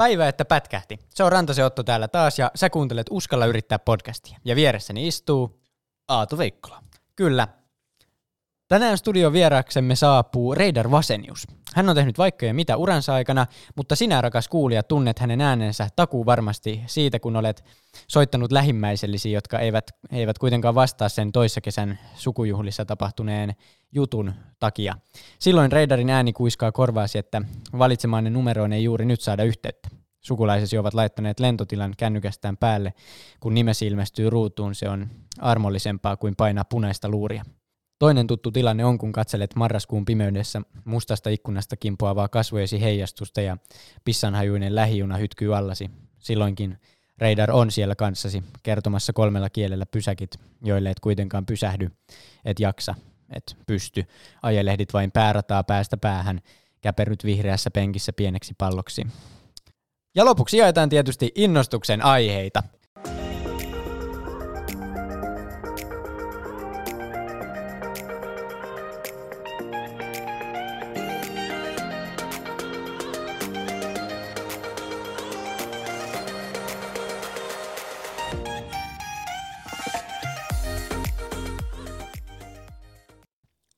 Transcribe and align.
Päivä, 0.00 0.28
että 0.28 0.44
pätkähti. 0.44 0.98
Se 1.08 1.24
on 1.24 1.32
Rantasen 1.32 1.64
Otto 1.64 1.82
täällä 1.82 2.08
taas 2.08 2.38
ja 2.38 2.50
sä 2.54 2.70
kuuntelet 2.70 3.06
Uskalla 3.10 3.46
yrittää 3.46 3.78
podcastia. 3.78 4.38
Ja 4.44 4.56
vieressäni 4.56 5.06
istuu... 5.08 5.60
Aatu 6.08 6.38
Veikkola. 6.38 6.82
Kyllä. 7.16 7.48
Tänään 8.70 8.98
studion 8.98 9.32
vieraksemme 9.32 9.96
saapuu 9.96 10.54
Reidar 10.54 10.90
Vasenius. 10.90 11.46
Hän 11.74 11.88
on 11.88 11.96
tehnyt 11.96 12.18
vaikka 12.18 12.46
ja 12.46 12.54
mitä 12.54 12.76
uransa 12.76 13.14
aikana, 13.14 13.46
mutta 13.76 13.96
sinä 13.96 14.20
rakas 14.20 14.48
kuulija 14.48 14.82
tunnet 14.82 15.18
hänen 15.18 15.40
äänensä 15.40 15.88
takuu 15.96 16.26
varmasti 16.26 16.82
siitä, 16.86 17.20
kun 17.20 17.36
olet 17.36 17.64
soittanut 18.08 18.52
lähimmäisellisiä, 18.52 19.32
jotka 19.32 19.58
eivät, 19.58 19.90
eivät 20.12 20.38
kuitenkaan 20.38 20.74
vastaa 20.74 21.08
sen 21.08 21.32
toissa 21.32 21.60
kesän 21.60 21.98
sukujuhlissa 22.14 22.84
tapahtuneen 22.84 23.54
jutun 23.92 24.32
takia. 24.58 24.94
Silloin 25.38 25.72
Reidarin 25.72 26.10
ääni 26.10 26.32
kuiskaa 26.32 26.72
korvaasi, 26.72 27.18
että 27.18 27.42
valitsemaanne 27.78 28.30
numeroon 28.30 28.72
ei 28.72 28.84
juuri 28.84 29.04
nyt 29.04 29.20
saada 29.20 29.44
yhteyttä. 29.44 29.88
Sukulaisesi 30.20 30.78
ovat 30.78 30.94
laittaneet 30.94 31.40
lentotilan 31.40 31.94
kännykästään 31.96 32.56
päälle. 32.56 32.92
Kun 33.40 33.54
nimesi 33.54 33.86
ilmestyy 33.86 34.30
ruutuun, 34.30 34.74
se 34.74 34.88
on 34.88 35.10
armollisempaa 35.38 36.16
kuin 36.16 36.36
painaa 36.36 36.64
punaista 36.64 37.08
luuria. 37.08 37.44
Toinen 38.00 38.26
tuttu 38.26 38.50
tilanne 38.50 38.84
on, 38.84 38.98
kun 38.98 39.12
katselet 39.12 39.54
marraskuun 39.56 40.04
pimeydessä 40.04 40.62
mustasta 40.84 41.30
ikkunasta 41.30 41.76
kimpoavaa 41.76 42.28
kasvojesi 42.28 42.80
heijastusta 42.80 43.40
ja 43.40 43.56
pissanhajuinen 44.04 44.74
lähijuna 44.74 45.16
hytkyy 45.16 45.56
allasi. 45.56 45.90
Silloinkin 46.18 46.78
Reidar 47.18 47.50
on 47.50 47.70
siellä 47.70 47.94
kanssasi 47.94 48.42
kertomassa 48.62 49.12
kolmella 49.12 49.50
kielellä 49.50 49.86
pysäkit, 49.86 50.36
joille 50.62 50.90
et 50.90 51.00
kuitenkaan 51.00 51.46
pysähdy, 51.46 51.90
et 52.44 52.60
jaksa, 52.60 52.94
et 53.36 53.56
pysty. 53.66 54.04
Ajelehdit 54.42 54.92
vain 54.92 55.12
päärataa 55.12 55.64
päästä 55.64 55.96
päähän, 55.96 56.40
käperyt 56.80 57.24
vihreässä 57.24 57.70
penkissä 57.70 58.12
pieneksi 58.12 58.54
palloksi. 58.58 59.06
Ja 60.14 60.24
lopuksi 60.24 60.56
jaetaan 60.56 60.88
tietysti 60.88 61.32
innostuksen 61.34 62.04
aiheita. 62.04 62.62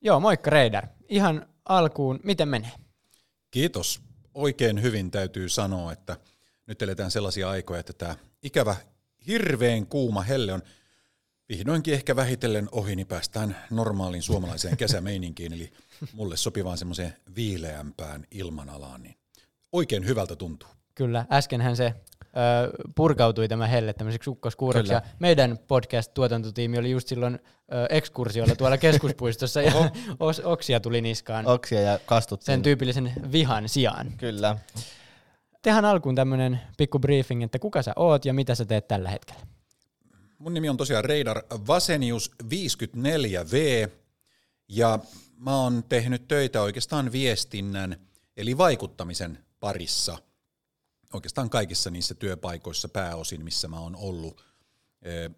Joo, 0.05 0.21
moikka 0.21 0.51
Reidar. 0.51 0.87
Ihan 1.09 1.47
alkuun, 1.65 2.21
miten 2.23 2.49
menee? 2.49 2.73
Kiitos. 3.51 4.01
Oikein 4.35 4.83
hyvin 4.83 5.11
täytyy 5.11 5.49
sanoa, 5.49 5.93
että 5.93 6.17
nyt 6.67 6.83
eletään 6.83 7.11
sellaisia 7.11 7.51
aikoja, 7.51 7.81
että 7.81 7.93
tämä 7.93 8.17
ikävä, 8.43 8.77
hirveän 9.27 9.87
kuuma 9.87 10.23
helle 10.23 10.53
on 10.53 10.63
vihdoinkin 11.49 11.95
ehkä 11.95 12.17
vähitellen 12.17 12.69
ohi, 12.73 12.97
niin 12.97 13.07
päästään 13.07 13.57
normaaliin 13.71 14.23
suomalaiseen 14.23 14.77
kesämeininkiin, 14.77 15.53
eli 15.53 15.73
mulle 16.13 16.37
sopivaan 16.37 16.79
semmoiseen 16.79 17.17
viileämpään 17.37 18.27
ilmanalaan, 18.31 19.03
niin 19.03 19.17
oikein 19.73 20.07
hyvältä 20.07 20.37
tuntuu. 20.37 20.69
Kyllä, 20.95 21.27
äskenhän 21.33 21.77
se 21.77 21.95
ö, 22.37 22.71
purkautui 22.95 23.49
tämä 23.49 23.67
helle 23.67 23.93
tämmöiseksi 23.93 24.31
ukkoskuuroksi. 24.31 24.93
Ja 24.93 25.03
meidän 25.19 25.59
podcast-tuotantotiimi 25.69 26.79
oli 26.79 26.91
just 26.91 27.09
silloin 27.09 27.35
ö, 27.35 27.87
ekskursiolla 27.91 28.55
tuolla 28.55 28.79
keskuspuistossa 28.79 29.63
ja 29.63 29.73
os, 30.21 30.41
oksia 30.41 30.81
tuli 30.81 31.01
niskaan 31.01 31.47
Oksia 31.47 31.81
ja 31.81 31.99
kastuttiin. 32.07 32.47
sen 32.47 32.63
tyypillisen 32.63 33.13
vihan 33.33 33.69
sijaan. 33.69 34.13
Kyllä. 34.17 34.59
Tehän 35.63 35.85
alkuun 35.85 36.15
tämmöinen 36.15 36.61
pikku 36.77 36.99
briefing, 36.99 37.43
että 37.43 37.59
kuka 37.59 37.83
sä 37.83 37.93
oot 37.97 38.25
ja 38.25 38.35
mitä 38.35 38.55
sä 38.55 38.65
teet 38.65 38.89
tällä 38.89 39.11
hetkellä. 39.11 39.41
Mun 40.39 40.55
nimi 40.55 40.69
on 40.69 40.77
tosiaan 40.77 41.05
Reidar 41.05 41.43
Vasenius 41.67 42.31
54V, 42.45 43.91
ja 44.69 44.99
mä 45.37 45.57
oon 45.57 45.85
tehnyt 45.89 46.29
töitä 46.29 46.63
oikeastaan 46.63 47.13
viestinnän, 47.13 47.97
eli 48.37 48.59
vaikuttamisen 48.59 49.39
parissa– 49.61 50.19
oikeastaan 51.13 51.51
kaikissa 51.51 51.91
niissä 51.91 52.15
työpaikoissa 52.15 52.89
pääosin, 52.89 53.45
missä 53.45 53.69
mä 53.69 53.81
oon 53.81 53.97
ollut. 53.97 54.45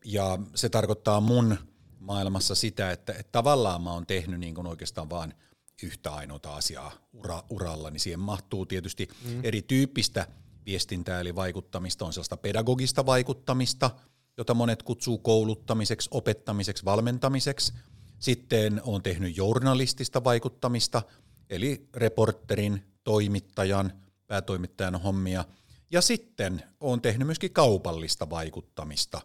Ja 0.05 0.39
se 0.55 0.69
tarkoittaa 0.69 1.21
mun 1.21 1.57
maailmassa 2.01 2.55
sitä, 2.55 2.91
että, 2.91 3.13
että 3.13 3.33
tavallaan 3.33 3.83
mä 3.83 3.93
oon 3.93 4.07
tehnyt 4.07 4.41
niin 4.41 4.55
kuin 4.55 4.67
oikeastaan 4.67 5.11
vaan 5.11 5.35
yhtä 5.83 6.15
ainoata 6.15 6.55
asiaa 6.55 6.93
ura, 7.13 7.43
uralla, 7.51 7.91
niin 7.91 8.01
siihen 8.01 8.21
mahtuu 8.21 8.67
tietysti 8.67 9.09
mm. 9.25 9.41
erityyppistä 9.43 10.27
viestintää, 10.67 11.21
eli 11.21 11.35
vaikuttamista 11.35 12.05
on 12.05 12.13
sellaista 12.13 12.37
pedagogista 12.37 13.07
vaikuttamista, 13.07 13.91
jota 14.39 14.55
monet 14.55 14.83
kutsuu 14.83 15.19
kouluttamiseksi, 15.19 16.09
opettamiseksi, 16.13 16.85
valmentamiseksi. 16.85 17.73
Sitten 18.19 18.81
on 18.85 19.03
tehnyt 19.03 19.37
journalistista 19.37 20.25
vaikuttamista, 20.25 21.03
eli 21.51 21.89
reporterin, 21.95 22.83
toimittajan, 23.05 23.93
päätoimittajan 24.27 25.01
hommia– 25.01 25.45
ja 25.95 26.01
sitten 26.01 26.63
olen 26.81 27.01
tehnyt 27.01 27.27
myöskin 27.29 27.53
kaupallista 27.53 28.31
vaikuttamista, 28.31 29.21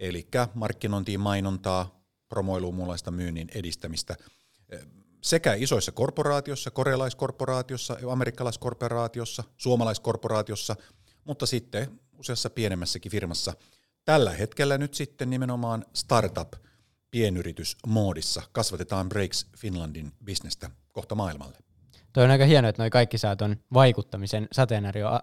eli 0.00 0.28
markkinointiin, 0.54 1.20
mainontaa, 1.20 2.00
promoiluun, 2.28 2.74
muunlaista 2.74 3.10
myynnin 3.10 3.48
edistämistä 3.54 4.16
sekä 5.20 5.54
isoissa 5.54 5.92
korporaatiossa, 5.92 6.70
korealaiskorporaatiossa, 6.70 7.96
amerikkalaiskorporaatiossa, 8.10 9.44
suomalaiskorporaatiossa, 9.56 10.76
mutta 11.24 11.46
sitten 11.46 12.00
useassa 12.12 12.50
pienemmässäkin 12.50 13.12
firmassa. 13.12 13.54
Tällä 14.04 14.30
hetkellä 14.30 14.78
nyt 14.78 14.94
sitten 14.94 15.30
nimenomaan 15.30 15.84
startup 15.94 16.52
pienyritysmoodissa 17.10 18.42
kasvatetaan 18.52 19.08
Breaks 19.08 19.46
Finlandin 19.58 20.12
bisnestä 20.24 20.70
kohta 20.92 21.14
maailmalle. 21.14 21.71
Toi 22.12 22.24
on 22.24 22.30
aika 22.30 22.44
hieno, 22.44 22.68
että 22.68 22.82
noi 22.82 22.90
kaikki 22.90 23.18
saa 23.18 23.36
ton 23.36 23.56
vaikuttamisen 23.74 24.48
sateenarjo 24.52 25.20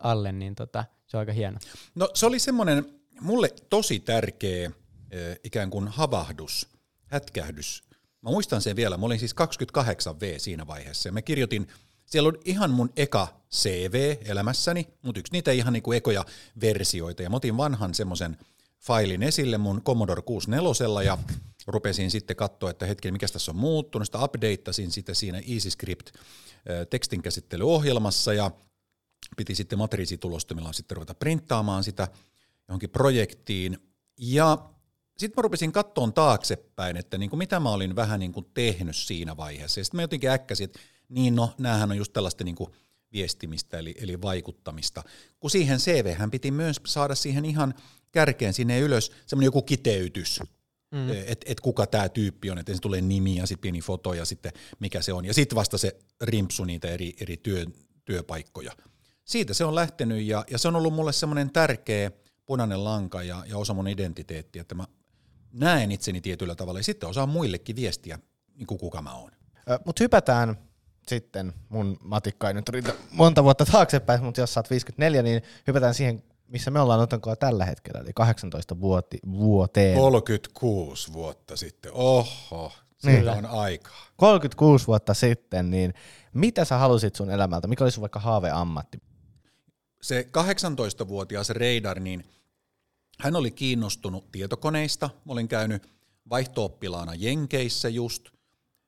alle, 0.00 0.32
niin 0.32 0.54
tota, 0.54 0.84
se 1.06 1.16
on 1.16 1.18
aika 1.18 1.32
hieno. 1.32 1.58
No 1.94 2.08
se 2.14 2.26
oli 2.26 2.38
semmoinen 2.38 2.84
mulle 3.20 3.48
tosi 3.70 4.00
tärkeä 4.00 4.70
ikään 5.44 5.70
kuin 5.70 5.88
havahdus, 5.88 6.68
hätkähdys. 7.06 7.82
Mä 8.22 8.30
muistan 8.30 8.62
sen 8.62 8.76
vielä, 8.76 8.96
mä 8.96 9.06
olin 9.06 9.18
siis 9.18 9.34
28V 9.34 10.38
siinä 10.38 10.66
vaiheessa 10.66 11.08
ja 11.08 11.12
mä 11.12 11.22
kirjoitin, 11.22 11.68
siellä 12.06 12.28
on 12.28 12.38
ihan 12.44 12.70
mun 12.70 12.90
eka 12.96 13.28
CV 13.52 14.16
elämässäni, 14.24 14.88
mutta 15.02 15.20
yksi 15.20 15.32
niitä 15.32 15.52
ihan 15.52 15.72
niinku 15.72 15.92
ekoja 15.92 16.24
versioita 16.60 17.22
ja 17.22 17.30
mä 17.30 17.36
otin 17.36 17.56
vanhan 17.56 17.94
semmoisen 17.94 18.36
failin 18.80 19.22
esille 19.22 19.58
mun 19.58 19.82
Commodore 19.82 20.22
64 20.22 21.02
ja 21.02 21.18
rupesin 21.66 22.10
sitten 22.10 22.36
katsoa, 22.36 22.70
että 22.70 22.86
hetki, 22.86 23.10
mikä 23.10 23.28
tässä 23.28 23.52
on 23.52 23.56
muuttunut, 23.56 24.08
sitä 24.08 24.24
updateasin 24.24 24.90
sitä 24.90 25.14
siinä 25.14 25.42
EasyScript 25.48 26.10
tekstinkäsittelyohjelmassa 26.90 28.34
ja 28.34 28.50
piti 29.36 29.54
sitten 29.54 29.78
matriisitulostumilla 29.78 30.72
sitten 30.72 30.96
ruveta 30.96 31.14
printtaamaan 31.14 31.84
sitä 31.84 32.08
johonkin 32.68 32.90
projektiin. 32.90 33.78
Ja 34.18 34.70
sitten 35.18 35.34
mä 35.36 35.42
rupesin 35.42 35.72
kattoon 35.72 36.12
taaksepäin, 36.12 36.96
että 36.96 37.18
niin 37.18 37.30
kuin 37.30 37.38
mitä 37.38 37.60
mä 37.60 37.70
olin 37.70 37.96
vähän 37.96 38.20
niin 38.20 38.32
kuin 38.32 38.46
tehnyt 38.54 38.96
siinä 38.96 39.36
vaiheessa. 39.36 39.80
Ja 39.80 39.84
sitten 39.84 39.98
mä 39.98 40.02
jotenkin 40.02 40.30
äkkäsin, 40.30 40.64
että 40.64 40.80
niin 41.08 41.34
no, 41.34 41.54
näähän 41.58 41.90
on 41.90 41.96
just 41.96 42.12
tällaista 42.12 42.44
niin 42.44 42.54
kuin 42.54 42.70
viestimistä 43.12 43.78
eli, 43.78 43.94
eli 43.98 44.22
vaikuttamista. 44.22 45.02
Kun 45.40 45.50
siihen 45.50 45.78
CV 45.78 46.16
piti 46.30 46.50
myös 46.50 46.80
saada 46.86 47.14
siihen 47.14 47.44
ihan 47.44 47.74
kärkeen 48.12 48.54
sinne 48.54 48.80
ylös 48.80 49.12
semmoinen 49.26 49.46
joku 49.46 49.62
kiteytys, 49.62 50.40
mm. 50.92 51.10
että 51.26 51.46
et 51.48 51.60
kuka 51.60 51.86
tämä 51.86 52.08
tyyppi 52.08 52.50
on, 52.50 52.58
että 52.58 52.74
se 52.74 52.80
tulee 52.80 53.00
nimi 53.00 53.36
ja 53.36 53.46
sitten 53.46 53.62
pieni 53.62 53.80
foto 53.80 54.14
ja 54.14 54.24
sitten 54.24 54.52
mikä 54.78 55.02
se 55.02 55.12
on. 55.12 55.24
Ja 55.24 55.34
sitten 55.34 55.56
vasta 55.56 55.78
se 55.78 55.96
rimpsu 56.20 56.64
niitä 56.64 56.88
eri, 56.88 57.14
eri 57.20 57.36
työ, 57.36 57.66
työpaikkoja. 58.04 58.72
Siitä 59.24 59.54
se 59.54 59.64
on 59.64 59.74
lähtenyt 59.74 60.22
ja, 60.22 60.44
ja 60.50 60.58
se 60.58 60.68
on 60.68 60.76
ollut 60.76 60.94
mulle 60.94 61.12
semmoinen 61.12 61.50
tärkeä 61.50 62.10
punainen 62.46 62.84
lanka 62.84 63.22
ja, 63.22 63.44
ja 63.48 63.58
osa 63.58 63.74
mun 63.74 63.88
identiteettiä, 63.88 64.62
että 64.62 64.74
mä 64.74 64.84
näen 65.52 65.92
itseni 65.92 66.20
tietyllä 66.20 66.54
tavalla 66.54 66.78
ja 66.78 66.84
sitten 66.84 67.08
osaan 67.08 67.28
muillekin 67.28 67.76
viestiä, 67.76 68.18
niin 68.54 68.66
kuin 68.66 68.78
kuka 68.78 69.02
mä 69.02 69.14
oon. 69.14 69.30
Mutta 69.84 70.04
hypätään 70.04 70.56
sitten, 71.08 71.52
mun 71.68 71.98
matikka 72.04 72.48
ei 72.48 72.54
nyt 72.54 72.68
riitä 72.68 72.94
monta 73.10 73.44
vuotta 73.44 73.64
taaksepäin, 73.64 74.24
mutta 74.24 74.40
jos 74.40 74.54
sä 74.54 74.60
oot 74.60 74.70
54, 74.70 75.22
niin 75.22 75.42
hypätään 75.66 75.94
siihen 75.94 76.22
missä 76.48 76.70
me 76.70 76.80
ollaan 76.80 77.00
otankoa 77.00 77.36
tällä 77.36 77.64
hetkellä, 77.64 78.00
eli 78.00 78.12
18 78.14 78.80
vuoti, 78.80 79.18
vuoteen. 79.30 79.98
36 79.98 81.12
vuotta 81.12 81.56
sitten, 81.56 81.92
oho, 81.94 82.72
sillä 82.98 83.34
niin. 83.34 83.44
on 83.44 83.50
aikaa. 83.50 84.06
36 84.16 84.86
vuotta 84.86 85.14
sitten, 85.14 85.70
niin 85.70 85.94
mitä 86.34 86.64
sä 86.64 86.78
halusit 86.78 87.14
sun 87.14 87.30
elämältä? 87.30 87.68
Mikä 87.68 87.84
oli 87.84 87.90
sun 87.90 88.00
vaikka 88.02 88.20
haaveammatti? 88.20 88.98
Se 90.02 90.28
18-vuotias 90.38 91.50
Reidar, 91.50 92.00
niin 92.00 92.24
hän 93.20 93.36
oli 93.36 93.50
kiinnostunut 93.50 94.32
tietokoneista. 94.32 95.10
Mä 95.24 95.32
olin 95.32 95.48
käynyt 95.48 95.88
vaihtooppilaana 96.30 97.14
Jenkeissä 97.14 97.88
just. 97.88 98.28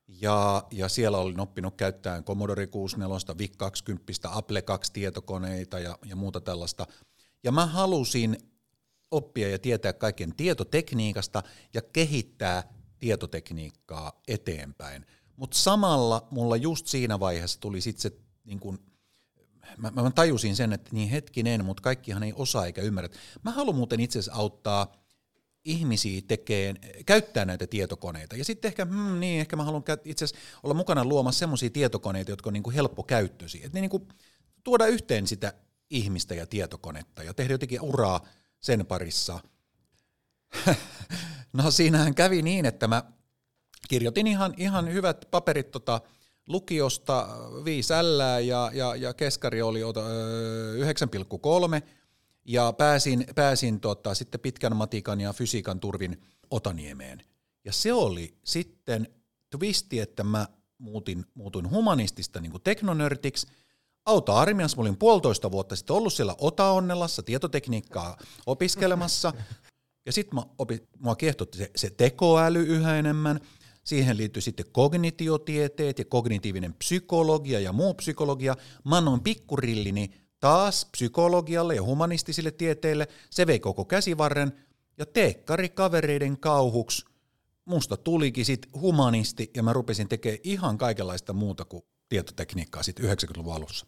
ja, 0.07 0.63
ja 0.71 0.89
siellä 0.89 1.17
olin 1.17 1.39
oppinut 1.39 1.75
käyttämään 1.75 2.23
Commodore 2.23 2.67
64, 2.67 3.37
VIC 3.37 3.57
20, 3.57 4.13
Apple 4.25 4.61
2 4.61 4.93
tietokoneita 4.93 5.79
ja, 5.79 5.97
ja 6.05 6.15
muuta 6.15 6.41
tällaista. 6.41 6.87
Ja 7.45 7.51
mä 7.51 7.65
halusin 7.65 8.37
oppia 9.11 9.49
ja 9.49 9.59
tietää 9.59 9.93
kaiken 9.93 10.35
tietotekniikasta 10.35 11.43
ja 11.73 11.81
kehittää 11.81 12.63
tietotekniikkaa 12.99 14.21
eteenpäin. 14.27 15.05
Mutta 15.35 15.57
samalla 15.57 16.27
mulla 16.31 16.55
just 16.55 16.87
siinä 16.87 17.19
vaiheessa 17.19 17.59
tuli 17.59 17.81
sitten 17.81 18.01
se, 18.01 18.11
niin 18.43 18.59
kun, 18.59 18.79
mä, 19.77 19.91
mä 19.91 20.11
tajusin 20.11 20.55
sen, 20.55 20.73
että 20.73 20.89
niin 20.93 21.09
hetkinen, 21.09 21.65
mutta 21.65 21.83
kaikkihan 21.83 22.23
ei 22.23 22.33
osaa 22.35 22.65
eikä 22.65 22.81
ymmärrä. 22.81 23.09
Mä 23.43 23.51
haluan 23.51 23.75
muuten 23.75 23.99
itse 23.99 24.19
asiassa 24.19 24.39
auttaa 24.39 25.05
ihmisiä 25.65 26.21
tekee, 26.27 26.75
käyttää 27.05 27.45
näitä 27.45 27.67
tietokoneita. 27.67 28.35
Ja 28.35 28.45
sitten 28.45 28.69
ehkä, 28.69 28.85
hmm, 28.85 29.19
niin, 29.19 29.41
ehkä 29.41 29.55
mä 29.55 29.63
haluan 29.63 29.83
itse 30.05 30.25
asiassa 30.25 30.45
olla 30.63 30.73
mukana 30.73 31.05
luomassa 31.05 31.39
semmoisia 31.39 31.69
tietokoneita, 31.69 32.31
jotka 32.31 32.49
on 32.49 32.53
niin 32.53 32.63
kuin 32.63 32.73
helppokäyttöisiä. 32.73 33.65
Että 33.65 33.77
ne 33.77 33.81
niin 33.81 33.89
kuin 33.89 34.07
tuoda 34.63 34.85
yhteen 34.85 35.27
sitä 35.27 35.53
ihmistä 35.89 36.35
ja 36.35 36.45
tietokonetta 36.45 37.23
ja 37.23 37.33
tehdä 37.33 37.53
jotenkin 37.53 37.81
uraa 37.81 38.25
sen 38.59 38.85
parissa. 38.85 39.39
no 41.53 41.71
siinähän 41.71 42.15
kävi 42.15 42.41
niin, 42.41 42.65
että 42.65 42.87
mä 42.87 43.03
kirjoitin 43.89 44.27
ihan, 44.27 44.53
ihan 44.57 44.93
hyvät 44.93 45.27
paperit 45.31 45.71
tota, 45.71 46.01
lukiosta 46.47 47.27
5 47.65 47.93
L 47.93 48.19
ja, 48.45 48.71
ja, 48.73 48.95
ja 48.95 49.13
keskari 49.13 49.61
oli 49.61 49.81
9,3 49.81 49.87
ja 52.45 52.73
pääsin, 52.73 53.25
pääsin 53.35 53.79
tota, 53.79 54.15
sitten 54.15 54.41
pitkän 54.41 54.75
matikan 54.75 55.21
ja 55.21 55.33
fysiikan 55.33 55.79
turvin 55.79 56.21
Otaniemeen. 56.49 57.21
Ja 57.63 57.73
se 57.73 57.93
oli 57.93 58.37
sitten 58.43 59.07
twisti, 59.49 59.99
että 59.99 60.23
mä 60.23 60.47
muutin, 60.77 61.25
muutuin 61.33 61.69
humanistista 61.69 62.41
niin 62.41 62.61
teknonörtiksi. 62.63 63.47
Auta-armiassa, 64.05 64.77
mä 64.77 64.81
olin 64.81 64.97
puolitoista 64.97 65.51
vuotta 65.51 65.75
sitten 65.75 65.95
ollut 65.95 66.13
siellä 66.13 66.35
Otaonnelassa 66.37 67.23
tietotekniikkaa 67.23 68.17
opiskelemassa. 68.45 69.33
Ja 70.05 70.11
sitten 70.11 70.39
mua 70.99 71.15
kiehtotti 71.15 71.57
se, 71.57 71.71
se 71.75 71.89
tekoäly 71.89 72.63
yhä 72.63 72.97
enemmän. 72.97 73.39
Siihen 73.83 74.17
liittyy 74.17 74.41
sitten 74.41 74.65
kognitiotieteet 74.71 75.99
ja 75.99 76.05
kognitiivinen 76.05 76.73
psykologia 76.73 77.59
ja 77.59 77.73
muu 77.73 77.93
psykologia. 77.93 78.55
Mä 78.83 78.97
annoin 78.97 79.21
pikkurillini 79.21 80.11
taas 80.39 80.85
psykologialle 80.91 81.75
ja 81.75 81.83
humanistisille 81.83 82.51
tieteille, 82.51 83.07
se 83.29 83.47
vei 83.47 83.59
koko 83.59 83.85
käsivarren, 83.85 84.51
ja 84.97 85.05
teekkari 85.05 85.69
kavereiden 85.69 86.39
kauhuksi 86.39 87.05
musta 87.65 87.97
tulikin 87.97 88.45
sit 88.45 88.67
humanisti, 88.73 89.51
ja 89.55 89.63
mä 89.63 89.73
rupesin 89.73 90.07
tekemään 90.07 90.39
ihan 90.43 90.77
kaikenlaista 90.77 91.33
muuta 91.33 91.65
kuin 91.65 91.83
tietotekniikkaa 92.09 92.83
sitten 92.83 93.05
90-luvun 93.05 93.55
alussa. 93.55 93.85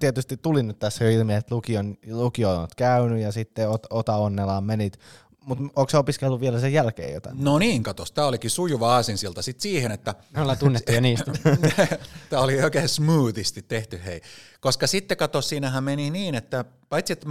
Tietysti 0.00 0.36
tuli 0.36 0.62
nyt 0.62 0.78
tässä 0.78 1.04
jo 1.04 1.10
ilmi, 1.10 1.34
että 1.34 1.54
lukion, 1.54 1.96
lukio 2.10 2.50
on 2.50 2.68
käynyt 2.76 3.22
ja 3.22 3.32
sitten 3.32 3.70
ot, 3.70 3.86
Ota 3.90 4.16
Onnelaan 4.16 4.64
menit 4.64 4.98
mutta 5.46 5.64
onko 5.64 5.88
se 5.90 5.96
opiskellut 5.98 6.40
vielä 6.40 6.60
sen 6.60 6.72
jälkeen 6.72 7.14
jotain? 7.14 7.44
No 7.44 7.58
niin, 7.58 7.82
katos, 7.82 8.12
tämä 8.12 8.26
olikin 8.26 8.50
sujuva 8.50 8.94
aasinsilta 8.94 9.42
sitten 9.42 9.62
siihen, 9.62 9.92
että... 9.92 10.14
Me 10.30 10.40
ollaan 10.40 10.58
tunnettu 10.58 10.92
jo 10.92 11.00
niistä. 11.10 11.32
tämä 12.30 12.42
oli 12.42 12.62
oikein 12.62 12.88
smoothisti 12.88 13.62
tehty, 13.62 14.00
hei. 14.04 14.20
Koska 14.60 14.86
sitten 14.86 15.16
katos, 15.16 15.48
siinähän 15.48 15.84
meni 15.84 16.10
niin, 16.10 16.34
että 16.34 16.64
paitsi 16.88 17.12
että 17.12 17.26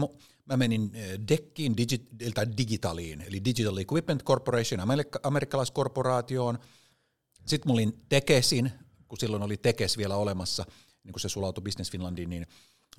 mä 0.46 0.58
menin 0.58 0.92
eh, 0.94 1.20
DECkiin, 1.28 1.76
digi- 1.78 2.32
tai 2.34 2.46
Digitaliin, 2.58 3.22
eli 3.22 3.46
Digital 3.46 3.78
Equipment 3.78 4.24
Corporation, 4.24 4.82
amerikkalaiskorporaatioon. 5.24 6.60
Sitten 7.46 7.70
mä 7.70 7.74
olin 7.74 8.00
Tekesin, 8.10 8.72
kun 9.08 9.18
silloin 9.18 9.44
oli 9.44 9.58
Tekes 9.58 9.98
vielä 9.98 10.16
olemassa, 10.16 10.66
niin 11.04 11.14
kun 11.14 11.20
se 11.20 11.30
sulautui 11.30 11.62
Business 11.62 11.92
Finlandiin, 11.92 12.30
niin 12.30 12.48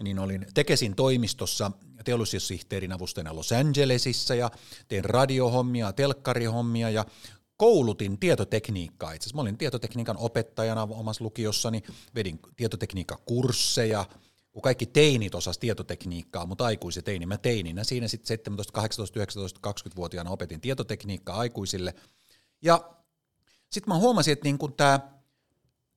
niin 0.02 0.19
olin 0.19 0.47
Tekesin 0.55 0.94
toimistossa 0.97 1.70
teollisuussihteerin 2.05 2.93
avustajana 2.93 3.37
Los 3.37 3.52
Angelesissa 3.52 4.35
ja 4.35 4.50
tein 4.88 5.05
radiohommia, 5.05 5.93
telkkarihommia 5.93 6.91
ja 6.91 7.05
koulutin 7.56 8.19
tietotekniikkaa. 8.19 9.12
Itse 9.12 9.26
asiassa 9.26 9.43
olin 9.43 9.58
tietotekniikan 9.58 10.17
opettajana 10.17 10.82
omassa 10.82 11.25
lukiossani, 11.25 11.82
vedin 12.14 12.41
tietotekniikkakursseja, 12.56 14.05
kun 14.53 14.62
kaikki 14.62 14.87
teinit 14.87 15.35
osas 15.35 15.58
tietotekniikkaa, 15.58 16.46
mutta 16.46 16.64
aikuiset 16.64 17.05
teini, 17.05 17.26
mä 17.26 17.38
teininä 17.38 17.85
siinä 17.85 18.08
sitten 18.08 18.26
17, 18.26 18.73
18, 18.73 19.19
19, 19.19 19.61
20-vuotiaana 19.70 20.31
opetin 20.31 20.61
tietotekniikkaa 20.61 21.38
aikuisille. 21.38 21.94
Ja 22.62 22.91
sitten 23.70 23.94
mä 23.94 23.99
huomasin, 23.99 24.32
että 24.32 24.44
niin 24.44 24.58
tämä 24.76 25.00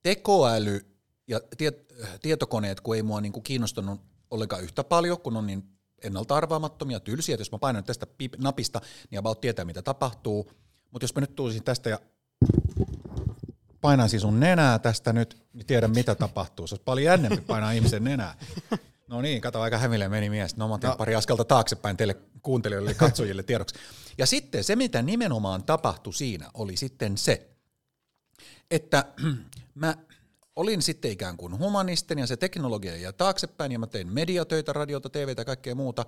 tekoäly 0.04 0.93
ja 1.28 1.42
tiet, 1.58 1.94
tietokoneet, 2.22 2.82
kun 2.82 2.96
ei 2.96 3.04
mua 3.04 3.22
niinku 3.22 3.42
kiinnostanut 3.42 4.02
ollenkaan 4.32 4.64
yhtä 4.64 4.84
paljon, 4.84 5.22
kun 5.22 5.38
on 5.38 5.48
niin 5.48 5.64
ennalta 6.04 6.36
arvaamattomia, 6.36 7.00
tylsiä, 7.00 7.36
että 7.36 7.42
jos 7.42 7.52
mä 7.52 7.58
painan 7.58 7.84
tästä 7.84 8.08
pip, 8.08 8.34
napista, 8.38 8.82
niin 9.10 9.20
about 9.20 9.42
tietää, 9.42 9.66
mitä 9.66 9.82
tapahtuu. 9.82 10.52
Mutta 10.92 11.04
jos 11.04 11.16
mä 11.16 11.22
nyt 11.22 11.36
tulisin 11.36 11.64
tästä 11.64 11.90
ja 11.90 12.00
painaisin 13.82 14.20
sun 14.20 14.40
nenää 14.40 14.80
tästä 14.80 15.14
nyt, 15.14 15.38
niin 15.54 15.66
tiedän, 15.66 15.92
mitä 15.92 16.16
tapahtuu. 16.16 16.68
Se 16.68 16.76
olisi 16.76 16.84
paljon 16.86 17.06
jännempi 17.06 17.42
painaa 17.42 17.72
ihmisen 17.72 18.04
nenää. 18.04 18.36
No 19.08 19.22
niin, 19.22 19.42
kato, 19.42 19.62
aika 19.62 19.78
hämille 19.78 20.10
meni 20.10 20.30
mies. 20.30 20.58
No 20.58 20.68
mä 20.68 20.74
otin 20.74 20.90
no. 20.90 20.96
pari 20.96 21.16
askelta 21.16 21.46
taaksepäin 21.46 21.98
teille 21.98 22.16
kuuntelijoille 22.42 22.92
ja 22.92 22.96
katsojille 22.96 23.44
tiedoksi. 23.44 23.76
Ja 24.18 24.26
sitten 24.26 24.64
se, 24.64 24.76
mitä 24.76 25.02
nimenomaan 25.02 25.64
tapahtui 25.64 26.14
siinä, 26.14 26.50
oli 26.54 26.78
sitten 26.78 27.18
se, 27.18 27.50
että 28.72 29.06
mä 29.76 29.96
olin 30.56 30.82
sitten 30.82 31.12
ikään 31.12 31.38
kuin 31.38 31.60
humanisten 31.60 32.20
ja 32.20 32.28
se 32.28 32.38
teknologia 32.38 32.98
ja 32.98 33.14
taaksepäin 33.14 33.72
ja 33.72 33.80
mä 33.80 33.88
tein 33.88 34.14
mediatöitä, 34.14 34.74
radiota, 34.74 35.10
TVtä 35.10 35.42
ja 35.42 35.46
kaikkea 35.46 35.76
muuta, 35.76 36.06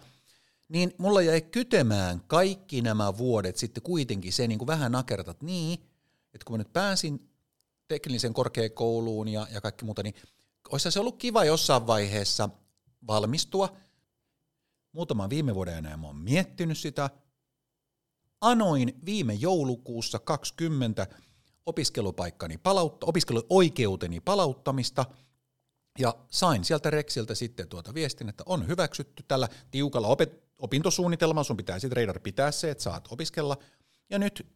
niin 0.70 0.94
mulla 0.98 1.22
jäi 1.22 1.42
kytemään 1.42 2.22
kaikki 2.28 2.82
nämä 2.82 3.18
vuodet 3.18 3.58
sitten 3.58 3.84
kuitenkin 3.84 4.34
se 4.34 4.48
niin 4.48 4.58
kuin 4.58 4.68
vähän 4.68 4.92
nakertat 4.92 5.42
niin, 5.42 5.74
että 6.34 6.46
kun 6.46 6.54
mä 6.54 6.58
nyt 6.58 6.74
pääsin 6.74 7.30
teknillisen 7.88 8.34
korkeakouluun 8.34 9.28
ja, 9.28 9.48
ja 9.52 9.62
kaikki 9.62 9.86
muuta, 9.86 10.04
niin 10.04 10.16
olisi 10.70 10.92
se 10.92 11.00
ollut 11.00 11.18
kiva 11.18 11.46
jossain 11.46 11.88
vaiheessa 11.88 12.50
valmistua. 13.08 13.78
Muutaman 14.92 15.30
viime 15.30 15.56
vuoden 15.56 15.78
enää 15.78 15.98
mä 15.98 16.08
oon 16.08 16.16
miettinyt 16.16 16.78
sitä. 16.78 17.10
Anoin 18.42 19.00
viime 19.06 19.34
joulukuussa 19.34 20.20
20 20.20 21.08
opiskelupaikkani 21.66 22.58
palautta, 22.58 23.06
opiskeluoikeuteni 23.06 24.20
palauttamista, 24.20 25.06
ja 26.00 26.16
sain 26.30 26.64
sieltä 26.64 26.90
Rexiltä 26.90 27.36
sitten 27.36 27.68
tuota 27.68 27.94
viestin, 27.94 28.30
että 28.30 28.44
on 28.46 28.68
hyväksytty 28.68 29.24
tällä 29.28 29.50
tiukalla 29.72 30.08
opet- 30.08 30.42
opintosuunnitelmalla, 30.58 31.44
sun 31.44 31.58
pitää 31.58 31.80
sitten 31.80 31.98
Reidar 31.98 32.20
pitää 32.20 32.52
se, 32.52 32.72
että 32.72 32.84
saat 32.84 33.08
opiskella, 33.12 33.58
ja 34.10 34.20
nyt 34.20 34.48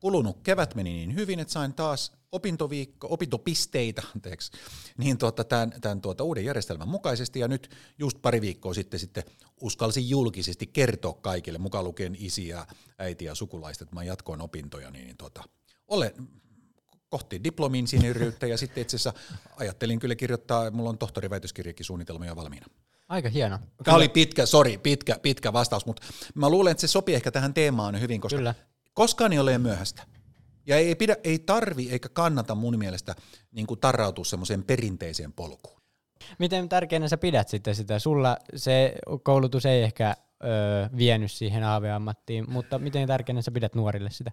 kulunut 0.00 0.40
kevät 0.42 0.74
meni 0.74 0.90
niin 0.90 1.14
hyvin, 1.14 1.40
että 1.40 1.52
sain 1.52 1.74
taas 1.74 2.12
opintoviikko, 2.32 3.06
opintopisteitä 3.10 4.02
anteeksi, 4.14 4.52
niin 4.98 5.18
tuota, 5.18 5.44
tämän, 5.44 5.72
tämän 5.80 6.00
tuota 6.00 6.24
uuden 6.24 6.44
järjestelmän 6.44 6.88
mukaisesti, 6.88 7.40
ja 7.40 7.48
nyt 7.48 7.70
just 7.98 8.22
pari 8.22 8.40
viikkoa 8.40 8.74
sitten, 8.74 9.00
sitten 9.00 9.24
uskalsin 9.60 10.08
julkisesti 10.08 10.66
kertoa 10.66 11.14
kaikille, 11.14 11.58
mukaan 11.58 11.84
lukien 11.84 12.16
isiä, 12.18 12.66
äitiä 12.98 13.30
ja 13.30 13.34
sukulaista, 13.34 13.84
että 13.84 13.94
mä 13.94 14.04
jatkoin 14.04 14.40
opintoja, 14.40 14.90
niin, 14.90 15.04
niin 15.04 15.16
tuota, 15.16 15.44
olen 15.88 16.12
kohti 17.08 17.44
diplomin 17.44 17.88
siniryyttä 17.88 18.46
ja 18.46 18.58
sitten 18.58 18.82
itse 18.82 18.96
asiassa 18.96 19.12
ajattelin 19.56 19.98
kyllä 19.98 20.14
kirjoittaa, 20.14 20.70
mulla 20.70 20.90
on 20.90 20.98
tohtoriväitöskirjakin 20.98 21.86
suunnitelmia 21.86 22.36
valmiina. 22.36 22.66
Aika 23.08 23.28
hieno. 23.28 23.58
Tämä 23.84 23.96
oli 23.96 24.08
pitkä, 24.08 24.46
sorry, 24.46 24.78
pitkä, 24.78 25.18
pitkä 25.22 25.52
vastaus, 25.52 25.86
mutta 25.86 26.02
mä 26.34 26.48
luulen, 26.48 26.70
että 26.70 26.80
se 26.80 26.86
sopii 26.86 27.14
ehkä 27.14 27.30
tähän 27.30 27.54
teemaan 27.54 28.00
hyvin, 28.00 28.20
koska 28.20 28.36
kyllä. 28.36 28.54
koskaan 28.94 29.32
ei 29.32 29.38
ole 29.38 29.58
myöhäistä. 29.58 30.02
Ja 30.66 30.76
ei, 30.76 30.94
pidä, 30.94 31.16
ei 31.24 31.38
tarvi 31.38 31.90
eikä 31.90 32.08
kannata 32.08 32.54
mun 32.54 32.78
mielestä 32.78 33.14
niin 33.52 33.66
kuin 33.66 33.80
tarrautua 33.80 34.24
semmoiseen 34.24 34.64
perinteiseen 34.64 35.32
polkuun. 35.32 35.80
Miten 36.38 36.68
tärkeänä 36.68 37.08
sä 37.08 37.16
pidät 37.16 37.48
sitten 37.48 37.74
sitä? 37.74 37.98
Sulla 37.98 38.36
se 38.56 38.94
koulutus 39.22 39.66
ei 39.66 39.82
ehkä 39.82 40.16
öö, 40.44 40.88
vienyt 40.96 41.32
siihen 41.32 41.64
AV-ammattiin, 41.64 42.50
mutta 42.50 42.78
miten 42.78 43.06
tärkeänä 43.06 43.42
sä 43.42 43.50
pidät 43.50 43.74
nuorille 43.74 44.10
sitä? 44.10 44.30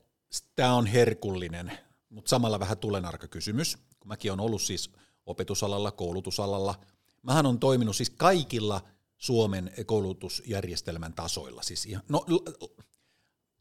Tämä 0.55 0.73
on 0.73 0.85
herkullinen 0.85 1.71
mutta 2.13 2.29
samalla 2.29 2.59
vähän 2.59 2.77
tulenarka 2.77 3.27
kysymys, 3.27 3.77
kun 3.99 4.07
mäkin 4.07 4.31
olen 4.31 4.39
ollut 4.39 4.61
siis 4.61 4.91
opetusalalla, 5.25 5.91
koulutusalalla. 5.91 6.79
Mähän 7.21 7.45
on 7.45 7.59
toiminut 7.59 7.95
siis 7.95 8.09
kaikilla 8.09 8.81
Suomen 9.17 9.71
koulutusjärjestelmän 9.85 11.13
tasoilla. 11.13 11.61
Siis 11.61 11.85
ihan, 11.85 12.03
no, 12.09 12.25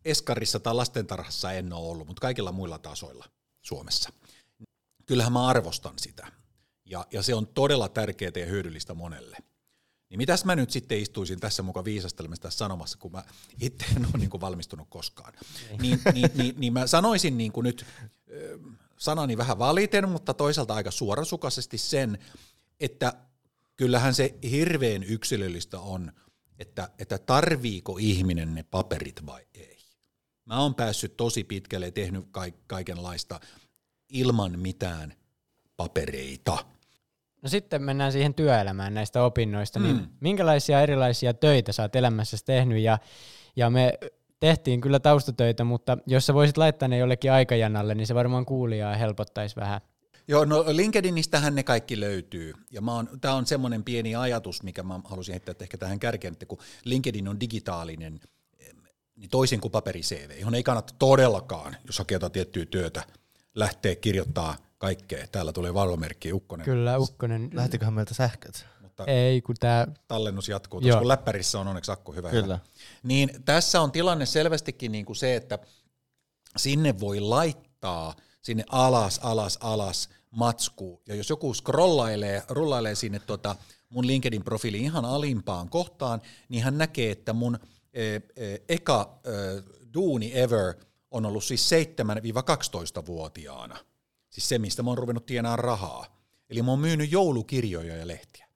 Eskarissa 0.04 0.60
tai 0.60 0.74
lastentarhassa 0.74 1.52
en 1.52 1.72
ole 1.72 1.90
ollut, 1.90 2.06
mutta 2.06 2.20
kaikilla 2.20 2.52
muilla 2.52 2.78
tasoilla 2.78 3.24
Suomessa. 3.62 4.12
Kyllähän 5.06 5.32
mä 5.32 5.46
arvostan 5.46 5.98
sitä. 5.98 6.32
Ja, 6.84 7.06
ja 7.12 7.22
se 7.22 7.34
on 7.34 7.46
todella 7.46 7.88
tärkeää 7.88 8.32
ja 8.36 8.46
hyödyllistä 8.46 8.94
monelle. 8.94 9.36
Niin 10.10 10.18
mitäs 10.18 10.44
mä 10.44 10.56
nyt 10.56 10.70
sitten 10.70 10.98
istuisin 10.98 11.40
tässä 11.40 11.62
mukaan 11.62 11.84
viisastelemassa 11.84 12.42
tässä 12.42 12.58
sanomassa, 12.58 12.98
kun 12.98 13.12
mä 13.12 13.24
itse 13.60 13.84
en 13.96 14.06
ole 14.06 14.18
niin 14.18 14.40
valmistunut 14.40 14.88
koskaan. 14.90 15.32
Niin, 15.80 16.00
niin, 16.14 16.30
niin, 16.34 16.54
niin 16.58 16.72
mä 16.72 16.86
sanoisin 16.86 17.38
niin 17.38 17.52
kuin 17.52 17.64
nyt 17.64 17.86
sanani 18.98 19.36
vähän 19.36 19.58
valiten, 19.58 20.08
mutta 20.08 20.34
toisaalta 20.34 20.74
aika 20.74 20.90
suorasukaisesti 20.90 21.78
sen, 21.78 22.18
että 22.80 23.14
kyllähän 23.76 24.14
se 24.14 24.34
hirveän 24.50 25.02
yksilöllistä 25.02 25.80
on, 25.80 26.12
että, 26.58 26.88
että 26.98 27.18
tarviiko 27.18 27.98
ihminen 28.00 28.54
ne 28.54 28.62
paperit 28.62 29.26
vai 29.26 29.46
ei. 29.54 29.78
Mä 30.44 30.60
oon 30.60 30.74
päässyt 30.74 31.16
tosi 31.16 31.44
pitkälle 31.44 31.86
ja 31.86 31.92
tehnyt 31.92 32.24
kaikenlaista 32.66 33.40
ilman 34.08 34.58
mitään 34.58 35.14
papereita. 35.76 36.64
No 37.42 37.48
sitten 37.48 37.82
mennään 37.82 38.12
siihen 38.12 38.34
työelämään 38.34 38.94
näistä 38.94 39.24
opinnoista, 39.24 39.78
niin 39.78 39.96
mm. 39.96 40.00
niin 40.00 40.10
minkälaisia 40.20 40.80
erilaisia 40.80 41.34
töitä 41.34 41.72
sä 41.72 41.82
oot 41.82 41.96
elämässä 41.96 42.36
tehnyt 42.44 42.78
ja, 42.78 42.98
ja 43.56 43.70
me 43.70 43.98
tehtiin 44.42 44.80
kyllä 44.80 45.00
taustatöitä, 45.00 45.64
mutta 45.64 45.98
jos 46.06 46.26
sä 46.26 46.34
voisit 46.34 46.56
laittaa 46.56 46.88
ne 46.88 46.98
jollekin 46.98 47.32
aikajanalle, 47.32 47.94
niin 47.94 48.06
se 48.06 48.14
varmaan 48.14 48.46
kuulijaa 48.46 48.94
helpottaisi 48.94 49.56
vähän. 49.56 49.80
Joo, 50.28 50.44
no 50.44 50.64
LinkedInistähän 50.68 51.54
ne 51.54 51.62
kaikki 51.62 52.00
löytyy. 52.00 52.52
Ja 52.70 52.82
tämä 53.20 53.34
on 53.34 53.46
semmoinen 53.46 53.84
pieni 53.84 54.14
ajatus, 54.14 54.62
mikä 54.62 54.82
mä 54.82 55.00
halusin 55.04 55.32
heittää 55.32 55.54
ehkä 55.60 55.78
tähän 55.78 55.98
kärkeen, 55.98 56.32
että 56.32 56.46
kun 56.46 56.58
LinkedIn 56.84 57.28
on 57.28 57.40
digitaalinen, 57.40 58.20
niin 59.16 59.30
toisin 59.30 59.60
kuin 59.60 59.72
paperi 59.72 60.00
CV, 60.00 60.30
johon 60.38 60.54
ei 60.54 60.62
kannata 60.62 60.94
todellakaan, 60.98 61.76
jos 61.86 61.98
hakee 61.98 62.16
jotain 62.16 62.32
tiettyä 62.32 62.66
työtä, 62.66 63.04
lähteä 63.54 63.94
kirjoittaa 63.94 64.56
kaikkea. 64.78 65.26
Täällä 65.32 65.52
tulee 65.52 65.74
valvomerkki 65.74 66.32
Ukkonen. 66.32 66.64
Kyllä, 66.64 66.98
Ukkonen. 66.98 67.50
Lähtiköhän 67.54 67.94
meiltä 67.94 68.14
sähköt? 68.14 68.66
Mutta 69.02 69.12
ei, 69.12 69.42
kun 69.42 69.56
tämä... 69.60 69.86
Tallennus 70.08 70.48
jatkuu, 70.48 70.80
koska 70.80 70.98
kun 70.98 71.08
läppärissä 71.08 71.60
on 71.60 71.68
onneksi 71.68 71.92
akku 71.92 72.12
hyvä. 72.12 72.30
Kyllä. 72.30 72.42
Hyvä. 72.42 72.58
Niin 73.02 73.30
tässä 73.44 73.80
on 73.80 73.92
tilanne 73.92 74.26
selvästikin 74.26 74.92
niin 74.92 75.04
kuin 75.04 75.16
se, 75.16 75.36
että 75.36 75.58
sinne 76.56 77.00
voi 77.00 77.20
laittaa 77.20 78.14
sinne 78.42 78.64
alas, 78.68 79.20
alas, 79.22 79.58
alas 79.60 80.08
matskuu. 80.30 81.02
Ja 81.06 81.14
jos 81.14 81.30
joku 81.30 81.54
scrollailee, 81.54 82.42
rullailee 82.48 82.94
sinne 82.94 83.18
tota 83.18 83.56
mun 83.88 84.06
LinkedIn-profiili 84.06 84.76
ihan 84.76 85.04
alimpaan 85.04 85.68
kohtaan, 85.68 86.22
niin 86.48 86.64
hän 86.64 86.78
näkee, 86.78 87.10
että 87.10 87.32
mun 87.32 87.58
e, 87.92 88.14
e, 88.14 88.20
eka 88.68 89.20
e, 89.24 89.30
duuni 89.94 90.40
ever 90.40 90.74
on 91.10 91.26
ollut 91.26 91.44
siis 91.44 91.70
7-12-vuotiaana. 91.72 93.78
Siis 94.30 94.48
se, 94.48 94.58
mistä 94.58 94.82
mä 94.82 94.90
oon 94.90 94.98
ruvennut 94.98 95.26
tienaamaan 95.26 95.58
rahaa. 95.58 96.06
Eli 96.50 96.62
mä 96.62 96.70
oon 96.70 96.80
myynyt 96.80 97.12
joulukirjoja 97.12 97.96
ja 97.96 98.08
lehtiä. 98.08 98.48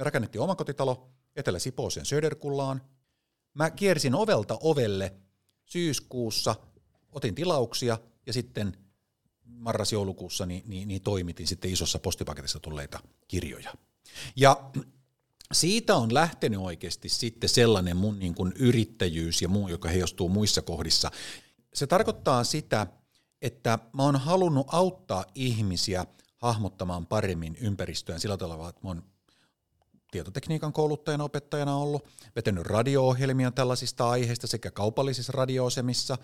Me 0.00 0.04
rakennettiin 0.04 0.42
omakotitalo 0.42 1.10
Etelä-Sipooseen 1.36 2.06
Söderkullaan. 2.06 2.82
Mä 3.54 3.70
kiersin 3.70 4.14
ovelta 4.14 4.58
ovelle 4.60 5.14
syyskuussa, 5.64 6.56
otin 7.12 7.34
tilauksia 7.34 7.98
ja 8.26 8.32
sitten 8.32 8.76
marras-joulukuussa 9.44 10.46
niin, 10.46 10.62
niin, 10.66 10.88
niin 10.88 11.02
toimitin 11.02 11.46
sitten 11.46 11.70
isossa 11.70 11.98
postipaketissa 11.98 12.60
tulleita 12.60 13.00
kirjoja. 13.28 13.74
Ja 14.36 14.70
siitä 15.52 15.96
on 15.96 16.14
lähtenyt 16.14 16.60
oikeasti 16.60 17.08
sitten 17.08 17.48
sellainen 17.48 17.96
mun 17.96 18.18
niin 18.18 18.34
kuin 18.34 18.52
yrittäjyys 18.58 19.42
ja 19.42 19.48
muu, 19.48 19.68
joka 19.68 19.88
heijastuu 19.88 20.28
muissa 20.28 20.62
kohdissa. 20.62 21.10
Se 21.74 21.86
tarkoittaa 21.86 22.44
sitä, 22.44 22.86
että 23.42 23.78
mä 23.92 24.02
oon 24.02 24.16
halunnut 24.16 24.66
auttaa 24.72 25.24
ihmisiä 25.34 26.06
hahmottamaan 26.36 27.06
paremmin 27.06 27.56
ympäristöään 27.60 28.20
sillä 28.20 28.36
tavalla, 28.36 28.68
että 28.68 28.80
mä 28.82 28.88
oon 28.88 29.02
tietotekniikan 30.10 30.72
kouluttajana 30.72 31.24
opettajana 31.24 31.76
ollut, 31.76 32.08
vetänyt 32.36 32.66
radio-ohjelmia 32.66 33.50
tällaisista 33.50 34.10
aiheista 34.10 34.46
sekä 34.46 34.70
kaupallisissa 34.70 35.32
radio-asemissa, 35.32 36.18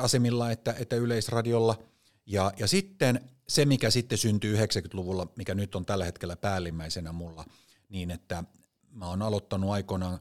asemilla 0.00 0.50
että, 0.50 0.74
että 0.78 0.96
yleisradiolla. 0.96 1.78
Ja, 2.26 2.52
ja 2.58 2.66
sitten 2.66 3.20
se, 3.48 3.64
mikä 3.64 3.90
sitten 3.90 4.18
syntyi 4.18 4.56
90-luvulla, 4.56 5.26
mikä 5.36 5.54
nyt 5.54 5.74
on 5.74 5.86
tällä 5.86 6.04
hetkellä 6.04 6.36
päällimmäisenä 6.36 7.12
mulla, 7.12 7.44
niin 7.88 8.10
että 8.10 8.44
mä 8.90 9.08
oon 9.08 9.22
aloittanut 9.22 9.70
aikoinaan 9.70 10.18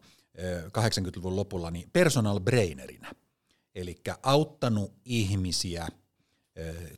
80-luvun 0.77 1.35
lopulla 1.35 1.71
niin 1.71 1.89
personal 1.93 2.39
brainerinä– 2.39 3.11
eli 3.75 4.01
auttanut 4.23 4.93
ihmisiä 5.05 5.87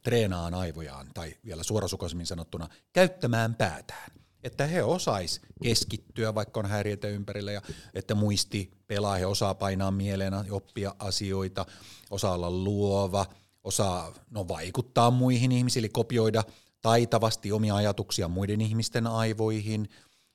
treenaan 0.03 0.53
aivojaan, 0.53 1.07
tai 1.13 1.35
vielä 1.45 1.63
suorasukaisemmin 1.63 2.25
sanottuna, 2.25 2.69
käyttämään 2.93 3.55
päätään. 3.55 4.11
Että 4.47 4.67
he 4.67 4.83
osais 4.83 5.41
keskittyä, 5.63 6.35
vaikka 6.35 6.59
on 6.59 6.65
häiriötä 6.65 7.07
ympärillä, 7.07 7.51
ja 7.51 7.61
että 7.93 8.15
muisti 8.15 8.71
pelaa, 8.87 9.15
he 9.15 9.25
osaa 9.25 9.55
painaa 9.55 9.91
mieleen, 9.91 10.33
oppia 10.51 10.95
asioita, 10.99 11.65
osaa 12.09 12.33
olla 12.33 12.51
luova, 12.51 13.25
osaa 13.63 14.13
no, 14.31 14.47
vaikuttaa 14.47 15.11
muihin 15.11 15.51
ihmisiin, 15.51 15.81
eli 15.81 15.89
kopioida 15.89 16.43
taitavasti 16.81 17.51
omia 17.51 17.75
ajatuksia 17.75 18.27
muiden 18.27 18.61
ihmisten 18.61 19.07
aivoihin, 19.07 19.89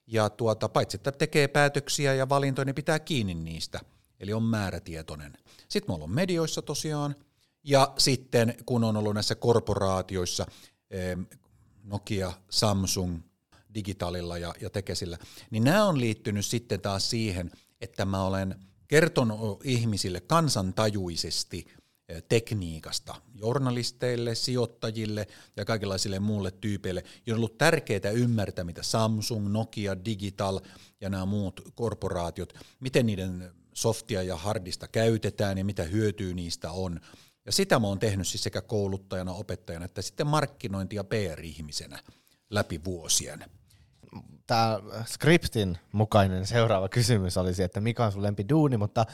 ja 0.07 0.31
tuota, 0.31 0.69
paitsi 0.69 0.97
että 0.97 1.13
tekee 1.13 1.49
päätöksiä 1.49 2.15
ja 2.15 2.29
valintoja, 2.29 2.65
niin 2.65 2.75
pitää 2.75 2.99
kiinni 2.99 3.35
niistä– 3.35 3.81
eli 4.23 4.33
on 4.33 4.43
määrätietoinen. 4.43 5.33
Sitten 5.69 5.91
me 5.91 5.95
ollaan 5.95 6.11
medioissa 6.11 6.63
tosiaan, 6.63 7.17
ja 7.65 7.93
sitten 7.99 8.55
kun 8.67 8.85
on 8.85 8.97
ollut 8.97 9.15
näissä 9.15 9.35
korporaatioissa, 9.35 10.47
Nokia, 11.85 12.33
Samsung, 12.51 13.21
Digitalilla 13.75 14.39
ja, 14.39 14.55
ja 14.61 14.71
Tekesillä, 14.71 15.19
niin 15.51 15.65
nämä 15.65 15.85
on 15.85 16.01
liittynyt 16.01 16.47
sitten 16.47 16.81
taas 16.81 17.11
siihen, 17.11 17.51
että 17.81 18.05
mä 18.05 18.25
olen 18.25 18.55
kertonut 18.89 19.61
ihmisille 19.65 20.21
kansantajuisesti 20.21 21.67
tekniikasta, 22.29 23.15
journalisteille, 23.35 24.35
sijoittajille 24.35 25.27
ja 25.57 25.65
kaikenlaisille 25.65 26.19
muulle 26.19 26.51
tyypeille, 26.51 27.05
on 27.29 27.37
ollut 27.37 27.59
tärkeää 27.59 28.11
ymmärtää, 28.13 28.65
mitä 28.65 28.83
Samsung, 28.83 29.49
Nokia, 29.49 30.05
Digital 30.05 30.61
ja 31.01 31.11
nämä 31.11 31.27
muut 31.27 31.61
korporaatiot, 31.75 32.53
miten 32.81 33.07
niiden 33.07 33.53
softia 33.75 34.23
ja 34.23 34.37
hardista 34.37 34.89
käytetään 34.89 35.59
ja 35.59 35.65
mitä 35.65 35.83
hyötyä 35.83 36.35
niistä 36.35 36.71
on. 36.71 37.01
Ja 37.47 37.53
sitä 37.53 37.79
mä 37.79 37.87
oon 37.87 37.99
tehnyt 37.99 38.29
siis 38.29 38.43
sekä 38.43 38.63
kouluttajana, 38.63 39.33
opettajana 39.33 39.85
että 39.85 40.03
sitten 40.03 40.27
markkinointi- 40.27 40.97
ja 40.97 41.05
PR-ihmisenä 41.05 41.99
läpi 42.51 42.85
vuosien. 42.85 43.45
Tämä 44.47 44.81
skriptin 45.07 45.79
mukainen 45.93 46.47
seuraava 46.47 46.89
kysymys 46.89 47.37
olisi, 47.37 47.63
että 47.63 47.81
mikä 47.81 48.05
on 48.05 48.13
sun 48.13 48.23
duuni, 48.49 48.77
mutta 48.77 49.07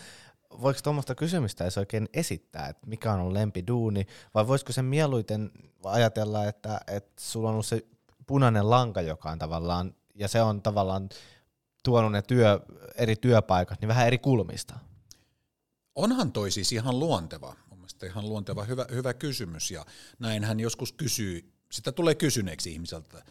voiko 0.62 0.80
tuommoista 0.82 1.14
kysymystä 1.14 1.64
edes 1.64 1.78
oikein 1.78 2.08
esittää, 2.12 2.68
että 2.68 2.86
mikä 2.86 3.12
on 3.12 3.34
lempi 3.34 3.66
duuni, 3.66 4.06
vai 4.34 4.46
voisiko 4.46 4.72
sen 4.72 4.84
mieluiten 4.84 5.50
ajatella, 5.84 6.44
että, 6.44 6.80
että 6.86 7.22
sulla 7.22 7.48
on 7.48 7.52
ollut 7.52 7.66
se 7.66 7.86
punainen 8.26 8.70
lanka, 8.70 9.00
joka 9.00 9.30
on 9.30 9.38
tavallaan, 9.38 9.94
ja 10.14 10.28
se 10.28 10.42
on 10.42 10.62
tavallaan 10.62 11.08
tuonut 11.84 12.12
ne 12.12 12.22
työ, 12.22 12.60
eri 12.94 13.16
työpaikat 13.16 13.80
niin 13.80 13.88
vähän 13.88 14.06
eri 14.06 14.18
kulmista? 14.18 14.78
Onhan 15.94 16.32
toi 16.32 16.50
siis 16.50 16.72
ihan 16.72 16.98
luonteva, 16.98 17.56
mun 17.70 17.78
mielestä 17.78 18.06
ihan 18.06 18.28
luonteva 18.28 18.64
hyvä, 18.64 18.86
hyvä 18.90 19.14
kysymys 19.14 19.70
ja 19.70 19.86
näin 20.18 20.44
hän 20.44 20.60
joskus 20.60 20.92
kysyy, 20.92 21.52
sitä 21.72 21.92
tulee 21.92 22.14
kysyneeksi 22.14 22.72
ihmiseltä. 22.72 23.24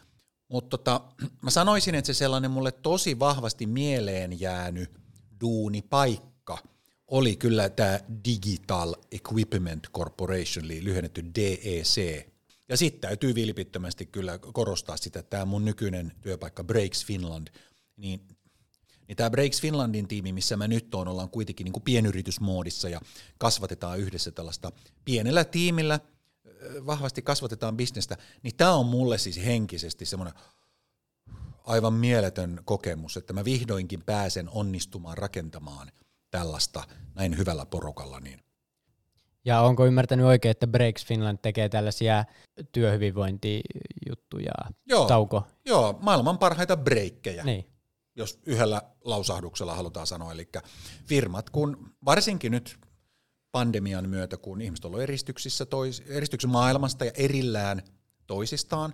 Mutta 0.48 0.78
tota, 0.78 1.02
mä 1.42 1.50
sanoisin, 1.50 1.96
että 1.96 2.14
se 2.14 2.18
sellainen 2.18 2.52
mulle 2.52 2.72
tosi 2.72 3.20
vahvasti 3.20 3.66
mieleen 3.66 4.40
jäänyt 4.40 4.92
duunipaikka 5.42 6.58
oli 7.08 7.36
kyllä 7.36 7.70
tämä 7.70 8.00
Digital 8.26 8.96
Equipment 9.12 9.88
Corporation, 9.94 10.66
eli 10.66 10.84
lyhennetty 10.84 11.26
DEC. 11.36 12.26
Ja 12.70 12.78
sitten 12.78 13.02
täytyy 13.02 13.36
vilpittömästi 13.36 14.06
kyllä 14.06 14.38
korostaa 14.38 14.98
sitä, 14.98 15.20
että 15.20 15.30
tämä 15.30 15.46
mun 15.46 15.66
nykyinen 15.66 16.12
työpaikka 16.22 16.64
Breaks 16.64 17.06
Finland, 17.06 17.48
niin 17.98 18.22
niin 19.08 19.16
tämä 19.16 19.30
Breaks 19.30 19.62
Finlandin 19.62 20.08
tiimi, 20.08 20.32
missä 20.32 20.58
mä 20.58 20.68
nyt 20.68 20.96
on, 20.96 21.08
ollaan 21.08 21.30
kuitenkin 21.30 21.66
niin 21.66 21.74
kuin 21.74 21.84
pienyritysmoodissa 21.84 22.90
ja 22.90 23.02
kasvatetaan 23.38 24.00
yhdessä 24.00 24.32
tällaista 24.32 24.72
pienellä 25.06 25.46
tiimillä, 25.46 26.00
vahvasti 26.86 27.22
kasvatetaan 27.22 27.78
bisnestä, 27.78 28.18
niin 28.44 28.56
tämä 28.58 28.74
on 28.74 28.86
mulle 28.86 29.18
siis 29.18 29.46
henkisesti 29.46 30.06
semmoinen 30.06 30.34
aivan 31.64 31.94
mieletön 31.94 32.60
kokemus, 32.66 33.18
että 33.18 33.34
mä 33.34 33.46
vihdoinkin 33.46 34.04
pääsen 34.06 34.50
onnistumaan 34.50 35.18
rakentamaan 35.18 35.92
tällaista 36.32 36.84
näin 37.16 37.38
hyvällä 37.38 37.66
porukalla. 37.66 38.20
Niin. 38.20 38.40
Ja 39.46 39.62
onko 39.62 39.86
ymmärtänyt 39.86 40.26
oikein, 40.26 40.52
että 40.52 40.68
Breaks 40.68 41.06
Finland 41.06 41.38
tekee 41.42 41.70
tällaisia 41.70 42.26
työhyvinvointijuttuja? 42.72 44.52
Joo, 44.86 45.08
tauko? 45.08 45.48
joo 45.66 46.00
maailman 46.02 46.38
parhaita 46.38 46.78
breikkejä. 46.78 47.44
Niin 47.44 47.66
jos 48.18 48.40
yhdellä 48.46 48.82
lausahduksella 49.04 49.76
halutaan 49.76 50.08
sanoa. 50.08 50.32
Eli 50.32 50.50
firmat, 51.06 51.50
kun 51.50 51.94
varsinkin 52.06 52.52
nyt 52.52 52.78
pandemian 53.52 54.10
myötä, 54.10 54.38
kun 54.38 54.62
ihmiset 54.62 54.86
ovat 54.86 55.02
eristyksissä, 55.02 55.66
tois, 55.66 56.04
eristyksen 56.08 56.50
maailmasta 56.50 57.06
ja 57.06 57.12
erillään 57.16 57.82
toisistaan, 58.28 58.94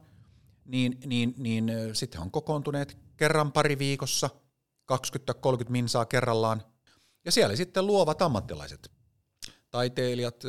niin, 0.65 0.97
niin, 1.05 1.33
niin 1.37 1.71
sitten 1.93 2.21
on 2.21 2.31
kokoontuneet 2.31 2.97
kerran 3.17 3.51
pari 3.51 3.79
viikossa, 3.79 4.29
20-30 4.93 4.97
minsaa 5.69 6.05
kerrallaan, 6.05 6.63
ja 7.25 7.31
siellä 7.31 7.55
sitten 7.55 7.87
luovat 7.87 8.21
ammattilaiset 8.21 8.91
taiteilijat, 9.73 10.43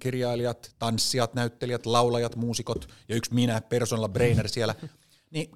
kirjailijat, 0.00 0.74
tanssijat, 0.78 1.34
näyttelijät, 1.34 1.86
laulajat, 1.86 2.36
muusikot 2.36 2.88
ja 3.08 3.16
yksi 3.16 3.34
minä, 3.34 3.60
personal 3.60 4.08
brainer 4.08 4.48
siellä, 4.48 4.74
niin 5.34 5.50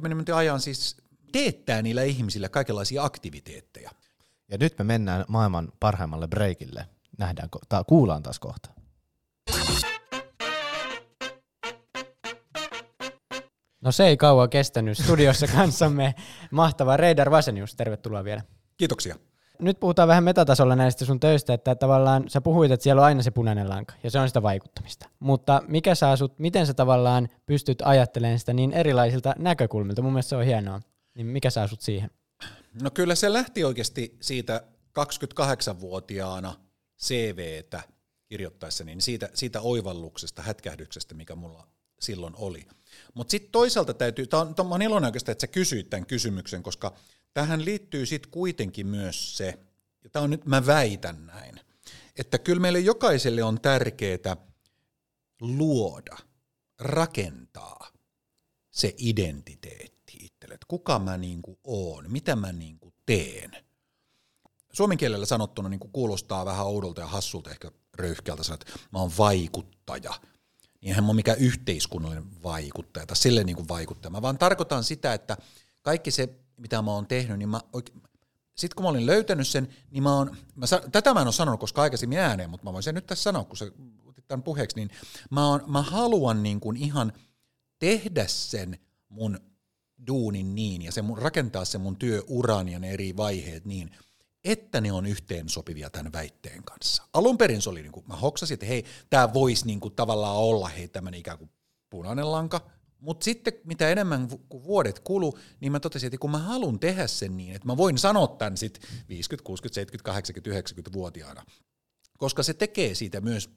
20-30 0.00 0.08
minuutin 0.08 0.34
ajan 0.34 0.60
siis 0.60 0.96
teettää 1.32 1.82
niillä 1.82 2.02
ihmisillä 2.02 2.48
kaikenlaisia 2.48 3.04
aktiviteetteja. 3.04 3.90
Ja 4.50 4.58
nyt 4.58 4.78
me 4.78 4.84
mennään 4.84 5.24
maailman 5.28 5.72
parhaimmalle 5.80 6.28
breakille. 6.28 6.86
Nähdään, 7.20 7.48
ta- 7.68 7.84
kuullaan 7.84 8.22
taas 8.22 8.38
kohta. 8.38 8.70
No 13.80 13.92
se 13.92 14.06
ei 14.06 14.16
kauan 14.16 14.50
kestänyt. 14.50 14.98
Studiossa 14.98 15.46
kanssamme 15.56 16.14
mahtava 16.50 16.96
Reidar 16.96 17.30
Vasenius. 17.30 17.74
Tervetuloa 17.74 18.24
vielä. 18.24 18.42
Kiitoksia. 18.76 19.16
Nyt 19.58 19.80
puhutaan 19.80 20.08
vähän 20.08 20.24
metatasolla 20.24 20.76
näistä 20.76 21.04
sun 21.04 21.20
töistä, 21.20 21.54
että 21.54 21.74
tavallaan 21.74 22.24
sä 22.28 22.40
puhuit, 22.40 22.72
että 22.72 22.84
siellä 22.84 23.00
on 23.00 23.06
aina 23.06 23.22
se 23.22 23.30
punainen 23.30 23.68
lanka, 23.68 23.94
ja 24.02 24.10
se 24.10 24.18
on 24.18 24.28
sitä 24.28 24.42
vaikuttamista. 24.42 25.08
Mutta 25.18 25.62
mikä 25.68 25.94
saa 25.94 26.16
sut, 26.16 26.38
miten 26.38 26.66
sä 26.66 26.74
tavallaan 26.74 27.28
pystyt 27.46 27.82
ajattelemaan 27.84 28.38
sitä 28.38 28.52
niin 28.52 28.72
erilaisilta 28.72 29.34
näkökulmilta? 29.38 30.02
Mun 30.02 30.12
mielestä 30.12 30.28
se 30.28 30.36
on 30.36 30.44
hienoa. 30.44 30.80
Niin 31.14 31.26
mikä 31.26 31.50
saa 31.50 31.66
sut 31.66 31.80
siihen? 31.80 32.10
No 32.82 32.90
kyllä 32.90 33.14
se 33.14 33.32
lähti 33.32 33.64
oikeasti 33.64 34.16
siitä 34.20 34.62
28-vuotiaana 35.00 36.54
CVtä 37.00 37.82
kirjoittaessa, 38.26 38.84
niin 38.84 39.00
siitä, 39.00 39.30
siitä 39.34 39.60
oivalluksesta, 39.60 40.42
hätkähdyksestä, 40.42 41.14
mikä 41.14 41.34
mulla 41.34 41.66
silloin 42.00 42.34
oli. 42.36 42.66
Mutta 43.14 43.30
sitten 43.30 43.52
toisaalta 43.52 43.94
täytyy, 43.94 44.26
tämä 44.26 44.42
on, 44.42 44.54
on 44.58 44.82
iloinen 44.82 45.08
oikeastaan, 45.08 45.32
että 45.32 45.42
sä 45.42 45.46
kysyit 45.46 45.90
tämän 45.90 46.06
kysymyksen, 46.06 46.62
koska 46.62 46.94
tähän 47.34 47.64
liittyy 47.64 48.06
sitten 48.06 48.30
kuitenkin 48.30 48.86
myös 48.86 49.36
se, 49.36 49.58
ja 50.04 50.10
tämä 50.10 50.22
on 50.22 50.30
nyt, 50.30 50.46
mä 50.46 50.66
väitän 50.66 51.26
näin, 51.26 51.60
että 52.16 52.38
kyllä 52.38 52.60
meille 52.60 52.80
jokaiselle 52.80 53.42
on 53.42 53.60
tärkeää 53.60 54.36
luoda, 55.40 56.16
rakentaa 56.78 57.92
se 58.70 58.94
identiteetti 58.98 60.18
itselle, 60.20 60.54
että 60.54 60.66
kuka 60.68 60.98
mä 60.98 61.16
niinku 61.16 61.58
oon, 61.64 62.10
mitä 62.10 62.36
mä 62.36 62.52
niinku 62.52 62.94
teen. 63.06 63.69
Suomen 64.72 64.98
kielellä 64.98 65.26
sanottuna 65.26 65.68
niinku 65.68 65.88
kuulostaa 65.88 66.44
vähän 66.44 66.66
oudolta 66.66 67.00
ja 67.00 67.06
hassulta, 67.06 67.50
ehkä 67.50 67.70
röyhkeältä 67.94 68.42
sanoa, 68.42 68.58
että 68.62 68.72
mä 68.92 68.98
oon 68.98 69.10
vaikuttaja– 69.18 70.14
niin 70.80 70.88
eihän 70.88 71.04
mä 71.04 71.08
ole 71.08 71.16
mikään 71.16 71.38
yhteiskunnallinen 71.38 72.42
vaikuttaja 72.42 73.06
tai 73.06 73.16
sille 73.16 73.44
niin 73.44 73.56
kuin 73.56 73.68
vaikuttaja. 73.68 74.10
Mä 74.10 74.22
vaan 74.22 74.38
tarkoitan 74.38 74.84
sitä, 74.84 75.14
että 75.14 75.36
kaikki 75.82 76.10
se, 76.10 76.28
mitä 76.56 76.82
mä 76.82 76.90
oon 76.90 77.06
tehnyt, 77.06 77.38
niin 77.38 77.48
mä 77.48 77.60
oikein, 77.72 78.02
sitten 78.56 78.76
kun 78.76 78.84
mä 78.84 78.88
olin 78.88 79.06
löytänyt 79.06 79.48
sen, 79.48 79.68
niin 79.90 80.02
mä 80.02 80.16
oon, 80.16 80.36
mä, 80.54 80.66
tätä 80.92 81.14
mä 81.14 81.20
en 81.20 81.26
ole 81.26 81.32
sanonut 81.32 81.60
koska 81.60 81.82
aikaisemmin 81.82 82.18
ääneen, 82.18 82.50
mutta 82.50 82.64
mä 82.64 82.72
voin 82.72 82.82
sen 82.82 82.94
nyt 82.94 83.06
tässä 83.06 83.22
sanoa, 83.22 83.44
kun 83.44 83.56
se 83.56 83.72
otit 84.04 84.28
tämän 84.28 84.42
puheeksi, 84.42 84.76
niin 84.76 84.90
mä, 85.30 85.46
oon, 85.46 85.64
mä 85.66 85.82
haluan 85.82 86.42
niin 86.42 86.60
kuin 86.60 86.76
ihan 86.76 87.12
tehdä 87.78 88.26
sen 88.26 88.78
mun 89.08 89.40
duunin 90.06 90.54
niin 90.54 90.82
ja 90.82 90.92
se 90.92 91.02
mun, 91.02 91.18
rakentaa 91.18 91.64
sen 91.64 91.80
mun 91.80 91.96
työuran 91.96 92.68
ja 92.68 92.78
ne 92.78 92.90
eri 92.90 93.16
vaiheet 93.16 93.64
niin, 93.64 93.90
että 94.44 94.80
ne 94.80 94.92
on 94.92 95.06
yhteen 95.06 95.48
sopivia 95.48 95.90
tämän 95.90 96.12
väitteen 96.12 96.62
kanssa. 96.64 97.02
Alun 97.12 97.38
perin 97.38 97.62
se 97.62 97.70
oli, 97.70 97.82
niin 97.82 97.92
kuin, 97.92 98.06
mä 98.08 98.16
hoksasin, 98.16 98.54
että 98.54 98.66
hei, 98.66 98.84
tämä 99.10 99.34
voisi 99.34 99.66
niin 99.66 99.80
kuin, 99.80 99.94
tavallaan 99.94 100.36
olla 100.36 100.68
hei, 100.68 100.88
tämmöinen 100.88 101.20
ikään 101.20 101.38
kuin 101.38 101.50
punainen 101.90 102.32
lanka, 102.32 102.70
mutta 103.00 103.24
sitten 103.24 103.52
mitä 103.64 103.88
enemmän 103.88 104.30
vuodet 104.52 105.00
kulu, 105.00 105.38
niin 105.60 105.72
mä 105.72 105.80
totesin, 105.80 106.06
että 106.06 106.18
kun 106.18 106.30
mä 106.30 106.38
haluan 106.38 106.78
tehdä 106.78 107.06
sen 107.06 107.36
niin, 107.36 107.54
että 107.54 107.66
mä 107.66 107.76
voin 107.76 107.98
sanoa 107.98 108.28
tämän 108.28 108.56
sitten 108.56 108.90
50, 109.08 109.44
60, 109.46 109.74
70, 109.74 110.04
80, 110.04 110.90
90-vuotiaana, 110.90 111.44
koska 112.18 112.42
se 112.42 112.54
tekee 112.54 112.94
siitä 112.94 113.20
myös 113.20 113.50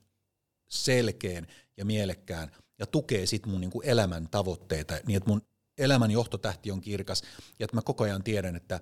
selkeän 0.69 1.47
ja 1.77 1.85
mielekkään 1.85 2.51
ja 2.79 2.87
tukee 2.87 3.25
sitten 3.25 3.51
mun 3.51 3.61
niinku 3.61 3.81
elämän 3.81 4.27
tavoitteita 4.31 4.93
niin, 5.07 5.17
että 5.17 5.29
mun 5.29 5.41
elämän 5.77 6.11
johtotähti 6.11 6.71
on 6.71 6.81
kirkas. 6.81 7.21
Ja 7.59 7.63
että 7.63 7.77
mä 7.77 7.81
koko 7.81 8.03
ajan 8.03 8.23
tiedän, 8.23 8.55
että 8.55 8.79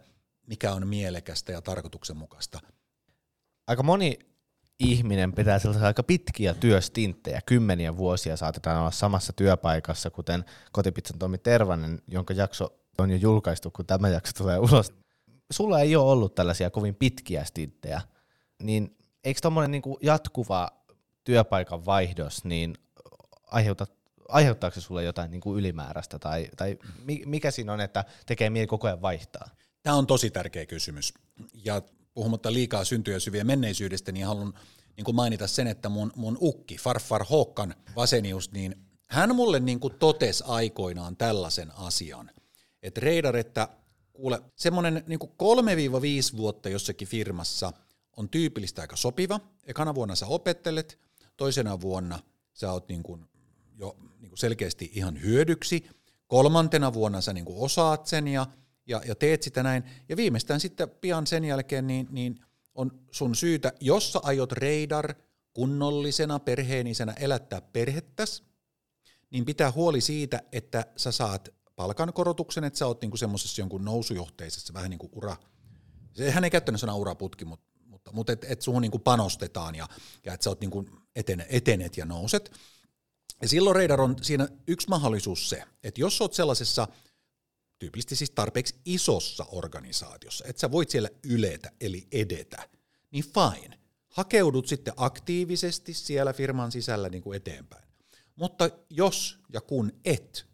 mikä 0.47 0.73
on 0.73 0.87
mielekästä 0.87 1.51
ja 1.51 1.61
tarkoituksenmukaista. 1.61 2.59
Aika 3.67 3.83
moni 3.83 4.19
ihminen 4.79 5.33
pitää 5.33 5.59
sellaisia 5.59 5.87
aika 5.87 6.03
pitkiä 6.03 6.53
työstinttejä, 6.53 7.41
kymmeniä 7.45 7.97
vuosia 7.97 8.37
saatetaan 8.37 8.79
olla 8.79 8.91
samassa 8.91 9.33
työpaikassa, 9.33 10.09
kuten 10.09 10.45
kotipizzan 10.71 11.19
Tomi 11.19 11.37
Tervanen, 11.37 12.01
jonka 12.07 12.33
jakso 12.33 12.79
on 12.97 13.11
jo 13.11 13.17
julkaistu, 13.17 13.71
kun 13.71 13.85
tämä 13.85 14.09
jakso 14.09 14.33
tulee 14.37 14.59
ulos. 14.59 14.93
Sulla 15.51 15.79
ei 15.79 15.95
ole 15.95 16.11
ollut 16.11 16.35
tällaisia 16.35 16.69
kovin 16.69 16.95
pitkiä 16.95 17.43
stinttejä, 17.43 18.01
niin 18.63 18.97
eikö 19.23 19.39
tuommoinen 19.41 19.71
niinku 19.71 19.99
jatkuva 20.01 20.69
työpaikan 21.23 21.85
vaihdos, 21.85 22.45
niin 22.45 22.75
aiheuta, 23.43 23.87
aiheuttaako 24.29 24.73
se 24.73 24.81
sulle 24.81 25.03
jotain 25.03 25.31
niinku 25.31 25.57
ylimääräistä, 25.57 26.19
tai, 26.19 26.49
tai 26.57 26.77
mikä 27.25 27.51
siinä 27.51 27.73
on, 27.73 27.81
että 27.81 28.05
tekee 28.25 28.49
mieli 28.49 28.67
koko 28.67 28.87
ajan 28.87 29.01
vaihtaa? 29.01 29.49
Tämä 29.83 29.95
on 29.95 30.07
tosi 30.07 30.31
tärkeä 30.31 30.65
kysymys. 30.65 31.13
Ja 31.53 31.81
puhumatta 32.13 32.53
liikaa 32.53 32.83
syntyä 32.83 33.19
syviä 33.19 33.43
menneisyydestä, 33.43 34.11
niin 34.11 34.25
haluan 34.25 34.53
niin 34.97 35.05
kuin 35.05 35.15
mainita 35.15 35.47
sen, 35.47 35.67
että 35.67 35.89
mun, 35.89 36.11
mun 36.15 36.37
ukki, 36.41 36.77
Farfar 36.77 37.25
Håkan 37.29 37.75
Vasenius, 37.95 38.51
niin 38.51 38.75
hän 39.09 39.35
mulle 39.35 39.59
niin 39.59 39.79
kuin 39.79 39.93
totesi 39.99 40.43
aikoinaan 40.47 41.17
tällaisen 41.17 41.71
asian, 41.75 42.31
että 42.83 43.01
Reidar, 43.01 43.37
että 43.37 43.67
kuule, 44.13 44.41
semmoinen 44.55 45.03
niin 45.07 45.19
3-5 46.33 46.37
vuotta 46.37 46.69
jossakin 46.69 47.07
firmassa 47.07 47.73
on 48.17 48.29
tyypillistä 48.29 48.81
aika 48.81 48.95
sopiva. 48.95 49.39
Ekana 49.63 49.95
vuonna 49.95 50.15
sä 50.15 50.27
opettelet, 50.27 50.99
toisena 51.37 51.81
vuonna 51.81 52.19
sä 52.53 52.71
oot 52.71 52.89
niin 52.89 53.03
kuin 53.03 53.25
jo 53.77 53.97
niin 54.19 54.29
kuin 54.29 54.39
selkeästi 54.39 54.91
ihan 54.93 55.21
hyödyksi, 55.21 55.89
kolmantena 56.27 56.93
vuonna 56.93 57.21
sä 57.21 57.33
niin 57.33 57.45
kuin 57.45 57.59
osaat 57.59 58.07
sen 58.07 58.27
ja 58.27 58.47
ja, 58.87 59.01
ja 59.05 59.15
teet 59.15 59.43
sitä 59.43 59.63
näin. 59.63 59.83
Ja 60.09 60.17
viimeistään 60.17 60.59
sitten 60.59 60.89
pian 60.89 61.27
sen 61.27 61.45
jälkeen 61.45 61.87
niin, 61.87 62.07
niin 62.11 62.39
on 62.75 62.99
sun 63.11 63.35
syytä, 63.35 63.73
jos 63.79 64.13
sä 64.13 64.19
aiot 64.23 64.51
reidar 64.51 65.13
kunnollisena 65.53 66.39
perheenisenä 66.39 67.13
elättää 67.13 67.61
perhettäs, 67.61 68.43
niin 69.29 69.45
pitää 69.45 69.71
huoli 69.71 70.01
siitä, 70.01 70.41
että 70.51 70.85
sä 70.97 71.11
saat 71.11 71.49
palkankorotuksen, 71.75 72.63
että 72.63 72.79
sä 72.79 72.87
oot 72.87 73.01
niinku 73.01 73.17
semmoisessa 73.17 73.61
jonkun 73.61 73.85
nousujohteisessa 73.85 74.73
vähän 74.73 74.89
niin 74.89 74.99
kuin 74.99 75.11
ura, 75.15 75.37
sehän 76.13 76.43
ei 76.43 76.49
käyttänyt 76.49 76.81
sanaa 76.81 76.95
uraputki, 76.95 77.45
mutta, 77.45 77.65
mutta, 77.85 78.11
mutta 78.11 78.33
että 78.33 78.47
et 78.49 78.61
suhun 78.61 78.81
niinku 78.81 78.99
panostetaan 78.99 79.75
ja, 79.75 79.87
ja 80.25 80.33
että 80.33 80.43
sä 80.43 80.49
oot 80.49 80.61
niinku 80.61 80.85
etene, 81.15 81.45
etenet 81.49 81.97
ja 81.97 82.05
nouset. 82.05 82.51
Ja 83.41 83.47
silloin 83.47 83.75
Reidar 83.75 84.01
on 84.01 84.15
siinä 84.21 84.47
yksi 84.67 84.89
mahdollisuus 84.89 85.49
se, 85.49 85.63
että 85.83 86.01
jos 86.01 86.21
oot 86.21 86.33
sellaisessa– 86.33 86.87
tyypillisesti 87.81 88.15
siis 88.15 88.31
tarpeeksi 88.31 88.75
isossa 88.85 89.45
organisaatiossa, 89.51 90.45
että 90.47 90.59
sä 90.59 90.71
voit 90.71 90.89
siellä 90.89 91.09
yletä 91.23 91.71
eli 91.81 92.07
edetä, 92.11 92.69
niin 93.11 93.23
fine. 93.23 93.79
Hakeudut 94.09 94.67
sitten 94.67 94.93
aktiivisesti 94.97 95.93
siellä 95.93 96.33
firman 96.33 96.71
sisällä 96.71 97.09
niin 97.09 97.23
kuin 97.23 97.37
eteenpäin. 97.37 97.87
Mutta 98.35 98.69
jos 98.89 99.39
ja 99.53 99.61
kun 99.61 99.91
et, 100.05 100.45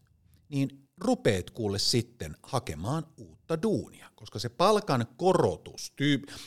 niin 0.49 0.86
rupeet 0.97 1.51
kuule 1.51 1.79
sitten 1.79 2.35
hakemaan 2.43 3.07
uutta 3.17 3.61
duunia, 3.61 4.09
koska 4.15 4.39
se 4.39 4.49
palkan 4.49 5.05
korotus, 5.17 5.93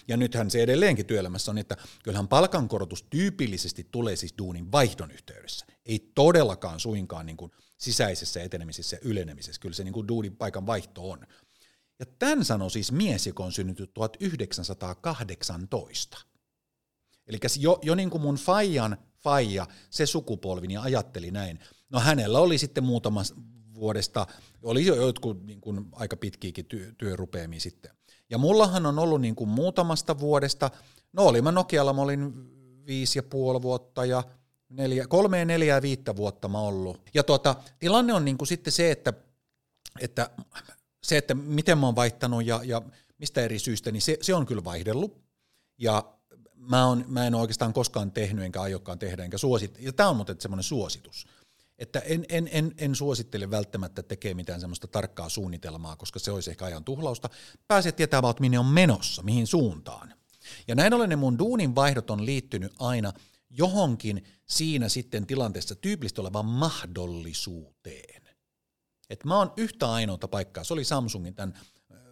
ja 0.09 0.17
nythän 0.17 0.51
se 0.51 0.63
edelleenkin 0.63 1.07
työelämässä 1.07 1.51
on, 1.51 1.59
että 1.59 1.77
kyllähän 2.05 2.29
palkan 2.29 2.69
korotus 2.69 3.03
tyypillisesti 3.03 3.89
tulee 3.91 4.17
siis 4.17 4.35
duunin 4.39 4.73
vaihdon 4.73 5.11
yhteydessä, 5.11 5.67
ei 5.87 6.11
todellakaan 6.15 6.81
suinkaan 6.81 7.27
niin 7.27 7.37
kuin 7.37 7.53
sisäisessä 7.81 8.43
etenemisessä 8.43 8.97
ja 8.97 9.01
ylenemisessä. 9.05 9.61
Kyllä 9.61 9.75
se 9.75 9.85
niin 9.85 9.93
kuin 9.93 10.09
duunin 10.09 10.37
paikan 10.37 10.67
vaihto 10.67 11.11
on. 11.11 11.27
Ja 11.99 12.07
tämän 12.19 12.45
sanoi 12.45 12.71
siis 12.71 12.93
mies, 12.93 13.27
joka 13.27 13.45
on 13.45 13.53
synnytty 13.53 13.87
1918. 13.87 16.19
Eli 17.27 17.39
jo, 17.59 17.79
jo 17.83 17.95
niin 17.95 18.11
kuin 18.11 18.23
mun 18.23 18.35
faijan 18.35 18.99
faija, 19.23 19.67
se 19.91 20.07
sukupolvi, 20.07 20.67
niin 20.67 20.81
ajatteli 20.81 21.31
näin. 21.31 21.61
No 21.91 22.01
hänellä 22.01 22.39
oli 22.39 22.59
sitten 22.59 22.85
muutama 22.85 23.23
vuodesta, 23.81 24.27
oli 24.63 24.87
jo 24.87 24.95
jotkut 24.95 25.47
niin 25.47 25.61
kuin 25.61 25.87
aika 25.93 26.17
pitkiäkin 26.17 26.67
työ, 26.67 26.93
työrupeamia 26.99 27.61
sitten. 27.61 27.91
Ja 28.31 28.39
mullahan 28.39 28.87
on 28.87 28.99
ollut 28.99 29.21
niin 29.21 29.35
kuin 29.35 29.51
muutamasta 29.51 30.21
vuodesta, 30.21 30.71
no 31.13 31.23
olin 31.23 31.45
mä 31.45 31.53
Nokialla, 31.53 31.93
mä 31.93 32.03
olin 32.03 32.33
viisi 32.87 33.19
ja 33.19 33.23
puoli 33.23 33.63
vuotta 33.63 34.05
ja 34.05 34.25
neljä, 34.69 35.07
kolme, 35.07 35.45
neljä 35.45 35.83
viittä 35.83 36.17
vuotta 36.17 36.49
mä 36.49 36.59
ollut. 36.59 37.01
Ja 37.15 37.23
tuota, 37.23 37.57
tilanne 37.79 38.13
on 38.13 38.25
niin 38.25 38.39
kuin 38.39 38.49
sitten 38.49 38.73
se, 38.73 38.91
että, 38.91 39.13
että 40.01 40.31
se, 41.03 41.17
että 41.17 41.35
miten 41.35 41.79
mä 41.79 41.87
oon 41.87 41.97
vaihtanut 41.97 42.47
ja, 42.47 42.61
ja 42.65 42.83
mistä 43.19 43.41
eri 43.41 43.59
syistä, 43.59 43.91
niin 43.91 44.03
se, 44.03 44.19
se 44.21 44.35
on 44.35 44.47
kyllä 44.47 44.65
vaihdellut. 44.65 45.21
Ja 45.79 46.15
mä, 46.55 46.87
on, 46.87 47.05
mä 47.09 47.27
en 47.27 47.35
oikeastaan 47.35 47.73
koskaan 47.73 48.13
tehnyt, 48.13 48.45
enkä 48.45 48.63
aiokkaan 48.63 48.99
tehdä, 48.99 49.25
enkä 49.25 49.39
suosittele. 49.39 49.85
Ja 49.85 49.93
tämä 49.93 50.09
on 50.09 50.17
muuten 50.17 50.41
semmoinen 50.41 50.65
suositus. 50.65 51.27
Että 51.81 51.99
en, 51.99 52.25
en, 52.29 52.49
en, 52.53 52.75
en 52.79 52.95
suosittele 52.95 53.51
välttämättä 53.51 54.03
tekee 54.03 54.35
mitään 54.35 54.61
semmoista 54.61 54.87
tarkkaa 54.87 55.29
suunnitelmaa, 55.29 55.97
koska 55.97 56.19
se 56.19 56.31
olisi 56.31 56.51
ehkä 56.51 56.65
ajan 56.65 56.85
tuhlausta. 56.85 57.31
Pääset 57.69 57.97
tietämään, 57.97 58.35
minne 58.41 58.59
on 58.59 58.67
menossa, 58.67 59.23
mihin 59.23 59.47
suuntaan. 59.47 60.15
Ja 60.69 60.75
näin 60.75 60.95
ollen 60.95 61.09
ne 61.09 61.17
mun 61.17 61.39
duunin 61.39 61.75
vaihdot 61.75 62.11
on 62.11 62.27
liittynyt 62.27 62.73
aina 62.79 63.13
johonkin 63.51 64.25
siinä 64.47 64.89
sitten 64.89 65.27
tilanteessa 65.27 65.75
tyypillisesti 65.75 66.21
olevaan 66.21 66.47
mahdollisuuteen. 66.47 68.23
Et 69.11 69.25
mä 69.25 69.37
oon 69.37 69.53
yhtä 69.57 69.93
ainoata 69.93 70.29
paikkaa, 70.29 70.65
se 70.65 70.73
oli 70.73 70.85
Samsungin 70.85 71.35
tämän 71.35 71.55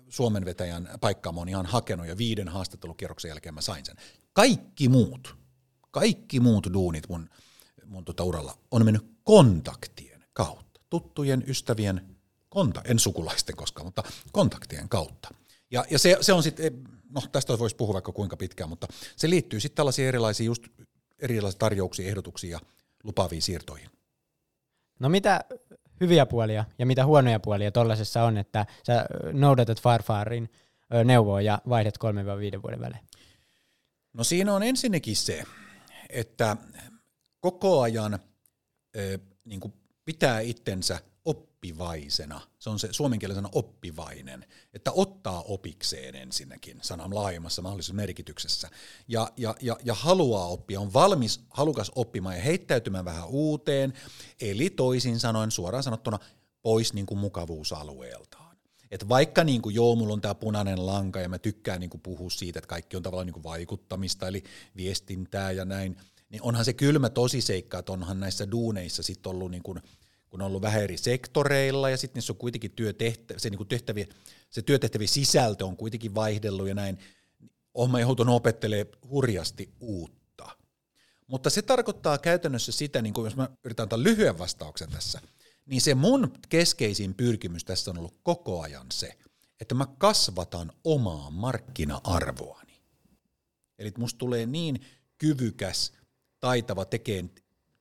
Suomen 0.09 0.45
vetäjän 0.45 0.89
paikkaa 1.01 1.33
mä 1.33 1.41
oon 1.41 1.49
ihan 1.49 1.67
hakenut 1.67 2.07
ja 2.07 2.19
viiden 2.19 2.49
haastattelukierroksen 2.49 3.29
jälkeen 3.29 3.55
mä 3.55 3.61
sain 3.61 3.87
sen. 3.87 3.97
Kaikki 4.33 4.89
muut, 4.89 5.37
kaikki 5.91 6.41
muut 6.41 6.67
duunit 6.73 7.09
mun, 7.09 7.31
mun 7.87 8.05
tota 8.05 8.25
uralla 8.25 8.59
on 8.71 8.85
mennyt 8.85 9.18
kontaktien 9.29 10.25
kautta, 10.33 10.81
tuttujen, 10.91 11.45
ystävien, 11.47 12.17
konta, 12.49 12.83
en 12.85 12.99
sukulaisten 12.99 13.57
koskaan, 13.57 13.87
mutta 13.87 14.03
kontaktien 14.33 14.89
kautta. 14.89 15.29
Ja, 15.71 15.85
ja 15.91 15.99
se, 15.99 16.17
se 16.21 16.33
on 16.33 16.43
sitten, 16.43 16.85
no 17.11 17.21
tästä 17.33 17.59
voisi 17.59 17.77
puhua 17.77 17.93
vaikka 17.93 18.13
kuinka 18.13 18.37
pitkään, 18.37 18.71
mutta 18.71 18.87
se 19.17 19.31
liittyy 19.31 19.61
sitten 19.61 19.77
tällaisiin 19.77 20.09
erilaisiin 20.09 20.47
just 20.47 20.63
erilaisiin 21.19 21.59
tarjouksiin, 21.59 22.09
ehdotuksiin 22.09 22.51
ja 22.51 22.61
lupaaviin 23.05 23.43
siirtoihin. 23.43 23.91
No 24.99 25.09
mitä 25.09 25.45
hyviä 26.01 26.27
puolia 26.27 26.65
ja 26.79 26.87
mitä 26.87 27.07
huonoja 27.07 27.41
puolia 27.41 27.73
tuollaisessa 27.73 28.23
on, 28.23 28.39
että 28.39 28.67
sä 28.87 29.07
noudatat 29.33 29.81
Farfarin 29.81 30.51
neuvoa 31.05 31.41
ja 31.41 31.63
vaihdat 31.69 31.99
3-5 32.59 32.63
vuoden 32.63 32.81
välein? 32.81 33.05
No 34.13 34.25
siinä 34.25 34.55
on 34.55 34.63
ensinnäkin 34.63 35.17
se, 35.17 35.45
että 36.11 36.57
koko 37.41 37.81
ajan 37.81 38.19
niin 39.45 39.61
pitää 40.05 40.41
itsensä 40.41 41.01
oppivaisena. 41.25 42.41
Se 42.59 42.71
on 42.71 42.79
se 42.79 42.89
suomenkielinen 42.91 43.49
oppivainen, 43.53 44.47
että 44.75 44.93
ottaa 44.93 45.43
opikseen 45.43 46.15
ensinnäkin 46.15 46.79
sanan 46.83 47.15
laajemmassa 47.15 47.63
mahdollisessa 47.63 47.95
merkityksessä. 47.95 48.71
Ja, 49.09 49.33
ja, 49.37 49.55
ja, 49.61 49.77
ja 49.85 49.95
haluaa 49.95 50.47
oppia, 50.47 50.81
on 50.81 50.93
valmis, 50.93 51.41
halukas 51.51 51.93
oppimaan 51.95 52.37
ja 52.37 52.43
heittäytymään 52.43 53.05
vähän 53.05 53.29
uuteen, 53.29 53.93
eli 54.41 54.71
toisin 54.71 55.21
sanoen 55.21 55.51
suoraan 55.51 55.83
sanottuna 55.83 56.19
pois 56.63 56.93
niin 56.93 57.07
kuin 57.07 57.19
mukavuusalueeltaan. 57.19 58.57
Et 58.91 59.09
vaikka 59.09 59.45
niin 59.45 59.63
kuin, 59.63 59.75
joo, 59.75 59.95
mulla 59.95 60.13
on 60.13 60.21
tämä 60.21 60.35
punainen 60.35 60.87
lanka 60.87 61.21
ja 61.21 61.29
mä 61.29 61.39
tykkään 61.39 61.81
niin 61.81 61.91
kuin, 61.91 62.01
puhua 62.01 62.31
siitä, 62.31 62.59
että 62.59 62.69
kaikki 62.69 62.97
on 62.97 63.03
tavallaan 63.03 63.27
niin 63.27 63.35
kuin, 63.35 63.45
vaikuttamista, 63.45 64.29
eli 64.29 64.45
viestintää 64.77 65.51
ja 65.53 65.65
näin, 65.65 65.97
niin 66.29 66.43
onhan 66.43 66.65
se 66.65 66.73
kylmä 66.73 67.11
tosiseikka, 67.11 67.79
että 67.79 67.93
onhan 67.93 68.21
näissä 68.21 68.51
duuneissa 68.51 69.03
sitten 69.03 69.31
ollut 69.31 69.51
niin 69.51 69.63
kuin, 69.63 69.81
kun 70.31 70.43
on 70.43 70.47
ollut 70.47 70.63
vähän 70.63 70.83
eri 70.83 70.97
sektoreilla 70.97 71.91
ja 71.91 71.97
sitten 71.97 72.19
niissä 72.19 72.33
on 72.33 72.37
kuitenkin 72.37 72.71
työtehtä, 72.71 73.35
se, 73.37 73.51
niin 73.51 73.69
tehtäviä, 73.69 74.07
se 74.51 74.63
työtehtävien 74.63 75.09
sisältö 75.09 75.67
on 75.67 75.77
kuitenkin 75.77 76.15
vaihdellut 76.15 76.69
ja 76.69 76.75
näin, 76.75 76.99
olen 77.75 78.01
joutunut 78.01 78.35
opettelemaan 78.35 78.99
hurjasti 79.11 79.75
uutta. 79.81 80.49
Mutta 81.27 81.51
se 81.51 81.63
tarkoittaa 81.63 82.19
käytännössä 82.19 82.73
sitä, 82.73 83.03
niin 83.03 83.15
kuin 83.15 83.25
jos 83.25 83.37
mä 83.37 83.49
yritän 83.65 83.83
antaa 83.83 84.03
lyhyen 84.03 84.39
vastauksen 84.39 84.91
tässä, 84.91 85.21
niin 85.67 85.81
se 85.81 85.95
mun 85.95 86.33
keskeisin 86.49 87.15
pyrkimys 87.15 87.65
tässä 87.65 87.91
on 87.91 87.99
ollut 87.99 88.21
koko 88.23 88.61
ajan 88.61 88.87
se, 88.93 89.19
että 89.61 89.75
mä 89.75 89.87
kasvatan 89.99 90.73
omaa 90.85 91.31
markkina-arvoani. 91.31 92.83
Eli 93.79 93.93
musta 93.99 94.19
tulee 94.19 94.47
niin 94.47 94.81
kyvykäs, 95.19 95.93
taitava 96.41 96.85
tekeen 96.85 97.31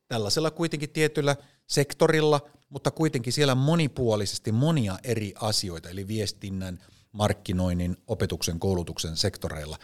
tällaisella 0.08 0.52
kuitenkin 0.52 0.90
tietyllä 0.90 1.36
sektorilla, 1.68 2.42
mutta 2.70 2.92
kuitenkin 2.92 3.34
siellä 3.34 3.56
monipuolisesti 3.56 4.52
monia 4.52 5.00
eri 5.04 5.34
asioita, 5.40 5.90
eli 5.90 6.08
viestinnän, 6.08 6.80
markkinoinnin, 7.12 7.98
opetuksen, 8.08 8.60
koulutuksen 8.60 9.18
sektoreilla. 9.18 9.78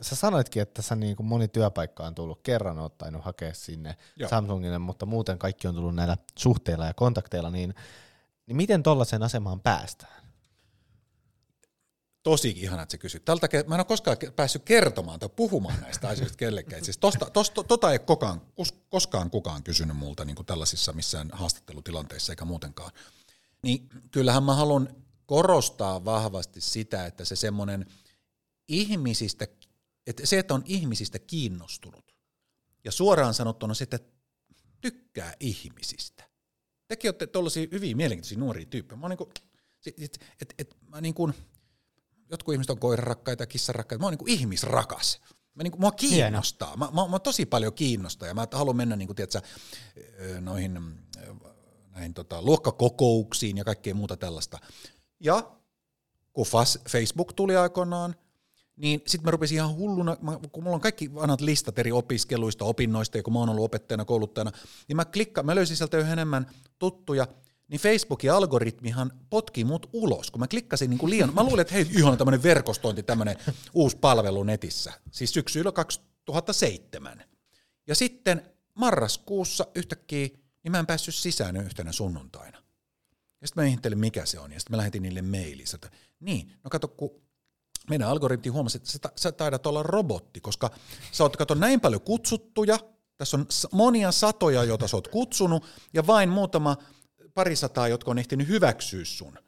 Sä 0.00 0.16
sanoitkin, 0.16 0.62
että 0.62 0.82
sä 0.82 0.96
niin 0.96 1.16
kuin 1.16 1.26
moni 1.26 1.48
työpaikka 1.48 2.06
on 2.06 2.14
tullut 2.14 2.40
kerran, 2.42 2.78
oot 2.78 2.98
tainnut 2.98 3.24
hakea 3.24 3.54
sinne 3.54 3.96
Joo. 4.16 4.30
Samsungille, 4.30 4.78
mutta 4.78 5.06
muuten 5.06 5.38
kaikki 5.38 5.68
on 5.68 5.74
tullut 5.74 5.94
näillä 5.94 6.16
suhteilla 6.38 6.86
ja 6.86 6.94
kontakteilla, 6.94 7.50
niin, 7.50 7.74
niin 8.46 8.56
miten 8.56 8.82
tuollaiseen 8.82 9.22
asemaan 9.22 9.60
päästään? 9.60 10.21
Tosi 12.22 12.54
ihana, 12.56 12.82
että 12.82 12.92
sä 12.92 12.98
kysyt. 12.98 13.24
Tältä, 13.24 13.48
mä 13.66 13.74
en 13.74 13.80
ole 13.80 13.84
koskaan 13.84 14.16
päässyt 14.36 14.62
kertomaan 14.64 15.20
tai 15.20 15.28
puhumaan 15.28 15.80
näistä 15.80 16.08
asioista 16.08 16.36
kellekään. 16.36 16.84
Siis 16.84 16.98
tosta, 16.98 17.30
tosta, 17.30 17.64
tota 17.64 17.92
ei 17.92 17.98
koskaan, 17.98 18.40
koskaan 18.88 19.30
kukaan 19.30 19.62
kysynyt 19.62 19.96
multa 19.96 20.24
niin 20.24 20.46
tällaisissa 20.46 20.92
missään 20.92 21.30
haastattelutilanteissa 21.32 22.32
eikä 22.32 22.44
muutenkaan. 22.44 22.92
Niin 23.62 23.88
kyllähän 24.10 24.42
mä 24.42 24.54
haluan 24.54 24.96
korostaa 25.26 26.04
vahvasti 26.04 26.60
sitä, 26.60 27.06
että 27.06 27.24
se 27.24 27.36
semmoinen 27.36 27.86
ihmisistä, 28.68 29.46
että 30.06 30.26
se, 30.26 30.38
että 30.38 30.54
on 30.54 30.62
ihmisistä 30.66 31.18
kiinnostunut 31.18 32.14
ja 32.84 32.92
suoraan 32.92 33.34
sanottuna 33.34 33.74
se, 33.74 33.84
että 33.84 33.98
tykkää 34.80 35.34
ihmisistä. 35.40 36.24
Tekin 36.88 37.08
olette 37.08 37.26
tuollaisia 37.26 37.66
hyviä 37.72 37.96
mielenkiintoisia 37.96 38.38
nuoria 38.38 38.66
tyyppejä. 38.66 38.96
Mä 38.96 39.04
oon 39.04 39.10
niin 39.10 39.18
kuin, 39.18 39.30
et, 39.86 40.20
et, 40.40 40.54
et, 40.58 40.76
mä 40.88 41.00
niin 41.00 41.14
kuin, 41.14 41.34
jotkut 42.32 42.52
ihmiset 42.52 42.70
on 42.70 42.78
koirarakkaita 42.78 43.42
ja 43.42 43.46
kissarakkaita, 43.46 44.02
mä 44.02 44.06
oon 44.06 44.14
niin 44.14 44.38
ihmisrakas. 44.38 45.20
Mä 45.54 45.62
niin 45.62 45.70
kuin, 45.70 45.80
mua 45.80 45.92
kiinnostaa, 45.92 46.76
mä, 46.76 46.88
mä, 46.92 47.08
mä, 47.08 47.18
tosi 47.18 47.46
paljon 47.46 47.72
kiinnostaa 47.72 48.28
ja 48.28 48.34
mä 48.34 48.46
haluan 48.52 48.76
mennä 48.76 48.96
niin 48.96 49.06
kuin, 49.06 49.16
tiedätkö, 49.16 49.40
noihin 50.40 50.78
näihin 51.90 52.14
tota, 52.14 52.42
luokkakokouksiin 52.42 53.56
ja 53.56 53.64
kaikkea 53.64 53.94
muuta 53.94 54.16
tällaista. 54.16 54.58
Ja 55.20 55.50
kun 56.32 56.46
Facebook 56.88 57.32
tuli 57.32 57.56
aikoinaan, 57.56 58.14
niin 58.76 59.02
sitten 59.06 59.24
mä 59.24 59.30
rupesin 59.30 59.56
ihan 59.56 59.76
hulluna, 59.76 60.16
mä, 60.20 60.38
kun 60.52 60.64
mulla 60.64 60.74
on 60.74 60.80
kaikki 60.80 61.14
vanhat 61.14 61.40
listat 61.40 61.78
eri 61.78 61.92
opiskeluista, 61.92 62.64
opinnoista, 62.64 63.16
ja 63.18 63.22
kun 63.22 63.32
mä 63.32 63.38
oon 63.38 63.48
ollut 63.48 63.64
opettajana, 63.64 64.04
kouluttajana, 64.04 64.52
niin 64.88 64.96
mä 64.96 65.04
klikkaan, 65.04 65.46
mä 65.46 65.54
löysin 65.54 65.76
sieltä 65.76 65.98
yhä 65.98 66.12
enemmän 66.12 66.50
tuttuja, 66.78 67.26
niin 67.72 67.80
Facebookin 67.80 68.32
algoritmihan 68.32 69.12
potki 69.30 69.64
mut 69.64 69.90
ulos, 69.92 70.30
kun 70.30 70.40
mä 70.40 70.48
klikkasin 70.48 70.90
niin 70.90 70.98
kuin 70.98 71.10
liian, 71.10 71.34
mä 71.34 71.42
luulin, 71.42 71.60
että 71.60 71.74
hei, 71.74 71.86
ihan 71.96 72.18
tämmöinen 72.18 72.42
verkostointi, 72.42 73.02
tämmöinen 73.02 73.36
uusi 73.74 73.96
palvelu 73.96 74.42
netissä, 74.42 74.92
siis 75.10 75.32
syksyllä 75.32 75.72
2007. 75.72 77.24
Ja 77.86 77.94
sitten 77.94 78.42
marraskuussa 78.74 79.66
yhtäkkiä, 79.74 80.28
niin 80.62 80.72
mä 80.72 80.78
en 80.78 80.86
päässyt 80.86 81.14
sisään 81.14 81.56
yhtenä 81.56 81.92
sunnuntaina. 81.92 82.58
Ja 83.40 83.46
sitten 83.46 83.64
mä 83.64 83.68
ihmettelin, 83.68 83.98
mikä 83.98 84.26
se 84.26 84.38
on, 84.38 84.52
ja 84.52 84.60
sitten 84.60 84.72
mä 84.72 84.78
lähetin 84.78 85.02
niille 85.02 85.22
mailiin, 85.22 85.74
että 85.74 85.90
niin, 86.20 86.52
no 86.64 86.70
kato, 86.70 86.88
kun 86.88 87.10
meidän 87.90 88.08
algoritmi 88.08 88.50
huomasi, 88.50 88.78
että 88.78 89.08
sä 89.16 89.32
taidat 89.32 89.66
olla 89.66 89.82
robotti, 89.82 90.40
koska 90.40 90.70
sä 91.12 91.24
oot 91.24 91.36
kato 91.36 91.54
näin 91.54 91.80
paljon 91.80 92.02
kutsuttuja, 92.02 92.78
tässä 93.16 93.36
on 93.36 93.46
monia 93.72 94.12
satoja, 94.12 94.64
joita 94.64 94.88
sä 94.88 94.96
oot 94.96 95.08
kutsunut, 95.08 95.64
ja 95.94 96.06
vain 96.06 96.28
muutama 96.28 96.76
parisataa, 97.34 97.88
jotka 97.88 98.10
on 98.10 98.18
ehtinyt 98.18 98.48
hyväksyä 98.48 99.04
sun. 99.04 99.38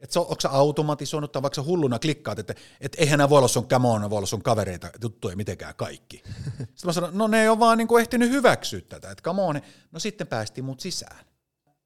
Että 0.00 0.20
onko 0.20 0.40
sä 0.40 0.50
automatisoinut 0.50 1.32
tai 1.32 1.42
vaikka 1.42 1.62
hulluna 1.62 1.98
klikkaat, 1.98 2.38
että 2.38 2.54
et 2.80 2.96
eihän 2.98 3.18
nämä 3.18 3.30
voi 3.30 3.38
olla 3.38 3.48
sun 3.48 3.68
come 3.68 4.10
voi 4.10 4.16
olla 4.16 4.26
sun 4.26 4.42
kavereita, 4.42 4.90
tuttuja 5.00 5.36
mitenkään 5.36 5.74
kaikki. 5.74 6.22
Sitten 6.58 6.68
mä 6.84 6.92
sanon, 6.92 7.18
no 7.18 7.26
ne 7.26 7.42
ei 7.42 7.48
ole 7.48 7.58
vaan 7.58 7.78
niinku 7.78 7.96
ehtinyt 7.96 8.30
hyväksyä 8.30 8.80
tätä, 8.80 9.10
että 9.10 9.22
come 9.22 9.42
on. 9.42 9.60
No 9.92 9.98
sitten 9.98 10.26
päästi 10.26 10.62
mut 10.62 10.80
sisään. 10.80 11.24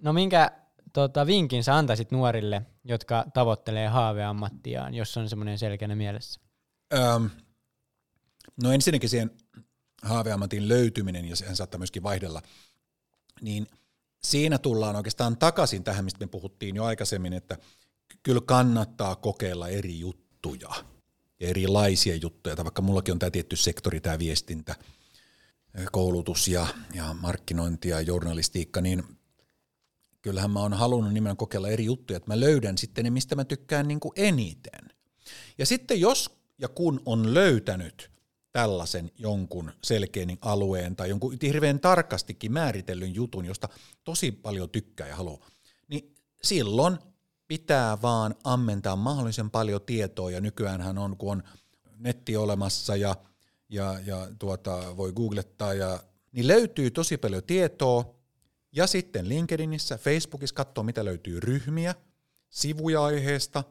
No 0.02 0.12
minkä 0.12 0.50
tota, 0.92 1.26
vinkin 1.26 1.64
sä 1.64 1.76
antaisit 1.76 2.10
nuorille, 2.10 2.62
jotka 2.84 3.24
tavoittelee 3.34 3.88
haaveammattiaan, 3.88 4.94
jos 4.94 5.16
on 5.16 5.28
semmoinen 5.28 5.58
selkeänä 5.58 5.94
mielessä? 5.94 6.40
Öm, 6.94 7.30
no 8.62 8.72
ensinnäkin 8.72 9.08
siihen 9.08 9.30
haaveammatin 10.02 10.68
löytyminen, 10.68 11.24
ja 11.24 11.36
sehän 11.36 11.56
saattaa 11.56 11.78
myöskin 11.78 12.02
vaihdella, 12.02 12.42
niin– 13.40 13.66
siinä 14.24 14.58
tullaan 14.58 14.96
oikeastaan 14.96 15.36
takaisin 15.36 15.84
tähän, 15.84 16.04
mistä 16.04 16.24
me 16.24 16.26
puhuttiin 16.26 16.76
jo 16.76 16.84
aikaisemmin, 16.84 17.32
että 17.32 17.58
kyllä 18.22 18.40
kannattaa 18.40 19.16
kokeilla 19.16 19.68
eri 19.68 19.98
juttuja, 19.98 20.70
erilaisia 21.40 22.16
juttuja, 22.16 22.56
tai 22.56 22.64
vaikka 22.64 22.82
mullakin 22.82 23.12
on 23.12 23.18
tämä 23.18 23.30
tietty 23.30 23.56
sektori, 23.56 24.00
tämä 24.00 24.18
viestintä, 24.18 24.74
koulutus 25.92 26.48
ja, 26.48 26.66
ja 26.94 27.14
markkinointi 27.20 27.88
ja 27.88 28.00
journalistiikka, 28.00 28.80
niin 28.80 29.02
kyllähän 30.22 30.50
mä 30.50 30.60
oon 30.60 30.72
halunnut 30.72 31.12
nimenomaan 31.12 31.36
kokeilla 31.36 31.68
eri 31.68 31.84
juttuja, 31.84 32.16
että 32.16 32.30
mä 32.30 32.40
löydän 32.40 32.78
sitten 32.78 33.04
ne, 33.04 33.10
mistä 33.10 33.36
mä 33.36 33.44
tykkään 33.44 33.88
niin 33.88 34.00
kuin 34.00 34.12
eniten. 34.16 34.90
Ja 35.58 35.66
sitten 35.66 36.00
jos 36.00 36.30
ja 36.58 36.68
kun 36.68 37.02
on 37.06 37.34
löytänyt 37.34 38.10
tällaisen 38.58 39.10
jonkun 39.18 39.72
selkeän 39.84 40.38
alueen 40.40 40.96
tai 40.96 41.08
jonkun 41.08 41.36
hirveän 41.42 41.80
tarkastikin 41.80 42.52
määritellyn 42.52 43.14
jutun, 43.14 43.44
josta 43.44 43.68
tosi 44.04 44.32
paljon 44.32 44.70
tykkää 44.70 45.08
ja 45.08 45.16
haluaa, 45.16 45.46
niin 45.88 46.14
silloin 46.42 46.98
pitää 47.48 48.02
vaan 48.02 48.34
ammentaa 48.44 48.96
mahdollisen 48.96 49.50
paljon 49.50 49.82
tietoa, 49.82 50.30
ja 50.30 50.40
nykyäänhän 50.40 50.98
on, 50.98 51.16
kun 51.16 51.32
on 51.32 51.42
netti 51.98 52.36
olemassa 52.36 52.96
ja, 52.96 53.16
ja, 53.68 54.00
ja 54.06 54.28
tuota, 54.38 54.96
voi 54.96 55.12
googlettaa, 55.12 55.74
ja, 55.74 56.00
niin 56.32 56.46
löytyy 56.46 56.90
tosi 56.90 57.16
paljon 57.16 57.42
tietoa, 57.44 58.14
ja 58.72 58.86
sitten 58.86 59.28
LinkedInissä, 59.28 59.98
Facebookissa 59.98 60.54
katsoo, 60.54 60.84
mitä 60.84 61.04
löytyy 61.04 61.40
ryhmiä, 61.40 61.94
sivuja 62.48 63.04
aiheesta, 63.04 63.64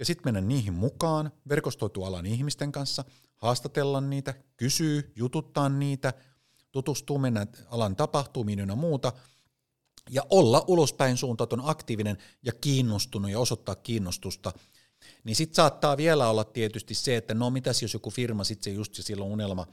ja 0.00 0.06
sitten 0.06 0.24
mennä 0.26 0.40
niihin 0.40 0.74
mukaan, 0.74 1.32
verkostoitua 1.48 2.06
alan 2.06 2.26
ihmisten 2.26 2.72
kanssa, 2.72 3.04
haastatella 3.36 4.00
niitä, 4.00 4.34
kysyy, 4.56 5.12
jututtaa 5.16 5.68
niitä, 5.68 6.12
tutustuu, 6.72 7.18
mennä 7.18 7.46
alan 7.66 7.96
tapahtumiin 7.96 8.58
ja 8.58 8.76
muuta, 8.76 9.12
ja 10.10 10.22
olla 10.30 10.64
ulospäin 10.68 11.16
suuntautunut 11.16 11.68
aktiivinen 11.68 12.18
ja 12.42 12.52
kiinnostunut 12.52 13.30
ja 13.30 13.38
osoittaa 13.38 13.74
kiinnostusta, 13.74 14.52
niin 15.24 15.36
sitten 15.36 15.54
saattaa 15.54 15.96
vielä 15.96 16.28
olla 16.28 16.44
tietysti 16.44 16.94
se, 16.94 17.16
että 17.16 17.34
no 17.34 17.50
mitäs 17.50 17.82
jos 17.82 17.94
joku 17.94 18.10
firma 18.10 18.44
sitten 18.44 18.74
just 18.74 18.94
se 18.94 19.02
silloin 19.02 19.32
unelma, 19.32 19.66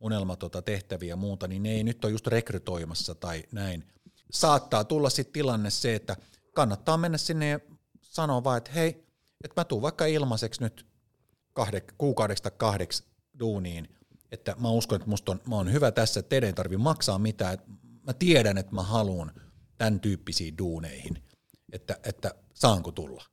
unelma 0.00 0.36
tota 0.36 0.62
tehtäviä 0.62 1.08
ja 1.08 1.16
muuta, 1.16 1.48
niin 1.48 1.62
ne 1.62 1.72
ei 1.72 1.84
nyt 1.84 2.04
ole 2.04 2.12
just 2.12 2.26
rekrytoimassa 2.26 3.14
tai 3.14 3.44
näin. 3.52 3.84
Saattaa 4.30 4.84
tulla 4.84 5.10
sitten 5.10 5.32
tilanne 5.32 5.70
se, 5.70 5.94
että 5.94 6.16
kannattaa 6.54 6.96
mennä 6.96 7.18
sinne 7.18 7.48
ja 7.48 7.60
sanoa 8.02 8.44
vaan, 8.44 8.58
että 8.58 8.72
hei, 8.72 9.11
että 9.44 9.60
mä 9.60 9.64
tuun 9.64 9.82
vaikka 9.82 10.06
ilmaiseksi 10.06 10.62
nyt 10.62 10.86
kahde, 11.52 11.80
kuukaudesta 11.98 12.50
kahdeksi 12.50 13.04
duuniin, 13.38 13.96
että 14.32 14.56
mä 14.58 14.70
uskon, 14.70 14.96
että 14.96 15.10
musta 15.10 15.32
on, 15.32 15.40
mä 15.48 15.54
oon 15.54 15.72
hyvä 15.72 15.92
tässä, 15.92 16.20
että 16.20 16.30
teidän 16.30 16.46
ei 16.46 16.52
tarvi 16.52 16.76
maksaa 16.76 17.18
mitään, 17.18 17.58
mä 18.06 18.12
tiedän, 18.12 18.58
että 18.58 18.74
mä 18.74 18.82
haluan 18.82 19.32
tämän 19.78 20.00
tyyppisiin 20.00 20.58
duuneihin, 20.58 21.22
että, 21.72 21.96
että 22.04 22.34
saanko 22.54 22.92
tulla. 22.92 23.24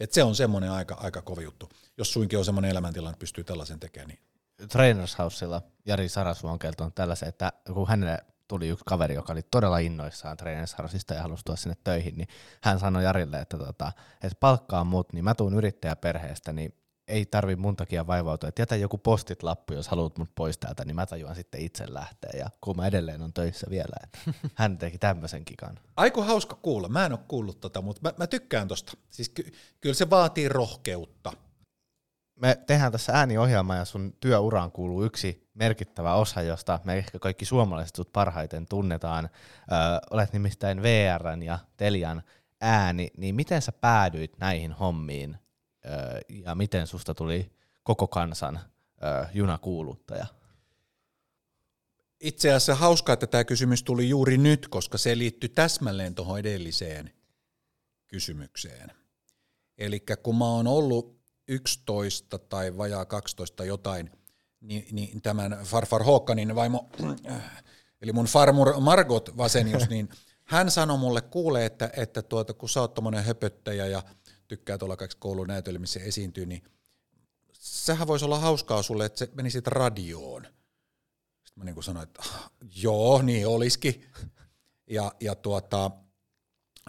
Et 0.00 0.12
se 0.12 0.22
on 0.22 0.34
semmoinen 0.34 0.70
aika, 0.70 0.94
aika 0.94 1.22
kovi 1.22 1.42
juttu. 1.42 1.68
Jos 1.98 2.12
suinkin 2.12 2.38
on 2.38 2.44
semmoinen 2.44 2.70
elämäntilanne, 2.70 3.12
että 3.12 3.20
pystyy 3.20 3.44
tällaisen 3.44 3.80
tekemään. 3.80 4.08
Niin. 4.08 4.68
Trainers 4.68 5.18
Housella 5.18 5.62
Jari 5.86 6.08
Sarasvu 6.08 6.48
on 6.48 6.58
kertonut 6.58 6.94
tällaisen, 6.94 7.28
että 7.28 7.52
kun 7.72 7.88
hänelle 7.88 8.18
tuli 8.52 8.68
yksi 8.68 8.84
kaveri, 8.86 9.14
joka 9.14 9.32
oli 9.32 9.42
todella 9.42 9.78
innoissaan 9.78 10.36
Trainers 10.36 10.78
Housesta 10.78 11.14
ja 11.14 11.22
halusi 11.22 11.44
tulla 11.44 11.56
sinne 11.56 11.76
töihin, 11.84 12.16
niin 12.16 12.28
hän 12.62 12.78
sanoi 12.78 13.04
Jarille, 13.04 13.40
että, 13.40 13.58
tota, 13.58 13.92
että 14.14 14.36
palkkaa 14.40 14.84
mut, 14.84 15.12
niin 15.12 15.24
mä 15.24 15.34
tuun 15.34 15.54
yrittäjäperheestä, 15.54 16.52
niin 16.52 16.74
ei 17.08 17.26
tarvi 17.26 17.56
mun 17.56 17.76
takia 17.76 18.06
vaivautua, 18.06 18.48
että 18.48 18.62
jätä 18.62 18.76
joku 18.76 18.98
postit 18.98 19.42
lappu, 19.42 19.72
jos 19.74 19.88
haluat 19.88 20.18
mut 20.18 20.34
pois 20.34 20.58
täältä, 20.58 20.84
niin 20.84 20.94
mä 20.96 21.06
tajuan 21.06 21.34
sitten 21.34 21.60
itse 21.60 21.84
lähteä. 21.94 22.30
Ja 22.38 22.50
kun 22.60 22.76
mä 22.76 22.86
edelleen 22.86 23.22
on 23.22 23.32
töissä 23.32 23.66
vielä, 23.70 23.96
että 24.04 24.18
hän 24.54 24.78
teki 24.78 24.98
tämmöisen 24.98 25.44
kikan. 25.44 25.78
Aiko 25.96 26.22
hauska 26.22 26.58
kuulla. 26.62 26.88
Mä 26.88 27.06
en 27.06 27.12
ole 27.12 27.20
kuullut 27.28 27.60
tota, 27.60 27.82
mutta 27.82 28.00
mä, 28.02 28.14
mä 28.16 28.26
tykkään 28.26 28.68
tosta. 28.68 28.92
Siis 29.10 29.28
ky- 29.28 29.52
kyllä 29.80 29.94
se 29.94 30.10
vaatii 30.10 30.48
rohkeutta. 30.48 31.32
Me 32.42 32.58
tehdään 32.66 32.92
tässä 32.92 33.12
ääniohjelma 33.12 33.76
ja 33.76 33.84
sun 33.84 34.16
työuraan 34.20 34.72
kuuluu 34.72 35.04
yksi 35.04 35.48
merkittävä 35.54 36.14
osa, 36.14 36.42
josta 36.42 36.80
me 36.84 36.98
ehkä 36.98 37.18
kaikki 37.18 37.44
suomalaiset 37.44 37.96
sut 37.96 38.12
parhaiten 38.12 38.66
tunnetaan. 38.66 39.24
Ö, 39.24 39.28
olet 40.10 40.32
nimittäin 40.32 40.82
VRn 40.82 41.42
ja 41.42 41.58
Telian 41.76 42.22
ääni, 42.60 43.10
niin 43.16 43.34
miten 43.34 43.62
sä 43.62 43.72
päädyit 43.72 44.38
näihin 44.38 44.72
hommiin 44.72 45.36
ja 46.28 46.54
miten 46.54 46.86
susta 46.86 47.14
tuli 47.14 47.52
koko 47.82 48.08
kansan 48.08 48.60
junakuuluttaja? 49.34 50.26
Itse 52.20 52.48
asiassa 52.48 52.74
hauskaa, 52.74 53.12
että 53.12 53.26
tämä 53.26 53.44
kysymys 53.44 53.82
tuli 53.82 54.08
juuri 54.08 54.38
nyt, 54.38 54.68
koska 54.68 54.98
se 54.98 55.18
liittyy 55.18 55.48
täsmälleen 55.48 56.14
tuohon 56.14 56.38
edelliseen 56.38 57.12
kysymykseen. 58.06 58.92
Eli 59.78 60.04
kun 60.22 60.38
mä 60.38 60.44
oon 60.44 60.66
ollut 60.66 61.21
11 61.48 62.38
tai 62.38 62.76
vajaa 62.76 63.04
12 63.04 63.64
jotain, 63.64 64.10
niin, 64.60 64.86
niin 64.92 65.22
tämän 65.22 65.60
Farfar 65.64 66.02
Håkanin 66.02 66.54
vaimo, 66.54 66.88
eli 68.02 68.12
mun 68.12 68.26
farmur 68.26 68.80
Margot 68.80 69.36
Vasenius, 69.36 69.88
niin 69.88 70.08
hän 70.44 70.70
sanoi 70.70 70.98
mulle, 70.98 71.20
kuule, 71.20 71.66
että, 71.66 71.90
että 71.96 72.22
tuota, 72.22 72.54
kun 72.54 72.68
sä 72.68 72.80
oot 72.80 72.98
höpöttäjä 73.24 73.86
ja 73.86 74.02
tykkää 74.48 74.78
tuolla 74.78 74.96
kaikissa 74.96 75.18
koulunäytelmissä 75.18 76.00
esiintyy, 76.00 76.46
niin 76.46 76.62
sehän 77.52 78.06
voisi 78.06 78.24
olla 78.24 78.38
hauskaa 78.38 78.82
sulle, 78.82 79.04
että 79.04 79.18
se 79.18 79.28
menisit 79.34 79.66
radioon. 79.66 80.42
Sitten 80.44 81.56
mä 81.56 81.64
niin 81.64 81.74
kuin 81.74 81.84
sanoin, 81.84 82.08
että 82.08 82.22
ah, 82.22 82.50
joo, 82.76 83.22
niin 83.22 83.46
olisikin. 83.46 84.04
Ja, 84.90 85.12
ja 85.20 85.34
tuota, 85.34 85.90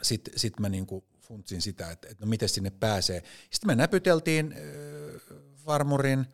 sitten 0.02 0.40
sit 0.40 0.60
mä 0.60 0.70
niin 0.70 0.86
kuin 0.86 1.04
funtsin 1.24 1.62
sitä, 1.62 1.92
että, 1.92 2.08
että 2.08 2.26
no 2.26 2.30
miten 2.30 2.50
sinne 2.50 2.70
pääsee. 2.70 3.24
Sitten 3.52 3.68
me 3.68 3.76
näpyteltiin 3.76 4.54
äh, 4.54 5.38
Varmurin 5.66 6.28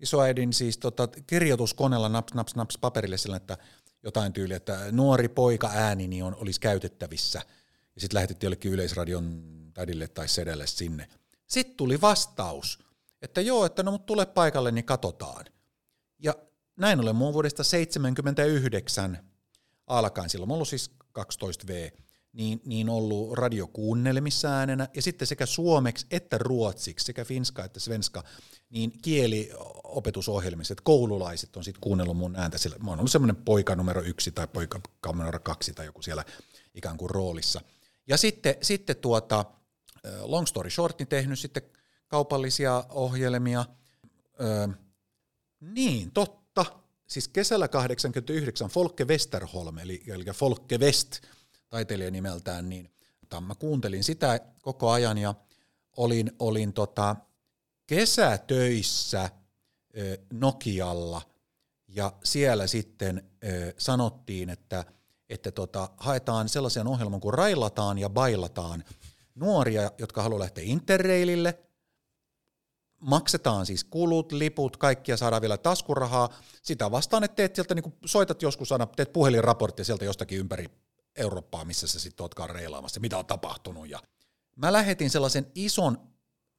isoäidin 0.00 0.52
siis 0.52 0.78
tota, 0.78 1.08
kirjoituskoneella 1.26 2.08
naps, 2.08 2.34
naps, 2.34 2.54
naps 2.54 2.78
paperille 2.78 3.18
sillä, 3.18 3.36
että 3.36 3.58
jotain 4.02 4.32
tyyliä, 4.32 4.56
että 4.56 4.92
nuori 4.92 5.28
poika 5.28 5.70
äänini 5.74 6.22
on, 6.22 6.34
olisi 6.34 6.60
käytettävissä. 6.60 7.42
Ja 7.94 8.00
sitten 8.00 8.14
lähetettiin 8.14 8.48
jollekin 8.48 8.72
yleisradion 8.72 9.42
tädille 9.74 10.08
tai 10.08 10.28
sedelle 10.28 10.66
sinne. 10.66 11.08
Sitten 11.46 11.76
tuli 11.76 12.00
vastaus, 12.00 12.78
että 13.22 13.40
joo, 13.40 13.64
että 13.64 13.82
no 13.82 13.90
mut 13.90 14.06
tule 14.06 14.26
paikalle, 14.26 14.72
niin 14.72 14.84
katsotaan. 14.84 15.44
Ja 16.18 16.34
näin 16.76 17.00
ollen 17.00 17.16
mun 17.16 17.32
vuodesta 17.32 17.64
79 17.64 19.18
alkaen, 19.86 20.30
silloin 20.30 20.48
mä 20.48 20.54
ollut 20.54 20.68
siis 20.68 20.90
12V, 21.18 21.90
niin, 22.32 22.60
niin 22.64 22.88
ollut 22.88 23.32
radiokuunnelmissa 23.32 24.48
äänenä, 24.48 24.88
ja 24.94 25.02
sitten 25.02 25.28
sekä 25.28 25.46
suomeksi 25.46 26.06
että 26.10 26.38
ruotsiksi, 26.38 27.06
sekä 27.06 27.24
finska 27.24 27.64
että 27.64 27.80
svenska, 27.80 28.24
niin 28.70 28.92
kieliopetusohjelmissa, 29.02 30.72
että 30.72 30.84
koululaiset 30.84 31.56
on 31.56 31.64
sitten 31.64 31.80
kuunnellut 31.80 32.16
mun 32.16 32.36
ääntä, 32.36 32.58
sillä 32.58 32.76
mä 32.78 32.90
oon 32.90 32.98
ollut 32.98 33.10
semmoinen 33.10 33.36
poika 33.36 33.76
numero 33.76 34.02
yksi 34.02 34.32
tai 34.32 34.46
poika 34.46 34.80
numero 35.06 35.40
kaksi 35.40 35.72
tai 35.72 35.86
joku 35.86 36.02
siellä 36.02 36.24
ikään 36.74 36.96
kuin 36.96 37.10
roolissa. 37.10 37.60
Ja 38.06 38.16
sitten, 38.16 38.54
sitten 38.62 38.96
tuota, 38.96 39.44
long 40.20 40.46
story 40.46 40.70
short, 40.70 40.98
niin 40.98 41.08
tehnyt 41.08 41.38
sitten 41.38 41.62
kaupallisia 42.08 42.84
ohjelmia. 42.88 43.64
Öö, 44.40 44.68
niin, 45.60 46.10
totta. 46.10 46.64
Siis 47.06 47.28
kesällä 47.28 47.68
89 47.68 48.68
Folke 48.68 49.04
Westerholm, 49.04 49.78
eli, 49.78 50.02
eli 50.06 50.24
Folke 50.34 50.78
West, 50.78 51.20
taiteilija 51.70 52.10
nimeltään, 52.10 52.68
niin 52.68 52.90
mä 53.40 53.54
kuuntelin 53.54 54.04
sitä 54.04 54.40
koko 54.62 54.90
ajan 54.90 55.18
ja 55.18 55.34
olin, 55.96 56.32
olin 56.38 56.72
tota 56.72 57.16
kesätöissä 57.86 59.30
Nokialla. 60.32 61.22
Ja 61.88 62.12
siellä 62.24 62.66
sitten 62.66 63.30
sanottiin, 63.78 64.50
että, 64.50 64.84
että 65.28 65.50
tota, 65.50 65.88
haetaan 65.96 66.48
sellaisen 66.48 66.86
ohjelman 66.86 67.20
kuin 67.20 67.34
Railataan 67.34 67.98
ja 67.98 68.10
Bailataan– 68.10 68.84
nuoria, 69.40 69.90
jotka 69.98 70.22
haluaa 70.22 70.40
lähteä 70.40 70.64
interreilille, 70.66 71.58
maksetaan 73.00 73.66
siis 73.66 73.84
kulut, 73.84 74.32
liput, 74.32 74.76
kaikkia 74.76 75.16
saadaan 75.16 75.42
vielä 75.42 75.58
taskurahaa. 75.58 76.28
Sitä 76.62 76.90
vastaan, 76.90 77.24
että 77.24 77.34
teet 77.34 77.54
sieltä, 77.54 77.74
niin 77.74 77.94
soitat 78.04 78.42
joskus 78.42 78.72
aina, 78.72 78.86
teet 78.86 79.12
puhelinraporttia 79.12 79.84
sieltä 79.84 80.04
jostakin 80.04 80.38
ympäri 80.38 80.66
Eurooppaa, 81.20 81.64
missä 81.64 81.86
sä 81.86 82.00
sitten 82.00 82.24
ootkaan 82.24 82.50
reilaamassa, 82.50 83.00
mitä 83.00 83.18
on 83.18 83.26
tapahtunut. 83.26 83.88
Ja 83.88 84.02
mä 84.56 84.72
lähetin 84.72 85.10
sellaisen 85.10 85.46
ison, 85.54 85.98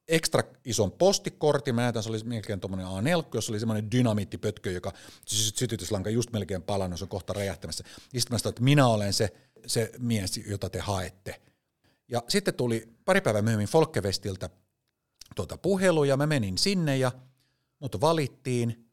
ekstra 0.08 0.42
ison 0.64 0.92
postikortin, 0.92 1.74
mä 1.74 1.80
näytän, 1.80 2.02
se 2.02 2.08
oli 2.08 2.24
melkein 2.24 2.60
tuommoinen 2.60 2.86
A4, 2.86 3.26
jossa 3.34 3.52
oli 3.52 3.60
semmoinen 3.60 3.90
dynamiittipötkö, 3.90 4.70
joka 4.70 4.92
sytytyslanka 5.26 6.10
just 6.10 6.32
melkein 6.32 6.62
palannut, 6.62 6.98
se 6.98 7.04
on 7.04 7.08
kohta 7.08 7.32
räjähtämässä. 7.32 7.84
Ja 8.12 8.20
sitten 8.20 8.34
mä 8.34 8.38
sanoin, 8.38 8.52
että 8.52 8.62
minä 8.62 8.86
olen 8.86 9.12
se, 9.12 9.32
se 9.66 9.92
mies, 9.98 10.36
jota 10.36 10.70
te 10.70 10.78
haette. 10.78 11.40
Ja 12.08 12.22
sitten 12.28 12.54
tuli 12.54 12.88
pari 13.04 13.20
päivää 13.20 13.42
myöhemmin 13.42 13.68
Folkevestiltä 13.68 14.50
tuota 15.36 15.56
puhelu 15.56 16.04
ja 16.04 16.16
mä 16.16 16.26
menin 16.26 16.58
sinne 16.58 16.96
ja 16.96 17.12
mut 17.78 18.00
valittiin. 18.00 18.88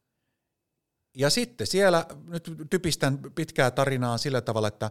Ja 1.16 1.30
sitten 1.30 1.66
siellä, 1.66 2.06
nyt 2.26 2.50
typistän 2.70 3.18
pitkää 3.34 3.70
tarinaa 3.70 4.18
sillä 4.18 4.40
tavalla, 4.40 4.68
että 4.68 4.90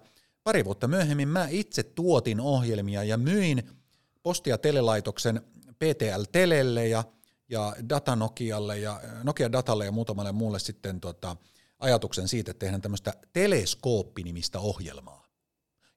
pari 0.49 0.65
vuotta 0.65 0.87
myöhemmin 0.87 1.27
mä 1.27 1.47
itse 1.49 1.83
tuotin 1.83 2.41
ohjelmia 2.41 3.03
ja 3.03 3.17
myin 3.17 3.69
Posti- 4.23 4.49
ja 4.49 4.57
telelaitoksen 4.57 5.41
PTL 5.75 6.23
Telelle 6.31 6.87
ja, 6.87 7.03
ja 7.49 7.75
Data 7.89 8.15
Nokialle 8.15 8.79
ja 8.79 9.01
Nokia 9.23 9.51
Datalle 9.51 9.85
ja 9.85 9.91
muutamalle 9.91 10.31
muulle 10.31 10.59
sitten 10.59 10.99
tota, 10.99 11.37
ajatuksen 11.79 12.27
siitä, 12.27 12.51
että 12.51 12.59
tehdään 12.59 12.81
tämmöistä 12.81 13.13
teleskooppi-nimistä 13.33 14.59
ohjelmaa 14.59 15.29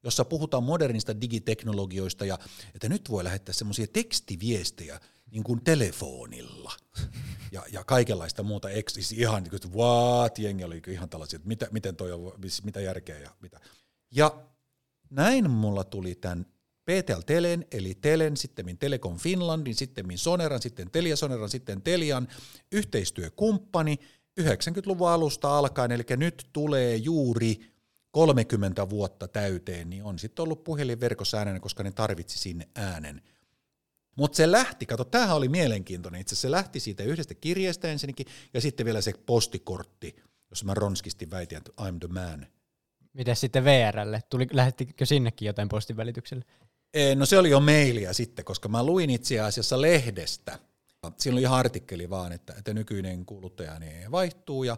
jossa 0.05 0.25
puhutaan 0.25 0.65
modernista 0.65 1.21
digiteknologioista 1.21 2.25
ja 2.25 2.39
että 2.75 2.89
nyt 2.89 3.11
voi 3.11 3.25
lähettää 3.25 3.53
semmoisia 3.53 3.87
tekstiviestejä 3.93 5.01
niin 5.31 5.45
kuin 5.45 5.65
telefonilla 5.65 6.73
ja, 7.53 7.63
ja 7.73 7.85
kaikenlaista 7.85 8.43
muuta. 8.43 8.69
Siis 8.89 9.13
ihan 9.13 9.43
niin 9.43 9.51
kuin, 9.51 9.75
what, 9.75 10.39
jengi 10.39 10.65
oli 10.65 10.83
ihan 10.87 11.09
tällaisia, 11.09 11.37
että 11.37 11.49
mitä, 11.49 11.69
miten 11.71 11.97
toi 11.97 12.13
on, 12.13 12.33
mitä 12.65 12.81
järkeä 12.81 13.19
ja 13.19 13.31
mitä. 13.41 13.61
Ja 14.13 14.43
näin 15.11 15.51
mulla 15.51 15.85
tuli 15.85 16.15
tämän 16.15 16.47
PTL 16.85 17.21
Telen, 17.27 17.67
eli 17.71 17.95
Telen, 17.95 18.37
sitten 18.37 18.79
Telekom 18.79 19.19
Finlandin, 19.19 19.75
sitten 19.75 20.07
Soneran, 20.17 20.63
sitten 20.63 20.91
Telia 20.91 21.17
Soneran, 21.17 21.49
sitten 21.49 21.83
Telian 21.83 22.29
yhteistyökumppani 22.73 23.99
90-luvun 24.41 25.09
alusta 25.09 25.59
alkaen, 25.59 25.93
eli 25.93 26.05
nyt 26.17 26.49
tulee 26.53 26.97
juuri 26.97 27.73
30 28.11 28.91
vuotta 28.91 29.29
täyteen, 29.29 29.91
niin 29.91 30.05
on 30.05 30.19
sitten 30.19 30.43
ollut 30.43 30.65
puhelinverkossa 30.65 31.39
äänenä, 31.39 31.61
koska 31.61 31.83
ne 31.83 31.93
tarvitsi 31.93 32.39
sinne 32.39 32.69
äänen. 32.75 33.23
Mutta 34.17 34.37
se 34.37 34.53
lähti, 34.53 34.87
kato, 34.87 35.05
tämähän 35.05 35.37
oli 35.37 35.49
mielenkiintoinen 35.49 36.21
itse 36.21 36.37
se 36.37 36.51
lähti 36.51 36.81
siitä 36.81 37.03
yhdestä 37.03 37.35
kirjeestä 37.35 37.89
ensinnäkin, 37.89 38.27
ja 38.55 38.61
sitten 38.61 38.87
vielä 38.87 39.01
se 39.01 39.13
postikortti, 39.27 40.17
jossa 40.51 40.65
mä 40.65 40.75
ronskisti 40.75 41.31
väitin, 41.31 41.59
että 41.59 41.73
I'm 41.81 41.99
the 41.99 42.09
man. 42.09 42.47
Miten 43.13 43.37
sitten 43.37 43.65
VRlle? 43.65 44.23
Tuli, 44.31 44.47
lähettikö 44.53 45.07
sinnekin 45.07 45.47
jotain 45.47 45.69
postin 45.69 45.97
välityksellä? 45.97 46.45
No 47.17 47.27
se 47.27 47.39
oli 47.39 47.51
jo 47.51 47.61
mailia 47.61 48.13
sitten, 48.13 48.45
koska 48.45 48.69
mä 48.69 48.83
luin 48.83 49.11
itse 49.11 49.41
asiassa 49.41 49.81
lehdestä. 49.81 50.59
Siinä 51.17 51.35
oli 51.35 51.43
ihan 51.43 51.59
artikkeli 51.59 52.11
vaan, 52.11 52.33
että, 52.33 52.55
että 52.59 52.75
nykyinen 52.75 53.27
kuluttaja 53.27 53.79
niin 53.79 54.11
vaihtuu 54.11 54.65
ja, 54.65 54.77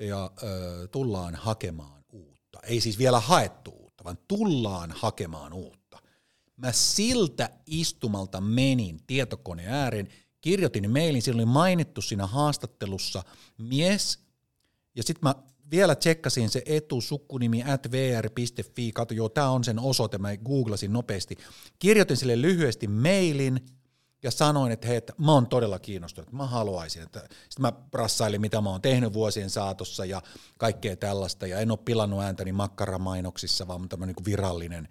ja 0.00 0.30
ö, 0.42 0.88
tullaan 0.88 1.34
hakemaan 1.34 2.04
uutta. 2.12 2.58
Ei 2.62 2.80
siis 2.80 2.98
vielä 2.98 3.20
haettu 3.20 3.70
uutta, 3.70 4.04
vaan 4.04 4.18
tullaan 4.28 4.92
hakemaan 4.96 5.52
uutta. 5.52 5.98
Mä 6.56 6.72
siltä 6.72 7.50
istumalta 7.66 8.40
menin 8.40 9.00
tietokoneen 9.06 9.72
ääreen, 9.72 10.08
kirjoitin 10.40 10.90
mailin, 10.90 11.22
siinä 11.22 11.36
oli 11.36 11.46
mainittu 11.46 12.02
siinä 12.02 12.26
haastattelussa 12.26 13.22
mies, 13.58 14.18
ja 14.96 15.02
sitten 15.02 15.28
mä 15.28 15.34
vielä 15.70 15.94
tsekkasin 15.94 16.50
se 16.50 16.62
etusukkunimi 16.66 17.64
at 17.64 17.92
vr.fi, 17.92 18.92
kato 18.92 19.14
joo, 19.14 19.28
tämä 19.28 19.50
on 19.50 19.64
sen 19.64 19.78
osoite, 19.78 20.18
mä 20.18 20.36
googlasin 20.36 20.92
nopeasti. 20.92 21.36
Kirjoitin 21.78 22.16
sille 22.16 22.42
lyhyesti 22.42 22.88
mailin 22.88 23.60
ja 24.22 24.30
sanoin, 24.30 24.72
että 24.72 24.86
hei, 24.86 24.96
että 24.96 25.12
mä 25.18 25.32
oon 25.32 25.46
todella 25.46 25.78
kiinnostunut, 25.78 26.28
että 26.28 26.36
mä 26.36 26.46
haluaisin. 26.46 27.02
Että, 27.02 27.20
sitten 27.20 27.62
mä 27.62 27.72
rassailin, 27.92 28.40
mitä 28.40 28.60
mä 28.60 28.70
oon 28.70 28.82
tehnyt 28.82 29.12
vuosien 29.12 29.50
saatossa 29.50 30.04
ja 30.04 30.22
kaikkea 30.58 30.96
tällaista, 30.96 31.46
ja 31.46 31.60
en 31.60 31.70
ole 31.70 31.78
pilannut 31.84 32.20
ääntäni 32.20 32.52
makkaramainoksissa, 32.52 33.68
vaan 33.68 33.88
tämmöinen 33.88 34.14
niin 34.16 34.24
virallinen 34.24 34.88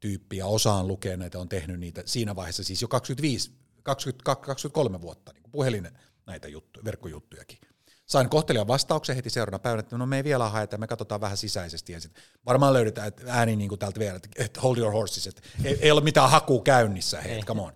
tyyppi, 0.00 0.36
ja 0.36 0.46
osaan 0.46 0.88
lukea 0.88 1.16
näitä, 1.16 1.38
on 1.38 1.48
tehnyt 1.48 1.80
niitä 1.80 2.02
siinä 2.06 2.36
vaiheessa, 2.36 2.64
siis 2.64 2.82
jo 2.82 2.88
25, 2.88 3.50
22, 3.82 4.46
23 4.46 5.00
vuotta, 5.00 5.32
niin 5.32 5.42
puhelin 5.52 5.88
näitä 6.26 6.48
juttuja, 6.48 6.84
verkkojuttujakin 6.84 7.58
sain 8.06 8.28
kohtelijan 8.28 8.66
vastauksen 8.66 9.16
heti 9.16 9.30
seuraavana 9.30 9.62
päivänä, 9.62 9.80
että 9.80 9.98
no 9.98 10.06
me 10.06 10.16
ei 10.16 10.24
vielä 10.24 10.48
haeta, 10.48 10.78
me 10.78 10.86
katsotaan 10.86 11.20
vähän 11.20 11.36
sisäisesti 11.36 11.94
ensin. 11.94 12.12
Varmaan 12.46 12.72
löydetään 12.72 13.08
että 13.08 13.22
ääni 13.28 13.56
niin 13.56 13.68
kuin 13.68 13.78
täältä 13.78 14.00
vielä, 14.00 14.20
että 14.36 14.60
hold 14.60 14.76
your 14.76 14.92
horses, 14.92 15.26
että 15.26 15.42
ei, 15.64 15.78
ei 15.80 15.90
ole 15.90 16.00
mitään 16.00 16.30
hakua 16.30 16.62
käynnissä, 16.62 17.20
hei, 17.20 17.42
come 17.42 17.62
on. 17.62 17.72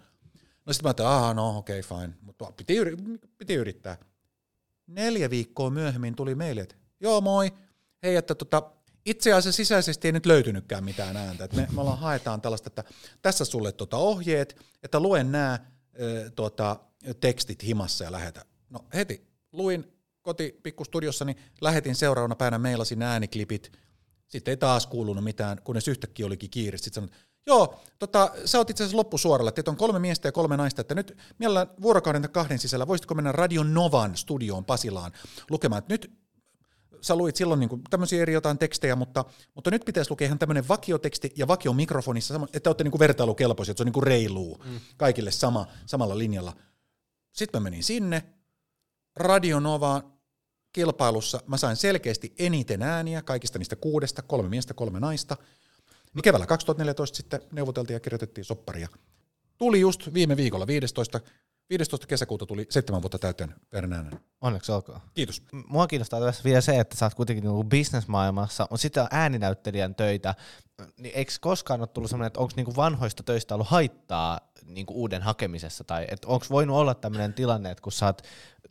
No 0.67 0.73
sitten 0.73 0.85
mä 0.85 0.89
ajattelin, 0.89 1.11
aha, 1.11 1.35
no 1.35 1.59
okei, 1.59 1.81
okay, 1.81 1.99
fine, 1.99 2.15
mutta 2.21 2.53
piti, 2.57 2.77
piti 3.39 3.55
yrittää. 3.55 3.97
Neljä 4.87 5.31
viikkoa 5.31 5.71
myöhemmin 5.71 6.17
tuli 6.17 6.35
meille, 6.35 6.61
että 6.61 6.75
joo 7.01 7.21
moi, 7.21 7.53
hei, 8.03 8.17
että 8.17 8.35
tota, 8.35 8.63
itse 9.07 9.33
asiassa 9.33 9.57
sisäisesti 9.57 10.09
ei 10.09 10.13
nyt 10.13 10.27
löytynytkään 10.27 10.85
mitään 10.85 11.17
ääntä. 11.17 11.45
Että 11.45 11.57
me, 11.57 11.69
me 11.73 11.81
ollaan 11.81 11.99
haetaan 11.99 12.41
tällaista, 12.41 12.67
että 12.67 12.85
tässä 13.23 13.45
sulle 13.45 13.73
tota 13.73 13.97
ohjeet, 13.97 14.57
että 14.83 15.01
luen 15.01 15.33
nämä 15.33 15.59
tota, 16.35 16.77
tekstit 17.21 17.63
himassa 17.63 18.05
ja 18.05 18.13
lähetä. 18.13 18.45
No 18.71 18.85
heti 18.95 19.27
luin 19.53 19.96
koti 20.27 20.61
pikkustudiossa, 20.63 21.25
niin 21.25 21.37
lähetin 21.61 21.95
seuraavana 21.95 22.35
päivänä, 22.37 22.59
meilasin 22.59 23.03
ääniklipit, 23.03 23.73
sitten 24.29 24.53
ei 24.53 24.57
taas 24.57 24.87
kuulunut 24.87 25.25
mitään, 25.25 25.63
kunnes 25.65 25.89
yhtäkkiä 25.89 26.27
olikin 26.27 26.51
kiire. 26.51 26.79
Sitten 26.79 26.95
sanoin, 26.95 27.13
joo, 27.47 27.81
tota, 27.99 28.31
sä 28.45 28.59
oot 28.59 28.71
itse 28.71 28.85
asiassa 28.85 28.97
loppusuoralla, 28.97 29.53
että 29.57 29.71
on 29.71 29.77
kolme 29.77 29.99
miestä 29.99 30.29
ja 30.29 30.33
kolme 30.33 30.57
naista, 30.57 30.81
että 30.81 30.95
nyt 30.95 31.19
mielellään 31.39 31.67
vuorokauden 31.83 32.23
tai 32.23 32.29
kahden 32.29 32.59
sisällä, 32.59 32.87
voisitko 32.87 33.15
mennä 33.15 33.33
Radio 33.33 33.63
Novan 33.63 34.17
studioon 34.17 34.65
Pasilaan 34.65 35.13
lukemaan, 35.51 35.79
että 35.79 35.95
nyt 35.95 36.13
sä 37.01 37.17
luit 37.17 37.37
silloin 37.37 37.61
niin 37.61 37.83
tämmöisiä 37.91 38.23
eri 38.23 38.33
jotain 38.33 38.59
tekstejä, 38.59 38.97
mutta, 38.97 39.25
mutta 39.55 39.71
nyt 39.71 39.85
pitäisi 39.85 40.11
lukea 40.11 40.27
ihan 40.27 40.39
tämmöinen 40.39 40.69
vakioteksti 40.69 41.33
ja 41.37 41.49
vakio 41.49 41.73
mikrofonissa, 41.73 42.41
että 42.53 42.71
olette 42.71 42.85
niin 42.85 42.99
vertailukelpoisia, 42.99 43.73
että 43.73 43.85
se 43.85 43.89
on 43.89 43.93
niin 43.95 44.03
reiluu 44.03 44.63
mm. 44.65 44.81
kaikille 44.97 45.31
sama, 45.31 45.67
samalla 45.87 46.19
linjalla. 46.19 46.53
Sitten 47.33 47.63
mä 47.63 47.65
menin 47.65 47.83
sinne, 47.83 48.23
Radio 49.17 49.61
Nova 49.61 50.16
kilpailussa 50.77 51.41
mä 51.47 51.57
sain 51.57 51.77
selkeästi 51.77 52.35
eniten 52.39 52.83
ääniä 52.83 53.23
kaikista 53.23 53.59
niistä 53.59 53.77
kuudesta, 53.77 54.23
kolme 54.23 54.49
miestä, 54.49 54.75
kolme 54.75 55.01
naista. 55.01 55.37
Niin 56.15 56.23
keväällä 56.23 56.47
2014 56.47 57.17
sitten 57.17 57.41
neuvoteltiin 57.53 57.95
ja 57.95 58.01
kirjoitettiin 58.01 58.45
sopparia. 58.45 58.89
Tuli 59.59 59.81
just 59.81 60.15
viime 60.15 60.37
viikolla 60.37 60.67
15. 60.67 61.21
15. 61.71 62.07
kesäkuuta 62.07 62.47
tuli 62.47 62.67
seitsemän 62.71 63.03
vuotta 63.03 63.19
täyteen 63.19 63.55
Vernäänen. 63.73 64.21
Onneksi 64.41 64.73
olkoon. 64.73 65.01
Kiitos. 65.15 65.43
Mua 65.67 65.87
kiinnostaa 65.87 66.21
tässä 66.21 66.45
vielä 66.45 66.61
se, 66.61 66.81
että 66.81 66.97
sä 66.97 67.07
oot 67.07 67.15
kuitenkin 67.15 67.45
niinku 67.45 67.65
bisnesmaailmassa, 67.65 68.67
mutta 68.71 68.83
sitten 68.83 69.03
on 69.03 69.09
ääninäyttelijän 69.11 69.95
töitä. 69.95 70.35
Niin 70.99 71.15
eikö 71.15 71.33
koskaan 71.41 71.81
ole 71.81 71.87
tullut 71.87 72.11
sellainen, 72.11 72.27
että 72.27 72.41
onko 72.41 72.53
niinku 72.57 72.77
vanhoista 72.77 73.23
töistä 73.23 73.55
ollut 73.55 73.69
haittaa 73.69 74.41
niinku 74.65 74.95
uuden 75.01 75.23
hakemisessa? 75.23 75.85
Tai 75.85 76.07
onko 76.27 76.47
voinut 76.51 76.77
olla 76.77 76.95
tämmöinen 76.95 77.35
tilanne, 77.35 77.71
että 77.71 77.83
kun 77.83 77.93
sä 77.93 78.07
oot 78.07 78.23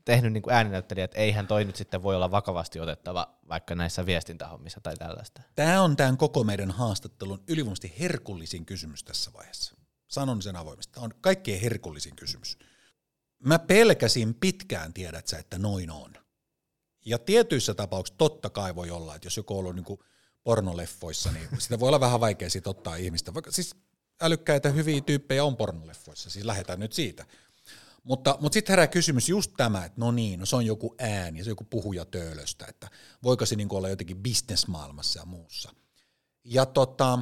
tehnyt 0.06 0.34
niin 0.34 0.44
ääninäyttelijä, 0.50 1.06
että 1.06 1.18
eihän 1.18 1.48
toi 1.48 1.66
nyt 1.66 1.76
sitten 1.76 2.04
voi 2.04 2.16
olla 2.16 2.32
vakavasti 2.32 2.80
otettava 2.80 3.28
vaikka 3.50 3.76
näissä 3.76 4.06
viestintähommissa 4.06 4.82
tai 4.82 4.98
tällaista. 4.98 5.42
Tämä 5.56 5.82
on 5.82 5.96
tämän 5.96 6.18
koko 6.18 6.44
meidän 6.44 6.72
haastattelun 6.72 7.44
ylivoimaisesti 7.48 7.94
herkullisin 8.00 8.66
kysymys 8.66 9.04
tässä 9.04 9.34
vaiheessa. 9.34 9.76
Sanon 10.08 10.42
sen 10.42 10.56
avoimesti. 10.56 10.94
Tämä 10.94 11.06
on 11.06 11.14
kaikkein 11.22 11.62
herkullisin 11.62 12.16
kysymys. 12.16 12.58
Mä 13.46 13.60
pelkäsin 13.60 14.36
pitkään, 14.36 14.94
tiedät 14.94 15.28
sä, 15.28 15.38
että 15.38 15.58
noin 15.58 15.92
on. 15.92 16.14
Ja 17.06 17.20
tietyissä 17.20 17.74
tapauksissa 17.74 18.18
totta 18.18 18.50
kai 18.50 18.76
voi 18.76 18.92
olla, 18.92 19.16
että 19.16 19.26
jos 19.26 19.38
joku 19.38 19.54
on 19.54 19.60
ollut 19.60 19.76
niin 19.76 20.00
pornoleffoissa, 20.44 21.32
niin 21.32 21.48
sitä 21.60 21.80
voi 21.80 21.88
olla 21.88 22.00
vähän 22.00 22.20
vaikea 22.20 22.50
siitä 22.50 22.70
ottaa 22.70 22.96
ihmistä. 22.96 23.34
Vaikka 23.34 23.52
siis 23.52 23.76
älykkäitä, 24.22 24.70
hyviä 24.70 25.02
tyyppejä 25.02 25.44
on 25.44 25.58
pornoleffoissa, 25.58 26.30
siis 26.30 26.46
lähdetään 26.46 26.80
nyt 26.80 26.94
siitä. 26.94 27.26
Mutta, 28.04 28.38
mutta 28.42 28.54
sitten 28.54 28.74
herää 28.74 28.88
kysymys 28.88 29.30
just 29.30 29.52
tämä, 29.58 29.86
että 29.86 30.02
no 30.02 30.12
niin, 30.12 30.40
no 30.40 30.46
se 30.46 30.56
on 30.56 30.66
joku 30.66 30.96
ääni, 31.00 31.44
se 31.44 31.50
on 31.50 31.52
joku 31.52 31.64
puhuja 31.64 32.06
töölöstä, 32.06 32.66
että 32.70 32.90
voiko 33.24 33.46
se 33.46 33.56
niin 33.56 33.74
olla 33.74 33.90
jotenkin 33.90 34.24
bisnesmaailmassa 34.24 35.20
ja 35.20 35.26
muussa. 35.26 35.72
Ja 36.44 36.66
tota, 36.66 37.20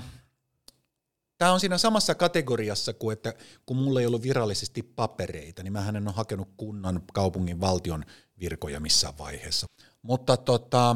tämä 1.37 1.53
on 1.53 1.59
siinä 1.59 1.77
samassa 1.77 2.15
kategoriassa 2.15 2.93
kuin, 2.93 3.13
että 3.13 3.33
kun 3.65 3.77
mulla 3.77 3.99
ei 3.99 4.05
ollut 4.05 4.23
virallisesti 4.23 4.83
papereita, 4.83 5.63
niin 5.63 5.73
mä 5.73 5.89
en 5.89 6.07
ole 6.07 6.15
hakenut 6.15 6.49
kunnan, 6.57 7.01
kaupungin, 7.13 7.61
valtion 7.61 8.05
virkoja 8.39 8.79
missään 8.79 9.17
vaiheessa. 9.17 9.67
Mutta 10.01 10.37
tota, 10.37 10.95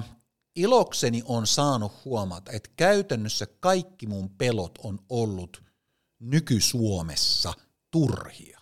ilokseni 0.55 1.23
on 1.25 1.47
saanut 1.47 1.91
huomata, 2.05 2.51
että 2.51 2.69
käytännössä 2.75 3.47
kaikki 3.59 4.07
mun 4.07 4.29
pelot 4.29 4.79
on 4.83 4.99
ollut 5.09 5.63
nyky-Suomessa 6.19 7.53
turhia. 7.91 8.59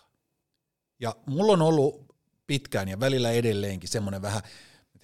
Ja 1.00 1.16
mulla 1.26 1.52
on 1.52 1.62
ollut 1.62 2.06
pitkään 2.46 2.88
ja 2.88 3.00
välillä 3.00 3.30
edelleenkin 3.30 3.88
semmoinen 3.88 4.22
vähän, 4.22 4.42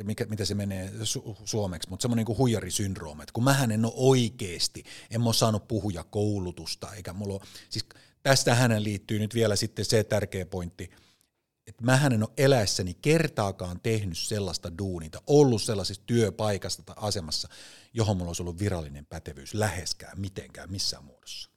mikä, 0.02 0.24
mitä 0.24 0.44
se 0.44 0.54
menee 0.54 0.90
su- 0.90 1.36
suomeksi, 1.44 1.90
mutta 1.90 2.02
semmoinen 2.02 2.26
niin 2.26 2.38
huijarisyndrooma, 2.38 3.22
että 3.22 3.32
kun 3.32 3.44
mähän 3.44 3.70
en 3.70 3.84
ole 3.84 3.92
oikeasti, 3.96 4.84
en 5.10 5.22
ole 5.22 5.34
saanut 5.34 5.68
puhuja 5.68 6.04
koulutusta, 6.04 6.94
eikä 6.94 7.12
mulla 7.12 7.34
ole, 7.34 7.42
siis 7.70 7.86
tästä 8.22 8.54
hänen 8.54 8.84
liittyy 8.84 9.18
nyt 9.18 9.34
vielä 9.34 9.56
sitten 9.56 9.84
se 9.84 10.04
tärkeä 10.04 10.46
pointti, 10.46 10.90
että 11.66 11.84
mä 11.84 12.00
en 12.06 12.22
ole 12.22 12.32
eläessäni 12.36 12.94
kertaakaan 12.94 13.80
tehnyt 13.82 14.18
sellaista 14.18 14.78
duunita, 14.78 15.22
ollut 15.26 15.62
sellaisessa 15.62 16.02
työpaikassa 16.06 16.82
tai 16.82 16.96
asemassa, 16.98 17.48
johon 17.92 18.16
mulla 18.16 18.28
olisi 18.28 18.42
ollut 18.42 18.58
virallinen 18.58 19.06
pätevyys 19.06 19.54
läheskään, 19.54 20.20
mitenkään, 20.20 20.70
missään 20.70 21.04
muodossa. 21.04 21.51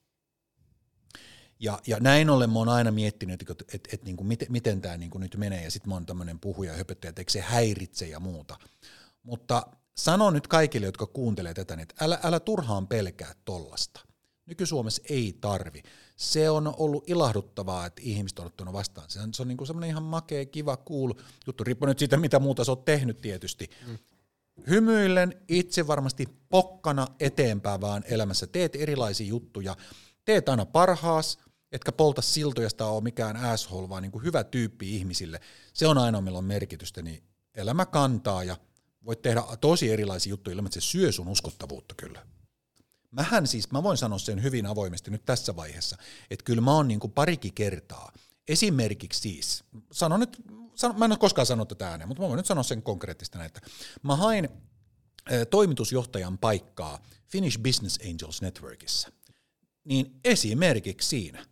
Ja, 1.66 1.80
ja 1.88 1.98
näin 2.00 2.30
ollen 2.30 2.50
mä 2.50 2.60
oon 2.60 2.70
aina 2.70 2.92
miettinyt, 2.92 3.42
että, 3.42 3.52
että, 3.52 3.66
että, 3.74 3.90
että 3.94 4.06
niin 4.06 4.18
kuin 4.18 4.28
miten, 4.28 4.48
miten 4.52 4.82
tämä 4.82 4.98
niin 4.98 5.10
kuin 5.12 5.22
nyt 5.22 5.38
menee, 5.38 5.64
ja 5.64 5.72
sitten 5.72 5.90
mä 5.90 5.96
oon 5.96 6.06
tämmöinen 6.06 6.40
puhuja 6.40 6.72
ja 6.72 6.78
höpöttäjä, 6.78 7.10
että 7.10 7.22
eikö 7.22 7.32
se 7.32 7.42
häiritse 7.42 8.08
ja 8.08 8.20
muuta. 8.20 8.58
Mutta 9.24 9.68
sano 9.98 10.30
nyt 10.30 10.48
kaikille, 10.48 10.86
jotka 10.86 11.06
kuuntelee 11.06 11.54
tätä, 11.54 11.78
että 11.80 11.96
älä, 12.06 12.20
älä 12.24 12.40
turhaan 12.40 12.88
pelkää 12.88 13.34
tollasta. 13.46 14.00
Nyky-Suomessa 14.46 15.02
ei 15.10 15.38
tarvi. 15.42 15.84
Se 16.16 16.50
on 16.50 16.74
ollut 16.78 17.10
ilahduttavaa, 17.10 17.86
että 17.86 18.02
ihmiset 18.06 18.40
on 18.40 18.46
ottanut 18.46 18.74
vastaan. 18.74 19.10
Se 19.10 19.20
on, 19.20 19.34
se 19.34 19.42
on 19.42 19.48
niin 19.48 19.58
kuin 19.58 19.68
semmoinen 19.68 19.90
ihan 19.90 20.04
makea, 20.04 20.46
kiva, 20.46 20.78
cool 20.78 21.14
juttu. 21.48 21.64
Riippuu 21.64 21.88
nyt 21.88 22.00
siitä, 22.00 22.18
mitä 22.18 22.40
muuta 22.40 22.64
sä 22.64 22.72
oot 22.72 22.86
tehnyt 22.86 23.22
tietysti. 23.22 23.70
Mm. 23.88 23.98
Hymyillen 24.70 25.42
itse 25.48 25.88
varmasti 25.88 26.26
pokkana 26.50 27.08
eteenpäin 27.20 27.82
vaan 27.82 28.04
elämässä. 28.08 28.48
Teet 28.48 28.76
erilaisia 28.76 29.28
juttuja. 29.28 29.76
Teet 30.26 30.50
aina 30.50 30.66
parhaas, 30.66 31.38
etkä 31.76 31.92
polta 31.92 32.22
siltoja, 32.22 32.70
sitä 32.70 32.86
ole 32.86 33.04
mikään 33.04 33.38
asshole, 33.38 33.90
vaan 33.90 34.04
niin 34.04 34.12
kuin 34.12 34.24
hyvä 34.24 34.44
tyyppi 34.44 34.96
ihmisille. 34.96 35.40
Se 35.74 35.88
on 35.88 35.98
ainoa, 35.98 36.22
millä 36.22 36.38
on 36.38 36.46
merkitystä, 36.46 37.02
niin 37.02 37.24
elämä 37.56 37.86
kantaa 37.86 38.44
ja 38.44 38.58
voit 39.06 39.22
tehdä 39.22 39.44
tosi 39.62 39.92
erilaisia 39.92 40.30
juttuja 40.30 40.54
ilman, 40.54 40.68
että 40.68 40.82
se 40.82 40.88
syö 40.88 41.12
sun 41.12 41.28
uskottavuutta 41.28 41.96
kyllä. 41.96 42.26
Mähän 43.12 43.48
siis, 43.48 43.72
mä 43.72 43.84
voin 43.84 43.98
sanoa 43.98 44.20
sen 44.20 44.44
hyvin 44.44 44.66
avoimesti 44.66 45.12
nyt 45.12 45.26
tässä 45.26 45.56
vaiheessa, 45.56 45.98
että 46.30 46.44
kyllä 46.44 46.62
mä 46.62 46.74
oon 46.74 46.88
niin 46.88 47.00
kuin 47.00 47.14
parikin 47.14 47.54
kertaa, 47.54 48.12
esimerkiksi 48.48 49.20
siis, 49.20 49.64
sanon 49.92 50.20
nyt, 50.20 50.42
sanon, 50.76 51.00
mä 51.00 51.06
en 51.06 51.12
ole 51.12 51.20
koskaan 51.20 51.46
sanonut 51.46 51.68
tätä 51.68 51.90
ääneen, 51.90 52.08
mutta 52.08 52.24
mä 52.24 52.28
voin 52.28 52.38
nyt 52.38 52.46
sanoa 52.46 52.64
sen 52.64 52.82
konkreettista 52.82 53.46
että 53.46 53.62
mä 54.04 54.16
hain 54.16 54.50
toimitusjohtajan 55.50 56.38
paikkaa 56.38 57.02
Finnish 57.28 57.60
Business 57.60 58.00
Angels 58.10 58.42
Networkissa. 58.42 59.12
Niin 59.84 60.20
esimerkiksi 60.24 61.10
siinä 61.10 61.46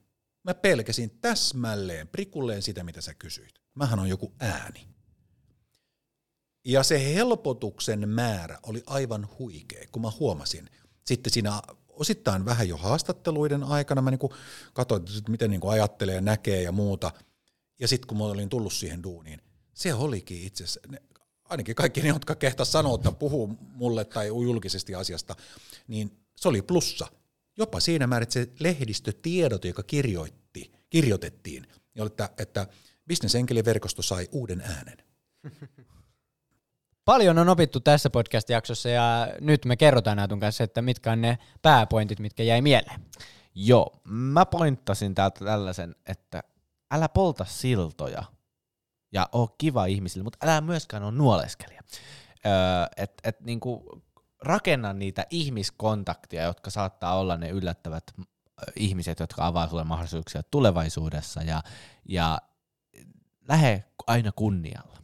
Mä 0.43 0.53
pelkäsin 0.53 1.17
täsmälleen, 1.21 2.07
prikulleen 2.07 2.61
sitä, 2.61 2.83
mitä 2.83 3.01
sä 3.01 3.13
kysyit. 3.13 3.53
Mähän 3.75 3.99
on 3.99 4.09
joku 4.09 4.33
ääni. 4.39 4.87
Ja 6.65 6.83
se 6.83 7.13
helpotuksen 7.13 8.09
määrä 8.09 8.59
oli 8.63 8.83
aivan 8.85 9.27
huikea, 9.39 9.87
kun 9.91 10.01
mä 10.01 10.11
huomasin. 10.19 10.69
Sitten 11.05 11.33
siinä 11.33 11.61
osittain 11.87 12.45
vähän 12.45 12.69
jo 12.69 12.77
haastatteluiden 12.77 13.63
aikana 13.63 14.01
mä 14.01 14.11
niinku 14.11 14.33
katsoin, 14.73 15.03
miten 15.29 15.51
niinku 15.51 15.69
ajattelee, 15.69 16.21
näkee 16.21 16.61
ja 16.61 16.71
muuta. 16.71 17.11
Ja 17.79 17.87
sitten 17.87 18.07
kun 18.07 18.17
mä 18.17 18.23
olin 18.23 18.49
tullut 18.49 18.73
siihen 18.73 19.03
duuniin, 19.03 19.41
se 19.73 19.93
olikin 19.93 20.43
itse 20.43 20.63
asiassa, 20.63 20.79
ainakin 21.43 21.75
kaikki 21.75 22.01
ne, 22.01 22.07
jotka 22.07 22.35
kehtaa 22.35 22.65
sanoa 22.65 22.95
että 22.95 23.11
puhuu 23.11 23.47
mulle 23.59 24.05
tai 24.05 24.27
julkisesti 24.27 24.95
asiasta, 24.95 25.35
niin 25.87 26.17
se 26.35 26.47
oli 26.47 26.61
plussa. 26.61 27.07
Jopa 27.57 27.79
siinä 27.79 28.07
määrin, 28.07 28.23
että 28.23 28.33
se 28.33 28.47
lehdistötiedot, 28.59 29.65
joka 29.65 29.83
kirjoitti, 29.83 30.71
kirjoitettiin, 30.89 31.67
niin 31.95 32.07
että, 32.07 32.29
että 32.37 32.67
bisnesenkeliverkosto 33.07 34.01
sai 34.01 34.27
uuden 34.31 34.61
äänen. 34.61 34.97
Paljon 37.05 37.37
on 37.37 37.49
opittu 37.49 37.79
tässä 37.79 38.09
podcast-jaksossa 38.09 38.89
ja 38.89 39.27
nyt 39.41 39.65
me 39.65 39.77
kerrotaan 39.77 40.17
Naatun 40.17 40.39
kanssa, 40.39 40.63
että 40.63 40.81
mitkä 40.81 41.11
on 41.11 41.21
ne 41.21 41.37
pääpointit, 41.61 42.19
mitkä 42.19 42.43
jäi 42.43 42.61
mieleen. 42.61 43.01
Joo, 43.55 44.01
mä 44.03 44.45
pointtasin 44.45 45.15
täältä 45.15 45.45
tällaisen, 45.45 45.95
että 46.05 46.43
älä 46.91 47.09
polta 47.09 47.45
siltoja 47.45 48.23
ja 49.13 49.29
oo 49.31 49.47
kiva 49.57 49.85
ihmisille, 49.85 50.23
mutta 50.23 50.37
älä 50.41 50.61
myöskään 50.61 51.03
ole 51.03 51.11
nuoleskelija. 51.11 51.81
Öö, 52.45 52.51
et, 52.97 53.13
et 53.23 53.41
niinku, 53.41 54.01
rakenna 54.43 54.93
niitä 54.93 55.25
ihmiskontaktia, 55.29 56.43
jotka 56.43 56.69
saattaa 56.69 57.19
olla 57.19 57.37
ne 57.37 57.49
yllättävät 57.49 58.03
ihmiset, 58.75 59.19
jotka 59.19 59.47
avaa 59.47 59.67
sulle 59.67 59.83
mahdollisuuksia 59.83 60.43
tulevaisuudessa 60.51 61.41
ja, 61.41 61.63
ja 62.09 62.41
lähe 63.47 63.83
aina 64.07 64.31
kunnialla. 64.35 64.97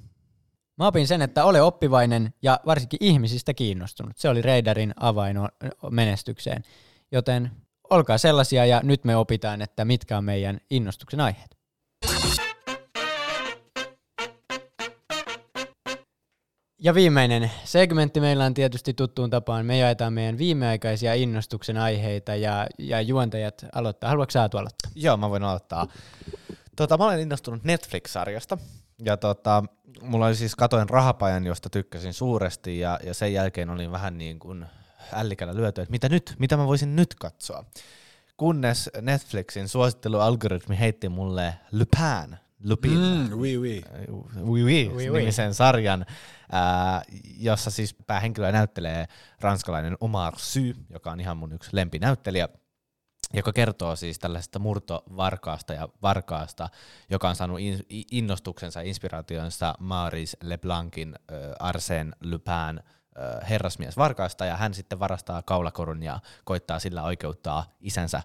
Mä 0.78 0.88
opin 0.88 1.08
sen, 1.08 1.22
että 1.22 1.46
ole 1.46 1.62
oppivainen 1.62 2.34
ja 2.42 2.60
varsinkin 2.66 3.04
ihmisistä 3.04 3.54
kiinnostunut. 3.54 4.18
Se 4.18 4.30
oli 4.30 4.42
Raiderin 4.42 4.94
avain 5.00 5.38
menestykseen. 5.92 6.64
Joten 7.12 7.52
olkaa 7.90 8.18
sellaisia 8.18 8.66
ja 8.66 8.82
nyt 8.84 9.04
me 9.04 9.16
opitaan, 9.16 9.62
että 9.62 9.86
mitkä 9.86 10.18
on 10.18 10.24
meidän 10.24 10.60
innostuksen 10.70 11.20
aiheet. 11.20 11.59
Ja 16.82 16.94
viimeinen 16.94 17.52
segmentti 17.64 18.20
meillä 18.20 18.46
on 18.46 18.54
tietysti 18.54 18.94
tuttuun 18.94 19.30
tapaan. 19.30 19.66
Me 19.66 19.78
jaetaan 19.78 20.14
meidän 20.14 20.38
viimeaikaisia 20.38 21.14
innostuksen 21.14 21.78
aiheita 21.78 22.36
ja, 22.36 22.68
ja 22.78 23.02
juontajat 23.02 23.66
aloittaa. 23.74 24.10
Haluatko 24.10 24.32
sä 24.32 24.42
aloittaa? 24.42 24.92
Joo, 24.96 25.18
mä 25.18 25.30
voin 25.30 25.44
aloittaa. 25.44 25.88
Tota, 26.76 26.98
mä 26.98 27.06
olen 27.06 27.20
innostunut 27.20 27.64
Netflix-sarjasta. 27.64 28.58
Ja 29.06 29.18
tota, 29.18 29.64
mulla 30.02 30.26
oli 30.26 30.36
siis 30.36 30.56
katoin 30.56 30.90
rahapajan, 30.90 31.46
josta 31.46 31.70
tykkäsin 31.70 32.14
suuresti, 32.14 32.80
ja, 32.80 33.00
ja 33.04 33.14
sen 33.14 33.34
jälkeen 33.34 33.70
olin 33.70 33.92
vähän 33.92 34.18
niin 34.18 34.40
kuin 34.40 34.66
ällikällä 35.14 35.56
lyöty, 35.56 35.82
että 35.82 35.92
mitä 35.92 36.10
nyt, 36.10 36.36
mitä 36.40 36.58
mä 36.58 36.68
voisin 36.68 36.96
nyt 36.96 37.16
katsoa. 37.16 37.66
Kunnes 38.38 38.90
Netflixin 39.02 39.68
suosittelualgoritmi 39.68 40.80
heitti 40.80 41.10
mulle 41.10 41.54
Lupin, 41.72 42.38
Lupin, 42.64 42.92
Mm, 42.98 43.34
oui, 43.34 43.58
oui. 43.58 43.84
oui, 44.42 44.64
oui, 44.64 44.90
Oui, 44.96 45.10
oui. 45.10 45.20
nimisen 45.20 45.54
sarjan, 45.54 46.06
ää, 46.52 47.02
jossa 47.38 47.72
siis 47.72 47.96
päähenkilöä 48.08 48.52
näyttelee 48.52 49.06
ranskalainen 49.42 49.98
Omar 50.00 50.34
Sy, 50.38 50.76
joka 50.90 51.12
on 51.12 51.20
ihan 51.20 51.38
mun 51.38 51.54
yksi 51.54 51.70
lempinäyttelijä, 51.74 52.50
joka 53.34 53.54
kertoo 53.54 53.96
siis 53.96 54.20
tällaisesta 54.20 54.60
murtovarkaasta 54.60 55.74
ja 55.74 55.90
varkaasta, 56.02 56.70
joka 57.10 57.30
on 57.30 57.36
saanut 57.36 57.60
innostuksensa 58.12 58.82
ja 58.82 58.88
inspiraationsa 58.88 59.76
Maurice 59.80 60.38
Leblancin 60.44 61.16
äh, 61.16 61.70
Arsène 61.70 62.12
Lupin 62.32 62.80
äh, 62.80 63.50
herrasmies 63.50 63.98
varkaasta, 63.98 64.46
ja 64.46 64.58
hän 64.58 64.74
sitten 64.74 65.00
varastaa 65.00 65.42
kaulakorun 65.44 66.04
ja 66.04 66.20
koittaa 66.44 66.80
sillä 66.80 67.04
oikeuttaa 67.04 67.66
isänsä 67.82 68.18
äh, 68.18 68.24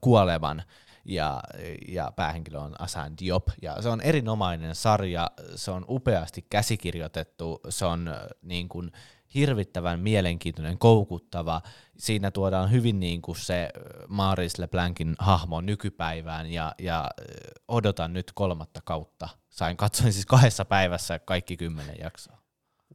kuolevan, 0.00 0.62
ja, 1.08 1.40
ja 1.88 2.12
päähenkilö 2.16 2.58
on 2.58 2.80
Asan 2.80 3.12
Diop, 3.18 3.48
ja 3.62 3.82
se 3.82 3.88
on 3.88 4.00
erinomainen 4.00 4.74
sarja, 4.74 5.30
se 5.54 5.70
on 5.70 5.84
upeasti 5.88 6.46
käsikirjoitettu, 6.50 7.60
se 7.68 7.84
on 7.84 8.08
äh, 8.08 8.14
niin 8.42 8.68
kuin 8.68 8.92
hirvittävän 9.34 10.00
mielenkiintoinen, 10.00 10.78
koukuttava. 10.78 11.62
Siinä 11.98 12.30
tuodaan 12.30 12.70
hyvin 12.70 13.00
niin 13.00 13.22
kuin 13.22 13.36
se 13.36 13.62
äh, 13.62 13.70
Maris 14.08 14.58
Leblancin 14.58 15.14
hahmo 15.18 15.60
nykypäivään 15.60 16.52
ja, 16.52 16.74
ja 16.78 17.00
äh, 17.00 17.24
odotan 17.68 18.12
nyt 18.12 18.32
kolmatta 18.34 18.80
kautta. 18.84 19.28
Sain 19.48 19.76
katsoin 19.76 20.12
siis 20.12 20.26
kahdessa 20.26 20.64
päivässä 20.64 21.18
kaikki 21.18 21.56
kymmenen 21.56 21.96
jaksoa. 22.00 22.38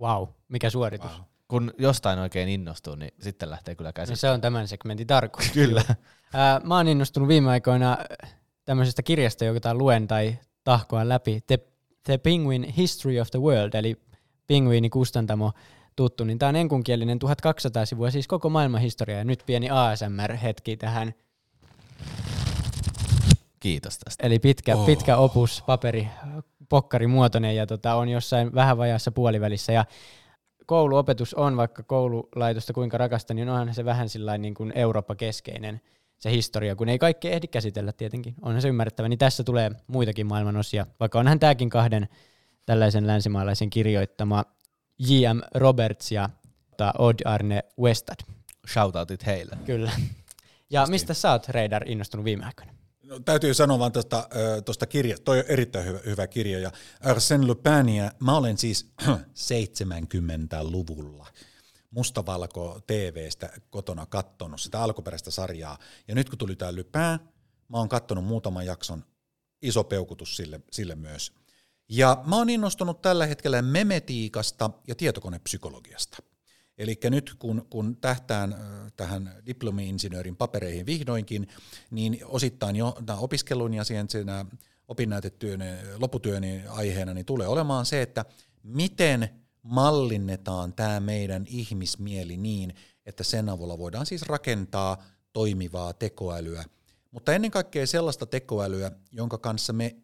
Wow, 0.01 0.28
mikä 0.47 0.70
suoritus. 0.70 1.12
Wow. 1.12 1.30
Kun 1.51 1.73
jostain 1.77 2.19
oikein 2.19 2.49
innostuu, 2.49 2.95
niin 2.95 3.13
sitten 3.19 3.49
lähtee 3.49 3.75
kyllä 3.75 3.87
No 3.87 3.93
käsistä. 3.93 4.21
se 4.21 4.31
on 4.31 4.41
tämän 4.41 4.67
segmentin 4.67 5.07
tarkoitus. 5.07 5.51
Kyllä. 5.61 5.83
Ää, 6.33 6.61
mä 6.63 6.77
oon 6.77 6.87
innostunut 6.87 7.29
viime 7.29 7.49
aikoina 7.49 7.97
tämmöisestä 8.65 9.03
kirjasta, 9.03 9.45
jota 9.45 9.75
luen 9.75 10.07
tai 10.07 10.37
tahkoa 10.63 11.09
läpi. 11.09 11.41
The, 11.47 11.59
The 12.03 12.17
Penguin 12.17 12.63
History 12.63 13.19
of 13.19 13.31
the 13.31 13.39
World, 13.39 13.73
eli 13.73 14.01
Pingviini 14.47 14.89
kustantamo 14.89 15.51
tuttu, 15.95 16.23
niin 16.23 16.39
tämä 16.39 16.49
on 16.49 16.55
enkunkielinen 16.55 17.19
1200 17.19 17.85
sivua, 17.85 18.11
siis 18.11 18.27
koko 18.27 18.49
maailman 18.49 18.81
historia. 18.81 19.17
Ja 19.17 19.23
nyt 19.23 19.43
pieni 19.45 19.69
ASMR-hetki 19.69 20.77
tähän. 20.77 21.13
Kiitos 23.59 23.97
tästä. 23.99 24.27
Eli 24.27 24.39
pitkä, 24.39 24.75
oh. 24.75 24.85
pitkä 24.85 25.17
opus, 25.17 25.63
paperi, 25.67 26.07
pokkari 26.69 27.07
muotoinen 27.07 27.55
ja 27.55 27.67
tota, 27.67 27.95
on 27.95 28.09
jossain 28.09 28.53
vähän 28.55 28.77
vajaassa 28.77 29.11
puolivälissä. 29.11 29.71
Ja 29.71 29.85
kouluopetus 30.66 31.34
on, 31.34 31.57
vaikka 31.57 31.84
koululaitosta 31.84 32.74
kuinka 32.74 32.97
rakasta, 32.97 33.34
niin 33.34 33.49
onhan 33.49 33.74
se 33.74 33.86
vähän 33.86 34.09
sillain 34.09 34.41
niin 34.41 34.53
kuin 34.53 34.72
Eurooppa-keskeinen 34.76 35.82
se 36.20 36.32
historia, 36.32 36.76
kun 36.76 36.89
ei 36.89 36.99
kaikki 36.99 37.30
ehdi 37.30 37.47
käsitellä 37.47 37.91
tietenkin. 37.91 38.36
Onhan 38.41 38.62
se 38.62 38.68
ymmärrettävä, 38.68 39.09
niin 39.09 39.20
tässä 39.20 39.43
tulee 39.43 39.72
muitakin 39.88 40.28
maailman 40.28 40.57
osia, 40.57 40.86
vaikka 40.99 41.20
onhan 41.20 41.39
tämäkin 41.39 41.70
kahden 41.70 42.07
tällaisen 42.66 43.07
länsimaalaisen 43.07 43.70
kirjoittama 43.70 44.45
J.M. 44.99 45.39
Roberts 45.55 46.12
ja 46.12 46.30
Odd 46.97 47.20
Arne 47.26 47.64
Westad. 47.80 48.18
Shoutoutit 48.68 49.26
heille. 49.26 49.57
Kyllä. 49.66 49.91
Ja 50.70 50.86
mistä 50.89 51.14
sä 51.14 51.32
oot, 51.32 51.49
Reidar, 51.49 51.84
innostunut 51.86 52.24
viime 52.24 52.45
aikoina? 52.45 52.72
No, 53.12 53.20
täytyy 53.20 53.53
sanoa 53.53 53.80
vaan 53.80 53.91
tuosta, 53.91 54.30
tuosta 54.66 54.86
kirjasta, 54.86 55.24
toi 55.24 55.39
on 55.39 55.45
erittäin 55.47 55.86
hyvä, 55.86 55.99
hyvä 56.05 56.28
kirja, 56.28 56.59
ja 56.59 56.72
Arsène 57.03 57.47
Lupinia, 57.47 58.12
mä 58.20 58.38
olen 58.38 58.57
siis 58.57 58.91
70-luvulla 59.51 61.28
mustavalko 61.89 62.82
TVstä 62.88 63.49
kotona 63.70 64.05
kattonut 64.05 64.62
sitä 64.62 64.82
alkuperäistä 64.84 65.32
sarjaa, 65.32 65.78
ja 66.07 66.16
nyt 66.16 66.30
kun 66.30 66.38
tuli 66.38 66.55
tämä 66.55 66.72
Lupin, 66.72 67.20
mä 67.68 67.78
oon 67.78 67.89
kattonut 67.89 68.26
muutaman 68.26 68.66
jakson, 68.66 69.05
iso 69.62 69.84
peukutus 69.84 70.38
sille, 70.38 70.62
sille 70.72 70.95
myös. 70.95 71.34
Ja 71.89 72.24
mä 72.26 72.36
oon 72.36 72.49
innostunut 72.49 73.01
tällä 73.01 73.26
hetkellä 73.26 73.62
memetiikasta 73.62 74.70
ja 74.88 74.95
tietokonepsykologiasta. 74.95 76.18
Eli 76.82 76.99
nyt 77.09 77.36
kun, 77.39 77.67
kun 77.69 77.97
tähtään 77.97 78.55
tähän 78.97 79.36
diplomi-insinöörin 79.45 80.36
papereihin 80.36 80.86
vihdoinkin, 80.86 81.47
niin 81.91 82.19
osittain 82.25 82.75
jo 82.75 82.97
tämä 83.05 83.19
opiskelun 83.19 83.73
ja 83.73 83.84
siihen 83.84 84.07
opinnäytetyön 84.88 85.59
lopputyöni 85.97 86.63
aiheena 86.67 87.13
niin 87.13 87.25
tulee 87.25 87.47
olemaan 87.47 87.86
se, 87.86 88.01
että 88.01 88.25
miten 88.63 89.29
mallinnetaan 89.63 90.73
tämä 90.73 90.99
meidän 90.99 91.45
ihmismieli 91.47 92.38
niin, 92.38 92.73
että 93.05 93.23
sen 93.23 93.49
avulla 93.49 93.77
voidaan 93.77 94.05
siis 94.05 94.21
rakentaa 94.21 95.03
toimivaa 95.34 95.93
tekoälyä, 95.93 96.63
mutta 97.12 97.34
ennen 97.34 97.51
kaikkea 97.51 97.88
sellaista 97.88 98.26
tekoälyä, 98.26 98.91
jonka 99.12 99.38
kanssa 99.38 99.74
me, 99.74 99.95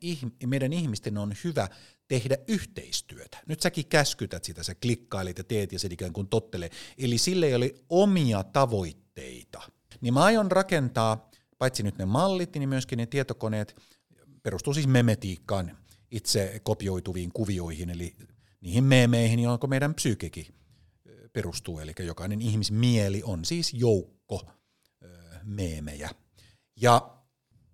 meidän 0.45 0.73
ihmisten 0.73 1.17
on 1.17 1.33
hyvä 1.43 1.67
tehdä 2.07 2.37
yhteistyötä. 2.47 3.37
Nyt 3.47 3.61
säkin 3.61 3.87
käskytät 3.87 4.43
sitä, 4.43 4.63
sä 4.63 4.75
klikkailit 4.75 5.37
ja 5.37 5.43
teet 5.43 5.71
ja 5.71 5.79
se 5.79 5.87
ikään 5.91 6.13
kuin 6.13 6.27
tottelee. 6.27 6.69
Eli 6.97 7.17
sille 7.17 7.45
ei 7.45 7.55
ole 7.55 7.75
omia 7.89 8.43
tavoitteita. 8.43 9.61
Niin 10.01 10.13
mä 10.13 10.23
aion 10.23 10.51
rakentaa, 10.51 11.29
paitsi 11.57 11.83
nyt 11.83 11.97
ne 11.97 12.05
mallit, 12.05 12.55
niin 12.55 12.69
myöskin 12.69 12.97
ne 12.97 13.05
tietokoneet, 13.05 13.75
perustuu 14.43 14.73
siis 14.73 14.87
memetiikkaan, 14.87 15.77
itse 16.11 16.61
kopioituviin 16.63 17.31
kuvioihin, 17.33 17.89
eli 17.89 18.15
niihin 18.61 18.83
meemeihin, 18.83 19.39
jonka 19.39 19.67
meidän 19.67 19.95
psyykekin 19.95 20.45
ö, 21.09 21.29
perustuu. 21.33 21.79
Eli 21.79 21.93
jokainen 21.99 22.41
ihmismieli 22.41 23.21
on 23.23 23.45
siis 23.45 23.73
joukko 23.73 24.51
meemejä. 25.47 26.09
Ja 26.81 27.17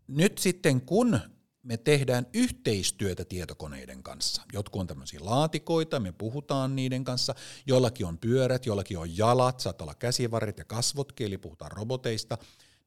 nyt 0.07 0.37
sitten 0.37 0.81
kun 0.81 1.19
me 1.63 1.77
tehdään 1.77 2.25
yhteistyötä 2.33 3.25
tietokoneiden 3.25 4.03
kanssa, 4.03 4.41
jotkut 4.53 4.79
on 4.79 4.87
tämmöisiä 4.87 5.19
laatikoita, 5.23 5.99
me 5.99 6.11
puhutaan 6.11 6.75
niiden 6.75 7.03
kanssa, 7.03 7.35
jollakin 7.67 8.05
on 8.05 8.17
pyörät, 8.17 8.65
jollakin 8.65 8.97
on 8.97 9.17
jalat, 9.17 9.59
saattaa 9.59 9.85
olla 9.85 9.95
käsivarret 9.95 10.57
ja 10.57 10.65
kasvotkin, 10.65 11.27
eli 11.27 11.37
puhutaan 11.37 11.71
roboteista, 11.71 12.37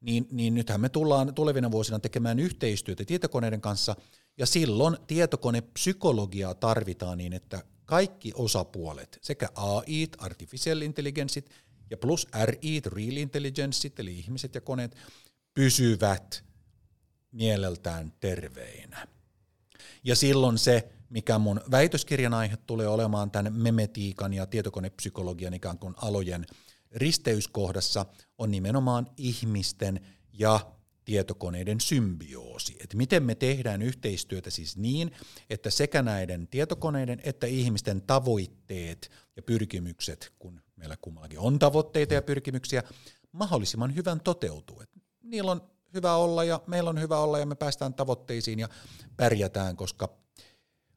niin, 0.01 0.27
niin 0.31 0.53
nythän 0.53 0.81
me 0.81 0.89
tullaan 0.89 1.33
tulevina 1.33 1.71
vuosina 1.71 1.99
tekemään 1.99 2.39
yhteistyötä 2.39 3.05
tietokoneiden 3.05 3.61
kanssa, 3.61 3.95
ja 4.37 4.45
silloin 4.45 4.97
tietokonepsykologiaa 5.07 6.55
tarvitaan 6.55 7.17
niin, 7.17 7.33
että 7.33 7.63
kaikki 7.85 8.31
osapuolet, 8.35 9.19
sekä 9.21 9.49
AI, 9.55 10.07
artificial 10.17 10.81
intelligenceit, 10.81 11.49
ja 11.89 11.97
plus 11.97 12.27
RI, 12.45 12.81
real 12.85 13.17
intelligenceit, 13.17 13.99
eli 13.99 14.19
ihmiset 14.19 14.55
ja 14.55 14.61
koneet, 14.61 14.95
pysyvät 15.57 16.43
mieleltään 17.31 18.13
terveinä. 18.19 19.07
Ja 20.03 20.15
silloin 20.15 20.57
se, 20.57 20.89
mikä 21.09 21.37
mun 21.37 21.61
väitöskirjan 21.71 22.33
aihe 22.33 22.57
tulee 22.57 22.87
olemaan 22.87 23.31
tämän 23.31 23.53
memetiikan 23.53 24.33
ja 24.33 24.45
tietokonepsykologian 24.45 25.53
ikään 25.53 25.79
kuin 25.79 25.93
alojen 25.97 26.45
risteyskohdassa, 26.91 28.05
on 28.37 28.51
nimenomaan 28.51 29.07
ihmisten 29.17 30.07
ja 30.33 30.59
tietokoneiden 31.05 31.81
symbioosi. 31.81 32.77
Että 32.83 32.97
miten 32.97 33.23
me 33.23 33.35
tehdään 33.35 33.81
yhteistyötä 33.81 34.49
siis 34.49 34.77
niin, 34.77 35.11
että 35.49 35.69
sekä 35.69 36.01
näiden 36.01 36.47
tietokoneiden 36.47 37.21
että 37.23 37.47
ihmisten 37.47 38.01
tavoitteet 38.01 39.11
ja 39.35 39.43
pyrkimykset, 39.43 40.33
kun 40.39 40.61
meillä 40.75 40.97
kummallakin 41.01 41.39
on 41.39 41.59
tavoitteita 41.59 42.13
ja 42.13 42.21
pyrkimyksiä, 42.21 42.83
mahdollisimman 43.31 43.95
hyvän 43.95 44.19
toteutuu. 44.19 44.81
Et 44.81 45.06
niillä 45.27 45.51
on 45.51 45.61
hyvä 45.93 46.15
olla 46.15 46.43
ja 46.43 46.61
meillä 46.67 46.89
on 46.89 47.01
hyvä 47.01 47.17
olla 47.17 47.39
ja 47.39 47.45
me 47.45 47.55
päästään 47.55 47.93
tavoitteisiin 47.93 48.59
ja 48.59 48.69
pärjätään, 49.17 49.75
koska 49.75 50.09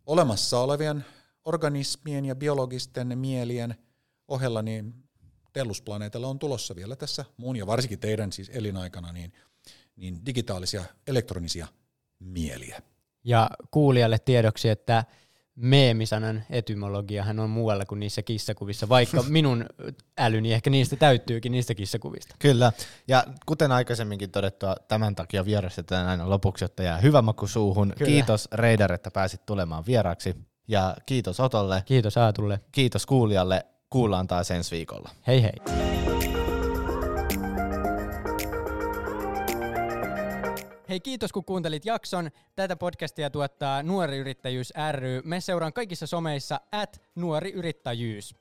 olemassa 0.07 0.61
olevien 0.61 1.05
organismien 1.45 2.25
ja 2.25 2.35
biologisten 2.35 3.19
mielien 3.19 3.75
ohella 4.29 4.63
niin 4.63 4.95
Tellusplaneetalla 5.53 6.29
on 6.29 6.39
tulossa 6.39 6.77
vielä 6.77 6.97
tässä 6.97 7.25
muun 7.37 7.57
ja 7.57 7.67
varsinkin 7.67 7.99
teidän 7.99 8.33
siis 8.33 8.51
elinaikana 8.55 9.13
niin, 9.13 9.33
niin 9.97 10.27
digitaalisia 10.27 10.85
elektronisia 11.07 11.67
mieliä. 12.19 12.83
Ja 13.25 13.51
kuulijalle 13.71 14.19
tiedoksi, 14.19 14.69
että 14.69 15.05
meemisanan 15.61 16.45
etymologiahan 16.51 17.39
on 17.39 17.51
muualla 17.51 17.85
kuin 17.85 18.01
niissä 18.01 18.23
kissakuvissa, 18.23 18.89
vaikka 18.89 19.25
minun 19.29 19.67
älyni 20.19 20.53
ehkä 20.53 20.71
niistä 20.71 20.97
täyttyykin 20.97 21.53
niistä 21.53 21.75
kissakuvista. 21.75 22.37
Kyllä, 22.39 22.73
ja 23.09 23.25
kuten 23.47 23.73
aikaisemminkin 23.73 24.31
todettua, 24.31 24.77
tämän 24.89 25.15
takia 25.15 25.45
vierastetaan 25.45 26.09
aina 26.09 26.31
lopuksi, 26.31 26.65
jotta 26.65 26.83
jää 26.83 26.99
hyvä 26.99 27.23
maku 27.23 27.47
suuhun. 27.47 27.93
Kyllä. 27.99 28.11
Kiitos 28.11 28.49
Reidar, 28.53 28.93
että 28.93 29.11
pääsit 29.11 29.47
tulemaan 29.47 29.87
vieraaksi, 29.87 30.37
ja 30.69 30.97
kiitos 31.07 31.41
Otolle. 31.41 31.83
Kiitos 31.87 32.17
Aatulle. 32.17 32.61
Kiitos 32.73 33.07
kuulijalle. 33.07 33.67
Kuullaan 33.91 34.27
taas 34.27 34.51
ensi 34.51 34.77
viikolla. 34.77 35.11
Hei 35.27 35.43
hei. 35.43 36.40
Hei 40.91 41.01
kiitos 41.01 41.33
kun 41.33 41.45
kuuntelit 41.45 41.85
jakson. 41.85 42.31
Tätä 42.57 42.77
podcastia 42.77 43.31
tuottaa 43.31 43.83
Nuori 43.83 44.19
Yrittäjyys 44.19 44.73
ry. 44.93 45.23
Me 45.25 45.41
seuraan 45.41 45.73
kaikissa 45.73 46.07
someissa 46.07 46.61
at 46.73 47.03
Nuori 47.15 47.53
Yrittäjyys. 47.53 48.35